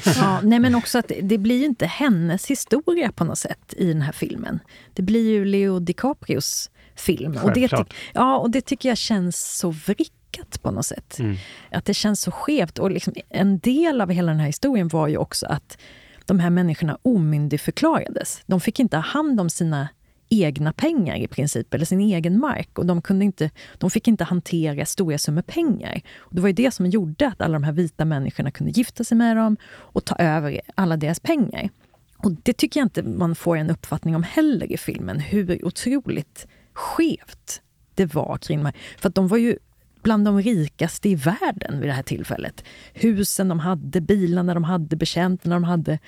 ja, 0.16 0.40
nej 0.42 0.58
men 0.58 0.74
också 0.74 0.98
att 0.98 1.12
det 1.22 1.38
blir 1.38 1.58
ju 1.58 1.64
inte 1.64 1.86
hennes 1.86 2.46
historia 2.46 3.12
på 3.12 3.24
något 3.24 3.38
sätt 3.38 3.74
i 3.76 3.86
den 3.86 4.02
här 4.02 4.12
filmen. 4.12 4.60
Det 4.92 5.02
blir 5.02 5.30
ju 5.30 5.44
Leo 5.44 5.78
DiCaprios 5.78 6.70
film. 6.94 7.38
Och 7.42 7.52
det, 7.52 7.70
ja, 8.12 8.38
och 8.38 8.50
det 8.50 8.60
tycker 8.60 8.88
jag 8.88 8.98
känns 8.98 9.58
så 9.58 9.70
vrickat 9.70 10.62
på 10.62 10.70
något 10.70 10.86
sätt. 10.86 11.18
Mm. 11.18 11.36
Att 11.70 11.84
det 11.84 11.94
känns 11.94 12.20
så 12.20 12.30
skevt. 12.30 12.78
Och 12.78 12.90
liksom, 12.90 13.14
en 13.28 13.58
del 13.58 14.00
av 14.00 14.10
hela 14.10 14.32
den 14.32 14.40
här 14.40 14.46
historien 14.46 14.88
var 14.88 15.08
ju 15.08 15.16
också 15.16 15.46
att 15.46 15.78
de 16.26 16.38
här 16.38 16.50
människorna 16.50 16.98
omyndigförklarades. 17.02 18.42
De 18.46 18.60
fick 18.60 18.80
inte 18.80 18.96
ha 18.96 19.02
hand 19.02 19.40
om 19.40 19.50
sina 19.50 19.88
egna 20.28 20.72
pengar 20.72 21.16
i 21.16 21.26
princip, 21.26 21.74
eller 21.74 21.84
sin 21.84 22.00
egen 22.00 22.40
mark. 22.40 22.78
Och 22.78 22.86
de, 22.86 23.02
kunde 23.02 23.24
inte, 23.24 23.50
de 23.78 23.90
fick 23.90 24.08
inte 24.08 24.24
hantera 24.24 24.86
stora 24.86 25.18
summor 25.18 25.42
pengar. 25.42 26.00
Och 26.16 26.34
det 26.34 26.40
var 26.40 26.48
ju 26.48 26.54
det 26.54 26.70
som 26.70 26.86
gjorde 26.86 27.26
att 27.26 27.40
alla 27.40 27.52
de 27.52 27.64
här 27.64 27.72
vita 27.72 28.04
människorna 28.04 28.50
kunde 28.50 28.72
gifta 28.72 29.04
sig 29.04 29.16
med 29.16 29.36
dem 29.36 29.56
och 29.66 30.04
ta 30.04 30.16
över 30.16 30.60
alla 30.74 30.96
deras 30.96 31.20
pengar. 31.20 31.70
Och 32.16 32.32
det 32.42 32.52
tycker 32.52 32.80
jag 32.80 32.86
inte 32.86 33.02
man 33.02 33.34
får 33.34 33.56
en 33.56 33.70
uppfattning 33.70 34.16
om 34.16 34.22
heller 34.22 34.72
i 34.72 34.76
filmen, 34.76 35.20
hur 35.20 35.64
otroligt 35.64 36.46
skevt 36.72 37.62
det 37.94 38.14
var 38.14 38.38
kring 38.38 38.58
de 38.58 38.64
här. 38.64 38.74
För 38.98 39.08
att 39.08 39.14
de 39.14 39.28
var 39.28 39.38
ju 39.38 39.58
bland 40.02 40.24
de 40.24 40.42
rikaste 40.42 41.08
i 41.08 41.14
världen 41.14 41.80
vid 41.80 41.88
det 41.88 41.92
här 41.92 42.02
tillfället. 42.02 42.64
Husen 42.92 43.48
de 43.48 43.58
hade, 43.58 44.00
bilarna 44.00 44.54
de 44.54 44.64
hade, 44.64 44.96
betjänterna 44.96 45.54
de 45.54 45.64
hade. 45.64 45.98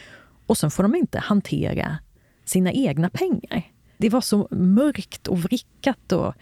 Och 0.46 0.58
sen 0.58 0.70
får 0.70 0.82
de 0.82 0.94
inte 0.94 1.18
hantera 1.18 1.98
sina 2.44 2.72
egna 2.72 3.10
pengar. 3.10 3.75
Det 3.98 4.08
var 4.08 4.20
så 4.20 4.48
mörkt 4.50 5.28
och 5.28 5.38
vrickat 5.38 6.12
och 6.12 6.34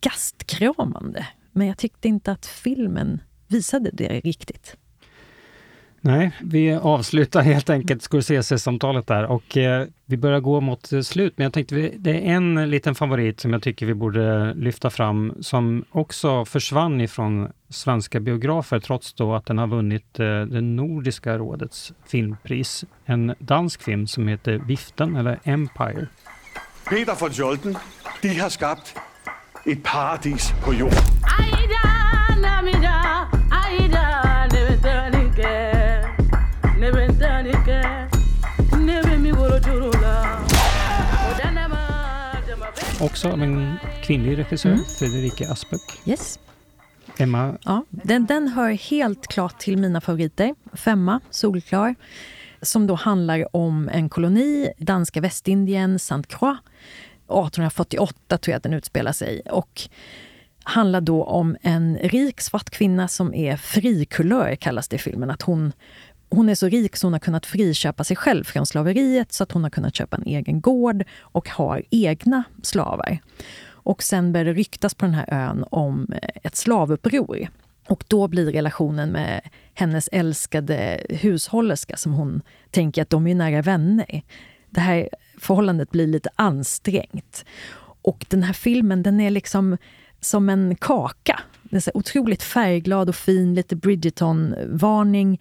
gastkramande. 0.00 1.26
Men 1.52 1.66
jag 1.66 1.78
tyckte 1.78 2.08
inte 2.08 2.32
att 2.32 2.46
filmen 2.46 3.20
visade 3.48 3.90
det 3.92 4.20
riktigt. 4.20 4.76
Nej, 6.06 6.32
vi 6.40 6.74
avslutar 6.74 7.42
helt 7.42 7.70
enkelt 7.70 8.02
Scorsese-samtalet 8.02 9.06
där 9.06 9.24
och 9.24 9.56
eh, 9.56 9.86
vi 10.04 10.16
börjar 10.16 10.40
gå 10.40 10.60
mot 10.60 10.92
slut. 11.02 11.32
Men 11.36 11.44
jag 11.44 11.52
tänkte, 11.52 11.90
det 11.96 12.10
är 12.10 12.34
en 12.34 12.70
liten 12.70 12.94
favorit 12.94 13.40
som 13.40 13.52
jag 13.52 13.62
tycker 13.62 13.86
vi 13.86 13.94
borde 13.94 14.54
lyfta 14.54 14.90
fram 14.90 15.34
som 15.40 15.84
också 15.90 16.44
försvann 16.44 17.00
ifrån 17.00 17.48
svenska 17.68 18.20
biografer 18.20 18.80
trots 18.80 19.14
då 19.14 19.34
att 19.34 19.46
den 19.46 19.58
har 19.58 19.66
vunnit 19.66 20.20
eh, 20.20 20.42
det 20.42 20.60
Nordiska 20.60 21.38
rådets 21.38 21.92
filmpris. 22.06 22.84
En 23.04 23.34
dansk 23.38 23.82
film 23.82 24.06
som 24.06 24.28
heter 24.28 24.58
Viften 24.66 25.16
eller 25.16 25.38
Empire. 25.44 26.06
Peter 26.88 27.14
von 27.14 27.32
Scholten, 27.32 27.76
de 28.22 28.28
har 28.40 28.48
skabt 28.48 28.94
et 29.66 29.82
paradis 29.82 30.54
på 30.64 30.72
jord. 30.72 30.92
Också 43.00 43.28
av 43.28 43.42
en 43.42 43.76
kvinnlig 44.02 44.38
regissör, 44.38 44.68
mm. 44.68 44.84
Fredrike 44.98 45.52
Asböck. 45.52 45.80
Yes. 46.04 46.38
Emma? 47.18 47.58
Ja, 47.64 47.84
den, 47.90 48.26
den 48.26 48.48
hör 48.48 48.70
helt 48.70 49.26
klart 49.26 49.58
till 49.58 49.78
mina 49.78 50.00
favoriter. 50.00 50.54
Femma, 50.72 51.20
solklar 51.30 51.94
som 52.66 52.86
då 52.86 52.94
handlar 52.94 53.56
om 53.56 53.88
en 53.92 54.08
koloni, 54.08 54.72
danska 54.78 55.20
Västindien, 55.20 55.98
Saint 55.98 56.28
Croix. 56.28 56.58
1848 57.28 58.38
tror 58.38 58.52
jag 58.52 58.56
att 58.56 58.62
den 58.62 58.72
utspelar 58.72 59.12
sig. 59.12 59.40
Och 59.40 59.88
handlar 60.62 61.00
då 61.00 61.24
om 61.24 61.56
en 61.62 61.98
rik 62.02 62.40
svart 62.40 62.70
kvinna 62.70 63.08
som 63.08 63.34
är 63.34 63.56
frikulör, 63.56 64.54
kallas 64.54 64.88
det 64.88 64.96
i 64.96 64.98
filmen. 64.98 65.30
Att 65.30 65.42
hon, 65.42 65.72
hon 66.30 66.48
är 66.48 66.54
så 66.54 66.68
rik 66.68 66.96
så 66.96 67.06
hon 67.06 67.12
har 67.12 67.20
kunnat 67.20 67.46
friköpa 67.46 68.04
sig 68.04 68.16
själv 68.16 68.44
från 68.44 68.66
slaveriet 68.66 69.32
så 69.32 69.42
att 69.42 69.52
hon 69.52 69.62
har 69.62 69.70
kunnat 69.70 69.94
köpa 69.94 70.16
en 70.16 70.26
egen 70.26 70.60
gård 70.60 71.04
och 71.20 71.48
har 71.48 71.82
egna 71.90 72.44
slavar. 72.62 73.18
Och 73.68 74.02
sen 74.02 74.32
börjar 74.32 74.44
det 74.44 74.52
ryktas 74.52 74.94
på 74.94 75.04
den 75.04 75.14
här 75.14 75.26
ön 75.28 75.64
om 75.70 76.14
ett 76.42 76.56
slavuppror. 76.56 77.48
Och 77.88 78.04
då 78.08 78.28
blir 78.28 78.52
relationen 78.52 79.12
med 79.12 79.40
hennes 79.74 80.08
älskade 80.12 81.06
hushållerska 81.08 81.96
som 81.96 82.12
hon 82.12 82.42
tänker 82.70 83.02
att 83.02 83.10
de 83.10 83.26
är 83.26 83.34
nära 83.34 83.62
vänner. 83.62 84.22
Det 84.70 84.80
här 84.80 85.08
förhållandet 85.38 85.90
blir 85.90 86.06
lite 86.06 86.30
ansträngt. 86.36 87.44
Och 88.02 88.26
den 88.28 88.42
här 88.42 88.52
filmen 88.52 89.02
den 89.02 89.20
är 89.20 89.30
liksom 89.30 89.76
som 90.20 90.48
en 90.48 90.76
kaka. 90.76 91.40
Den 91.62 91.76
är 91.76 91.80
så 91.80 91.90
otroligt 91.94 92.42
färgglad 92.42 93.08
och 93.08 93.16
fin, 93.16 93.54
lite 93.54 93.76
Bridgerton-varning. 93.76 95.40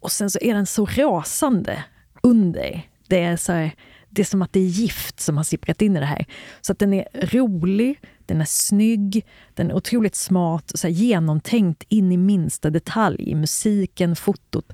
Och 0.00 0.12
sen 0.12 0.30
så 0.30 0.38
är 0.42 0.54
den 0.54 0.66
så 0.66 0.86
rasande 0.86 1.84
under. 2.22 2.82
Det 3.06 3.22
är, 3.22 3.36
så 3.36 3.52
här, 3.52 3.70
det 4.08 4.22
är 4.22 4.26
som 4.26 4.42
att 4.42 4.52
det 4.52 4.60
är 4.60 4.64
gift 4.66 5.20
som 5.20 5.36
har 5.36 5.44
sipprat 5.44 5.82
in 5.82 5.96
i 5.96 6.00
det 6.00 6.06
här. 6.06 6.26
Så 6.60 6.72
att 6.72 6.78
den 6.78 6.92
är 6.92 7.06
rolig, 7.12 8.00
den 8.26 8.40
är 8.40 8.44
snygg, 8.44 9.26
den 9.54 9.70
är 9.70 9.74
otroligt 9.74 10.14
smart, 10.14 10.72
så 10.74 10.86
här 10.86 10.94
genomtänkt 10.94 11.84
in 11.88 12.12
i 12.12 12.16
minsta 12.16 12.70
detalj. 12.70 13.34
Musiken, 13.34 14.16
fotot. 14.16 14.72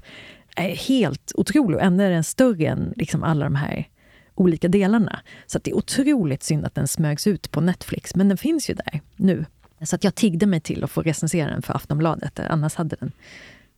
Är 0.57 0.69
helt 0.69 1.33
otrolig 1.35 1.77
och 1.77 1.83
ändå 1.85 2.05
är 2.05 2.11
den 2.11 2.25
större 2.25 2.67
än 2.67 2.93
liksom 2.97 3.23
alla 3.23 3.45
de 3.45 3.55
här 3.55 3.89
olika 4.35 4.69
delarna. 4.69 5.21
Så 5.47 5.59
det 5.59 5.71
är 5.71 5.77
otroligt 5.77 6.43
synd 6.43 6.65
att 6.65 6.75
den 6.75 6.89
smögs 6.89 7.27
ut 7.27 7.51
på 7.51 7.61
Netflix, 7.61 8.15
men 8.15 8.29
den 8.29 8.39
finns 8.39 8.71
ju 8.71 8.75
där 8.75 9.01
nu. 9.17 9.45
Så 9.83 9.97
att 9.97 10.05
jag 10.05 10.15
tiggde 10.15 10.47
mig 10.47 10.61
till 10.61 10.85
att 10.85 10.91
få 10.91 11.03
recensera 11.03 11.51
den 11.51 11.63
för 11.63 11.75
Aftonbladet, 11.75 12.41
annars 12.41 12.75
hade 12.75 12.97
den 13.01 13.13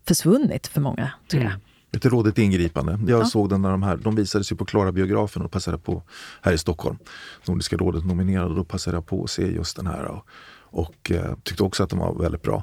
försvunnit 0.07 0.67
för 0.67 0.81
många, 0.81 1.11
tror 1.29 1.43
jag. 1.43 1.53
Mm. 1.53 1.61
Ett 1.93 2.05
rådigt 2.05 2.39
ingripande. 2.39 2.99
Jag 3.07 3.21
ja. 3.21 3.25
såg 3.25 3.49
den 3.49 3.63
när 3.63 3.71
de 3.71 3.83
här, 3.83 3.97
de 3.97 4.15
visades 4.15 4.53
ju 4.53 4.57
på 4.57 4.65
Klara 4.65 4.93
biografen 4.93 5.43
och 5.43 5.51
passade 5.51 5.79
på 5.79 6.03
här 6.43 6.53
i 6.53 6.59
Stockholm. 6.59 6.99
Nordiska 7.47 7.77
rådet 7.77 8.07
nominerade 8.07 8.51
och 8.51 8.57
då 8.57 8.65
passade 8.65 8.97
jag 8.97 9.07
på 9.07 9.25
att 9.25 9.31
se 9.31 9.53
just 9.53 9.77
den 9.77 9.87
här. 9.87 10.05
Och, 10.05 10.27
och 10.71 11.11
eh, 11.11 11.35
tyckte 11.43 11.63
också 11.63 11.83
att 11.83 11.91
de 11.91 11.99
var 11.99 12.15
väldigt 12.15 12.43
bra. 12.43 12.63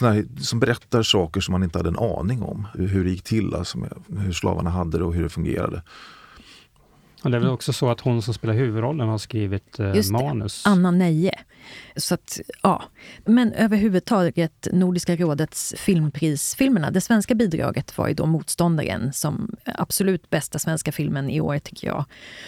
Här, 0.00 0.40
som 0.40 0.60
berättar 0.60 1.02
saker 1.02 1.40
som 1.40 1.52
man 1.52 1.62
inte 1.62 1.78
hade 1.78 1.88
en 1.88 1.98
aning 1.98 2.42
om. 2.42 2.66
Hur 2.74 3.04
det 3.04 3.10
gick 3.10 3.22
till, 3.22 3.54
alltså, 3.54 3.78
hur 4.18 4.32
slavarna 4.32 4.70
hade 4.70 4.98
det 4.98 5.04
och 5.04 5.14
hur 5.14 5.22
det 5.22 5.28
fungerade. 5.28 5.82
Och 7.22 7.30
det 7.30 7.36
är 7.36 7.40
väl 7.40 7.50
också 7.50 7.72
så 7.72 7.90
att 7.90 8.00
hon 8.00 8.22
som 8.22 8.34
spelar 8.34 8.54
huvudrollen 8.54 9.08
har 9.08 9.18
skrivit 9.18 9.78
eh, 9.80 9.94
Just 9.94 10.10
manus? 10.10 10.64
Det, 10.64 10.70
Anna 10.70 10.90
Neje. 10.90 11.38
Så 11.96 12.14
att, 12.14 12.40
ja. 12.62 12.82
Men 13.24 13.52
överhuvudtaget 13.52 14.68
Nordiska 14.72 15.16
rådets 15.16 15.74
filmprisfilmerna, 15.78 16.90
det 16.90 17.00
svenska 17.00 17.34
bidraget 17.34 17.98
var 17.98 18.08
ju 18.08 18.14
då 18.14 18.26
Motståndaren 18.26 19.12
som 19.12 19.56
absolut 19.64 20.30
bästa 20.30 20.58
svenska 20.58 20.92
filmen 20.92 21.30
i 21.30 21.40
år 21.40 21.58
tycker 21.58 21.86
jag. 21.86 22.04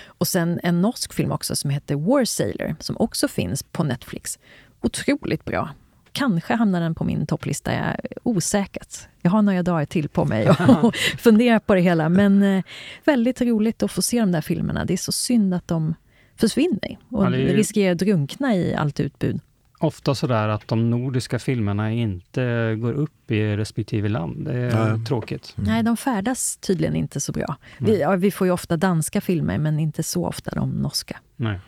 Och 0.07 0.29
sen 0.29 0.61
en 0.63 0.81
norsk 0.81 1.13
film 1.13 1.33
också 1.33 1.57
som 1.57 1.71
heter 1.71 1.95
War 1.95 2.25
Sailor 2.25 2.77
som 2.81 2.97
också 2.99 3.29
finns 3.29 3.63
på 3.63 3.85
Netflix. 3.85 4.39
Otroligt 4.81 5.45
bra. 5.45 5.69
Kanske 6.13 6.55
hamnar 6.55 6.81
den 6.81 6.95
på 6.95 7.05
min 7.05 7.27
topplista, 7.27 7.73
jag 7.73 7.81
är 7.81 8.01
osäkert. 8.23 8.97
Jag 9.23 9.31
har 9.31 9.43
några 9.43 9.63
dagar 9.63 9.87
till 9.87 10.09
på 10.09 10.25
mig 10.25 10.47
att 10.47 10.97
fundera 11.19 11.61
på 11.61 11.75
det 11.75 11.81
hela. 11.81 12.09
Men 12.09 12.43
eh, 12.43 12.65
väldigt 13.05 13.41
roligt 13.41 13.83
att 13.83 13.93
få 13.93 14.03
se 14.03 14.21
de 14.21 14.33
där 14.33 14.41
filmerna. 14.41 14.85
Det 14.85 14.93
är 14.93 14.97
så 14.97 15.13
synd 15.13 15.55
att 15.55 15.69
de 15.69 15.95
försvinner 16.41 16.99
och 17.11 17.31
ju... 17.31 17.57
riskerar 17.57 17.93
att 17.93 17.99
drunkna 17.99 18.55
i 18.57 18.75
allt 18.75 19.01
utbud. 19.01 19.41
ofta 19.79 20.15
sådär 20.15 20.49
att 20.49 20.69
de 20.69 20.91
nordiska 20.91 21.39
filmerna 21.39 21.93
inte 21.93 22.75
går 22.81 22.93
upp 22.93 23.31
i 23.31 23.57
respektive 23.57 24.09
land. 24.09 24.45
Det 24.45 24.53
är 24.53 24.95
Nej. 24.95 25.05
tråkigt. 25.07 25.53
Nej, 25.57 25.83
de 25.83 25.97
färdas 25.97 26.57
tydligen 26.57 26.97
inte 26.97 27.21
så 27.21 27.33
bra. 27.33 27.57
Vi, 27.79 28.01
ja, 28.01 28.17
vi 28.17 28.31
får 28.31 28.47
ju 28.47 28.53
ofta 28.53 28.77
danska 28.77 29.21
filmer, 29.21 29.59
men 29.59 29.79
inte 29.79 30.03
så 30.03 30.27
ofta 30.27 30.51
de 30.51 30.71
norska. 30.71 31.17
Nej. 31.37 31.59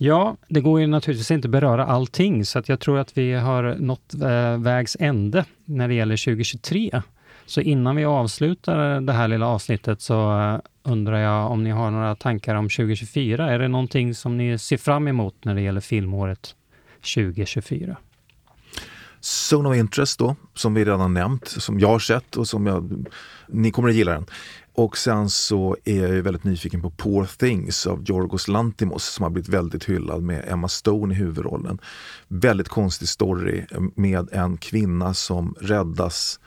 Ja, 0.00 0.36
det 0.48 0.60
går 0.60 0.80
ju 0.80 0.86
naturligtvis 0.86 1.30
inte 1.30 1.46
att 1.46 1.52
beröra 1.52 1.86
allting, 1.86 2.44
så 2.44 2.58
att 2.58 2.68
jag 2.68 2.80
tror 2.80 2.98
att 2.98 3.18
vi 3.18 3.32
har 3.32 3.76
nått 3.78 4.14
eh, 4.14 4.58
vägs 4.58 4.96
ände 5.00 5.44
när 5.64 5.88
det 5.88 5.94
gäller 5.94 6.16
2023. 6.24 7.02
Så 7.46 7.60
innan 7.60 7.96
vi 7.96 8.04
avslutar 8.04 9.00
det 9.00 9.12
här 9.12 9.28
lilla 9.28 9.46
avsnittet 9.46 10.00
så 10.00 10.40
eh, 10.40 10.58
undrar 10.88 11.18
jag 11.18 11.50
om 11.50 11.64
ni 11.64 11.70
har 11.70 11.90
några 11.90 12.14
tankar 12.14 12.54
om 12.54 12.68
2024. 12.68 13.50
Är 13.52 13.58
det 13.58 13.68
någonting 13.68 14.14
som 14.14 14.36
ni 14.36 14.58
ser 14.58 14.76
fram 14.76 15.08
emot 15.08 15.34
när 15.44 15.54
det 15.54 15.60
gäller 15.60 15.80
filmåret 15.80 16.54
2024? 17.14 17.96
Zone 19.50 19.68
of 19.68 19.76
Interest 19.76 20.18
då, 20.18 20.36
som 20.54 20.74
vi 20.74 20.84
redan 20.84 21.14
nämnt, 21.14 21.48
som 21.48 21.80
jag 21.80 21.88
har 21.88 21.98
sett 21.98 22.36
och 22.36 22.48
som 22.48 22.66
jag, 22.66 23.06
ni 23.48 23.70
kommer 23.70 23.88
att 23.88 23.94
gilla 23.94 24.12
den. 24.12 24.26
Och 24.74 24.96
sen 24.96 25.30
så 25.30 25.76
är 25.84 26.02
jag 26.02 26.10
ju 26.10 26.20
väldigt 26.20 26.44
nyfiken 26.44 26.82
på 26.82 26.90
Poor 26.90 27.24
Things 27.24 27.86
av 27.86 28.02
Giorgos 28.04 28.48
Lantimos 28.48 29.04
som 29.04 29.22
har 29.22 29.30
blivit 29.30 29.48
väldigt 29.48 29.84
hyllad 29.84 30.22
med 30.22 30.44
Emma 30.48 30.68
Stone 30.68 31.14
i 31.14 31.16
huvudrollen. 31.16 31.78
Väldigt 32.28 32.68
konstig 32.68 33.08
story 33.08 33.64
med 33.94 34.28
en 34.32 34.56
kvinna 34.56 35.14
som 35.14 35.54
räddas 35.60 36.40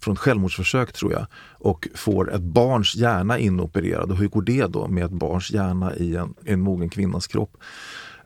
från 0.00 0.14
ett 0.14 0.20
självmordsförsök 0.20 0.92
tror 0.92 1.12
jag 1.12 1.26
och 1.58 1.88
får 1.94 2.34
ett 2.34 2.42
barns 2.42 2.94
hjärna 2.94 3.38
inopererad. 3.38 4.10
Och 4.10 4.16
hur 4.16 4.28
går 4.28 4.42
det 4.42 4.66
då 4.66 4.88
med 4.88 5.04
ett 5.04 5.10
barns 5.10 5.50
hjärna 5.50 5.96
i 5.96 6.16
en, 6.16 6.34
en 6.44 6.60
mogen 6.60 6.88
kvinnas 6.88 7.26
kropp? 7.26 7.56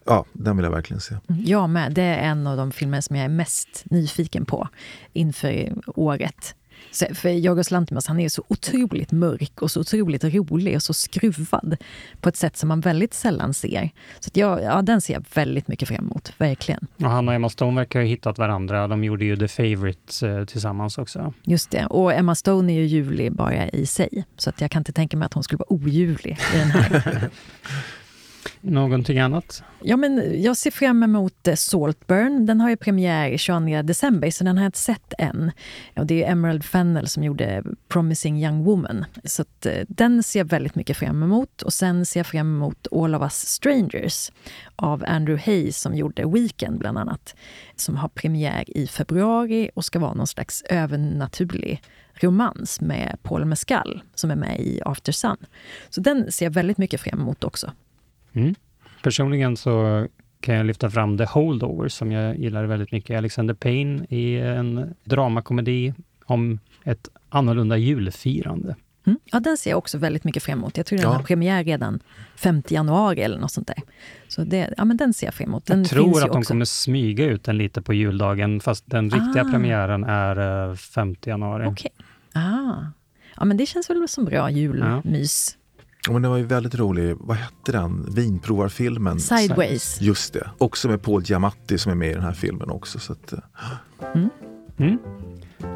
Ja, 0.04 0.24
den 0.32 0.56
vill 0.56 0.64
jag 0.64 0.72
verkligen 0.72 1.00
se. 1.00 1.14
Mm, 1.28 1.44
jag 1.44 1.70
med. 1.70 1.92
Det 1.92 2.02
är 2.02 2.30
en 2.30 2.46
av 2.46 2.56
de 2.56 2.72
filmer 2.72 3.00
som 3.00 3.16
jag 3.16 3.24
är 3.24 3.28
mest 3.28 3.84
nyfiken 3.84 4.44
på 4.44 4.68
inför 5.12 5.72
året. 5.86 6.54
Så, 6.90 7.06
för 7.14 7.28
Yorgos 7.28 7.70
Lanthimos 7.70 8.06
han 8.06 8.20
är 8.20 8.28
så 8.28 8.44
otroligt 8.48 9.12
mörk 9.12 9.62
och 9.62 9.70
så 9.70 9.80
otroligt 9.80 10.24
rolig 10.24 10.76
och 10.76 10.82
så 10.82 10.94
skruvad 10.94 11.76
på 12.20 12.28
ett 12.28 12.36
sätt 12.36 12.56
som 12.56 12.68
man 12.68 12.80
väldigt 12.80 13.14
sällan 13.14 13.54
ser. 13.54 13.90
Så 14.20 14.30
jag, 14.32 14.62
ja, 14.62 14.82
den 14.82 15.00
ser 15.00 15.14
jag 15.14 15.24
väldigt 15.34 15.68
mycket 15.68 15.88
fram 15.88 16.04
emot, 16.04 16.32
verkligen. 16.38 16.86
Och 16.96 17.10
han 17.10 17.28
och 17.28 17.34
Emma 17.34 17.48
Stone 17.48 17.80
verkar 17.80 18.00
ha 18.00 18.06
hittat 18.06 18.38
varandra. 18.38 18.88
De 18.88 19.04
gjorde 19.04 19.24
ju 19.24 19.36
The 19.36 19.48
Favourite 19.48 20.28
eh, 20.28 20.44
tillsammans 20.44 20.98
också. 20.98 21.32
Just 21.42 21.70
det. 21.70 21.86
Och 21.86 22.12
Emma 22.12 22.34
Stone 22.34 22.72
är 22.72 22.76
ju 22.76 22.86
ljuvlig 22.86 23.32
bara 23.32 23.68
i 23.68 23.86
sig. 23.86 24.24
Så 24.36 24.50
att 24.50 24.60
jag 24.60 24.70
kan 24.70 24.80
inte 24.80 24.92
tänka 24.92 25.16
mig 25.16 25.26
att 25.26 25.34
hon 25.34 25.42
skulle 25.42 25.58
vara 25.58 25.72
oljuvlig 25.72 26.38
i 26.54 26.58
den 26.58 26.70
här. 26.70 27.30
Någonting 28.60 29.18
annat? 29.18 29.62
Ja, 29.82 29.96
men 29.96 30.42
jag 30.42 30.56
ser 30.56 30.70
fram 30.70 31.02
emot 31.02 31.48
eh, 31.48 31.54
Saltburn. 31.54 32.46
Den 32.46 32.60
har 32.60 32.70
ju 32.70 32.76
premiär 32.76 33.36
22 33.36 33.82
december, 33.82 34.30
så 34.30 34.44
den 34.44 34.56
har 34.56 34.64
jag 34.64 34.68
inte 34.68 34.78
sett 34.78 35.14
än. 35.18 35.52
Och 35.96 36.06
det 36.06 36.24
är 36.24 36.32
Emerald 36.32 36.64
Fennell 36.64 37.08
som 37.08 37.24
gjorde 37.24 37.64
Promising 37.88 38.44
Young 38.44 38.64
Woman. 38.64 39.04
Så 39.24 39.42
att, 39.42 39.66
eh, 39.66 39.84
den 39.88 40.22
ser 40.22 40.40
jag 40.40 40.44
väldigt 40.44 40.74
mycket 40.74 40.96
fram 40.96 41.22
emot. 41.22 41.62
Och 41.62 41.72
sen 41.72 42.06
ser 42.06 42.20
jag 42.20 42.26
fram 42.26 42.56
emot 42.56 42.86
All 42.92 43.14
of 43.14 43.22
Us 43.22 43.46
Strangers 43.46 44.32
av 44.76 45.04
Andrew 45.06 45.52
Hayes 45.52 45.80
som 45.80 45.94
gjorde 45.94 46.26
Weekend 46.26 46.78
bland 46.78 46.98
annat. 46.98 47.34
Som 47.76 47.96
har 47.96 48.08
premiär 48.08 48.78
i 48.78 48.86
februari 48.86 49.70
och 49.74 49.84
ska 49.84 49.98
vara 49.98 50.14
någon 50.14 50.26
slags 50.26 50.62
övernaturlig 50.62 51.82
romans 52.14 52.80
med 52.80 53.18
Paul 53.22 53.44
Mescal 53.44 54.02
som 54.14 54.30
är 54.30 54.36
med 54.36 54.60
i 54.60 54.80
After 54.84 55.12
Sun. 55.12 55.36
Så 55.90 56.00
den 56.00 56.32
ser 56.32 56.46
jag 56.46 56.50
väldigt 56.50 56.78
mycket 56.78 57.00
fram 57.00 57.20
emot 57.20 57.44
också. 57.44 57.72
Mm. 58.32 58.54
Personligen 59.02 59.56
så 59.56 60.06
kan 60.40 60.54
jag 60.54 60.66
lyfta 60.66 60.90
fram 60.90 61.18
The 61.18 61.24
Holdover 61.24 61.88
som 61.88 62.12
jag 62.12 62.38
gillar 62.38 62.64
väldigt 62.64 62.92
mycket. 62.92 63.18
Alexander 63.18 63.54
Payne 63.54 64.04
i 64.08 64.36
en 64.40 64.94
dramakomedi 65.04 65.94
om 66.24 66.58
ett 66.84 67.08
annorlunda 67.28 67.76
julfirande. 67.76 68.76
Mm. 69.06 69.18
Ja, 69.24 69.40
den 69.40 69.56
ser 69.56 69.70
jag 69.70 69.78
också 69.78 69.98
väldigt 69.98 70.24
mycket 70.24 70.42
fram 70.42 70.58
emot. 70.58 70.76
Jag 70.76 70.86
tror 70.86 70.96
den 70.98 71.06
Ja. 71.08 71.12
har 71.16 71.22
premiär 71.22 71.64
redan 71.64 72.00
5 72.36 72.62
januari 72.68 73.20
eller 73.22 73.38
något 73.38 73.52
sånt 73.52 73.66
där. 73.66 73.76
Så 74.28 74.44
det, 74.44 74.74
ja, 74.76 74.84
men 74.84 74.96
den 74.96 75.12
ser 75.14 75.26
jag 75.26 75.34
fram 75.34 75.48
emot. 75.48 75.66
Den 75.66 75.78
jag 75.78 75.88
tror 75.88 76.22
att 76.24 76.32
de 76.32 76.38
också. 76.38 76.48
kommer 76.52 76.64
smyga 76.64 77.24
ut 77.24 77.44
den 77.44 77.58
lite 77.58 77.82
på 77.82 77.94
juldagen, 77.94 78.60
fast 78.60 78.90
den 78.90 79.10
riktiga 79.10 79.42
Ah. 79.46 79.50
premiären 79.50 80.04
är 80.04 80.68
eh, 80.70 80.74
5 80.76 81.14
januari. 81.24 81.66
Okej. 81.66 81.90
Ah. 82.32 82.74
Ja, 83.36 83.44
men 83.44 83.56
det 83.56 83.66
känns 83.66 83.90
väl 83.90 84.08
som 84.08 84.24
bra 84.24 84.50
julmys. 84.50 85.56
Ja, 85.56 85.59
men 86.08 86.22
det 86.22 86.28
var 86.28 86.36
ju 86.36 86.44
väldigt 86.44 86.74
rolig, 86.74 87.16
vad 87.20 87.36
hette 87.36 87.72
den, 87.72 88.06
vinprovarfilmen? 88.14 89.20
Sideways. 89.20 90.00
Just 90.00 90.32
det, 90.32 90.50
också 90.58 90.88
med 90.88 91.02
Paul 91.02 91.22
Giamatti 91.22 91.78
som 91.78 91.92
är 91.92 91.96
med 91.96 92.10
i 92.10 92.14
den 92.14 92.22
här 92.22 92.32
filmen 92.32 92.70
också. 92.70 92.98
Så 92.98 93.12
att, 93.12 93.32
eh, 93.32 93.38
Mm. 94.78 94.98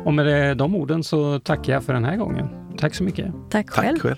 Och 0.04 0.14
med 0.14 0.56
de 0.56 0.74
orden 0.74 1.04
så 1.04 1.40
tackar 1.40 1.72
jag 1.72 1.84
för 1.84 1.92
den 1.92 2.04
här 2.04 2.16
gången. 2.16 2.48
Tack 2.78 2.94
så 2.94 3.04
mycket. 3.04 3.34
Tack 3.50 3.72
Tack 3.74 4.00
själv. 4.00 4.16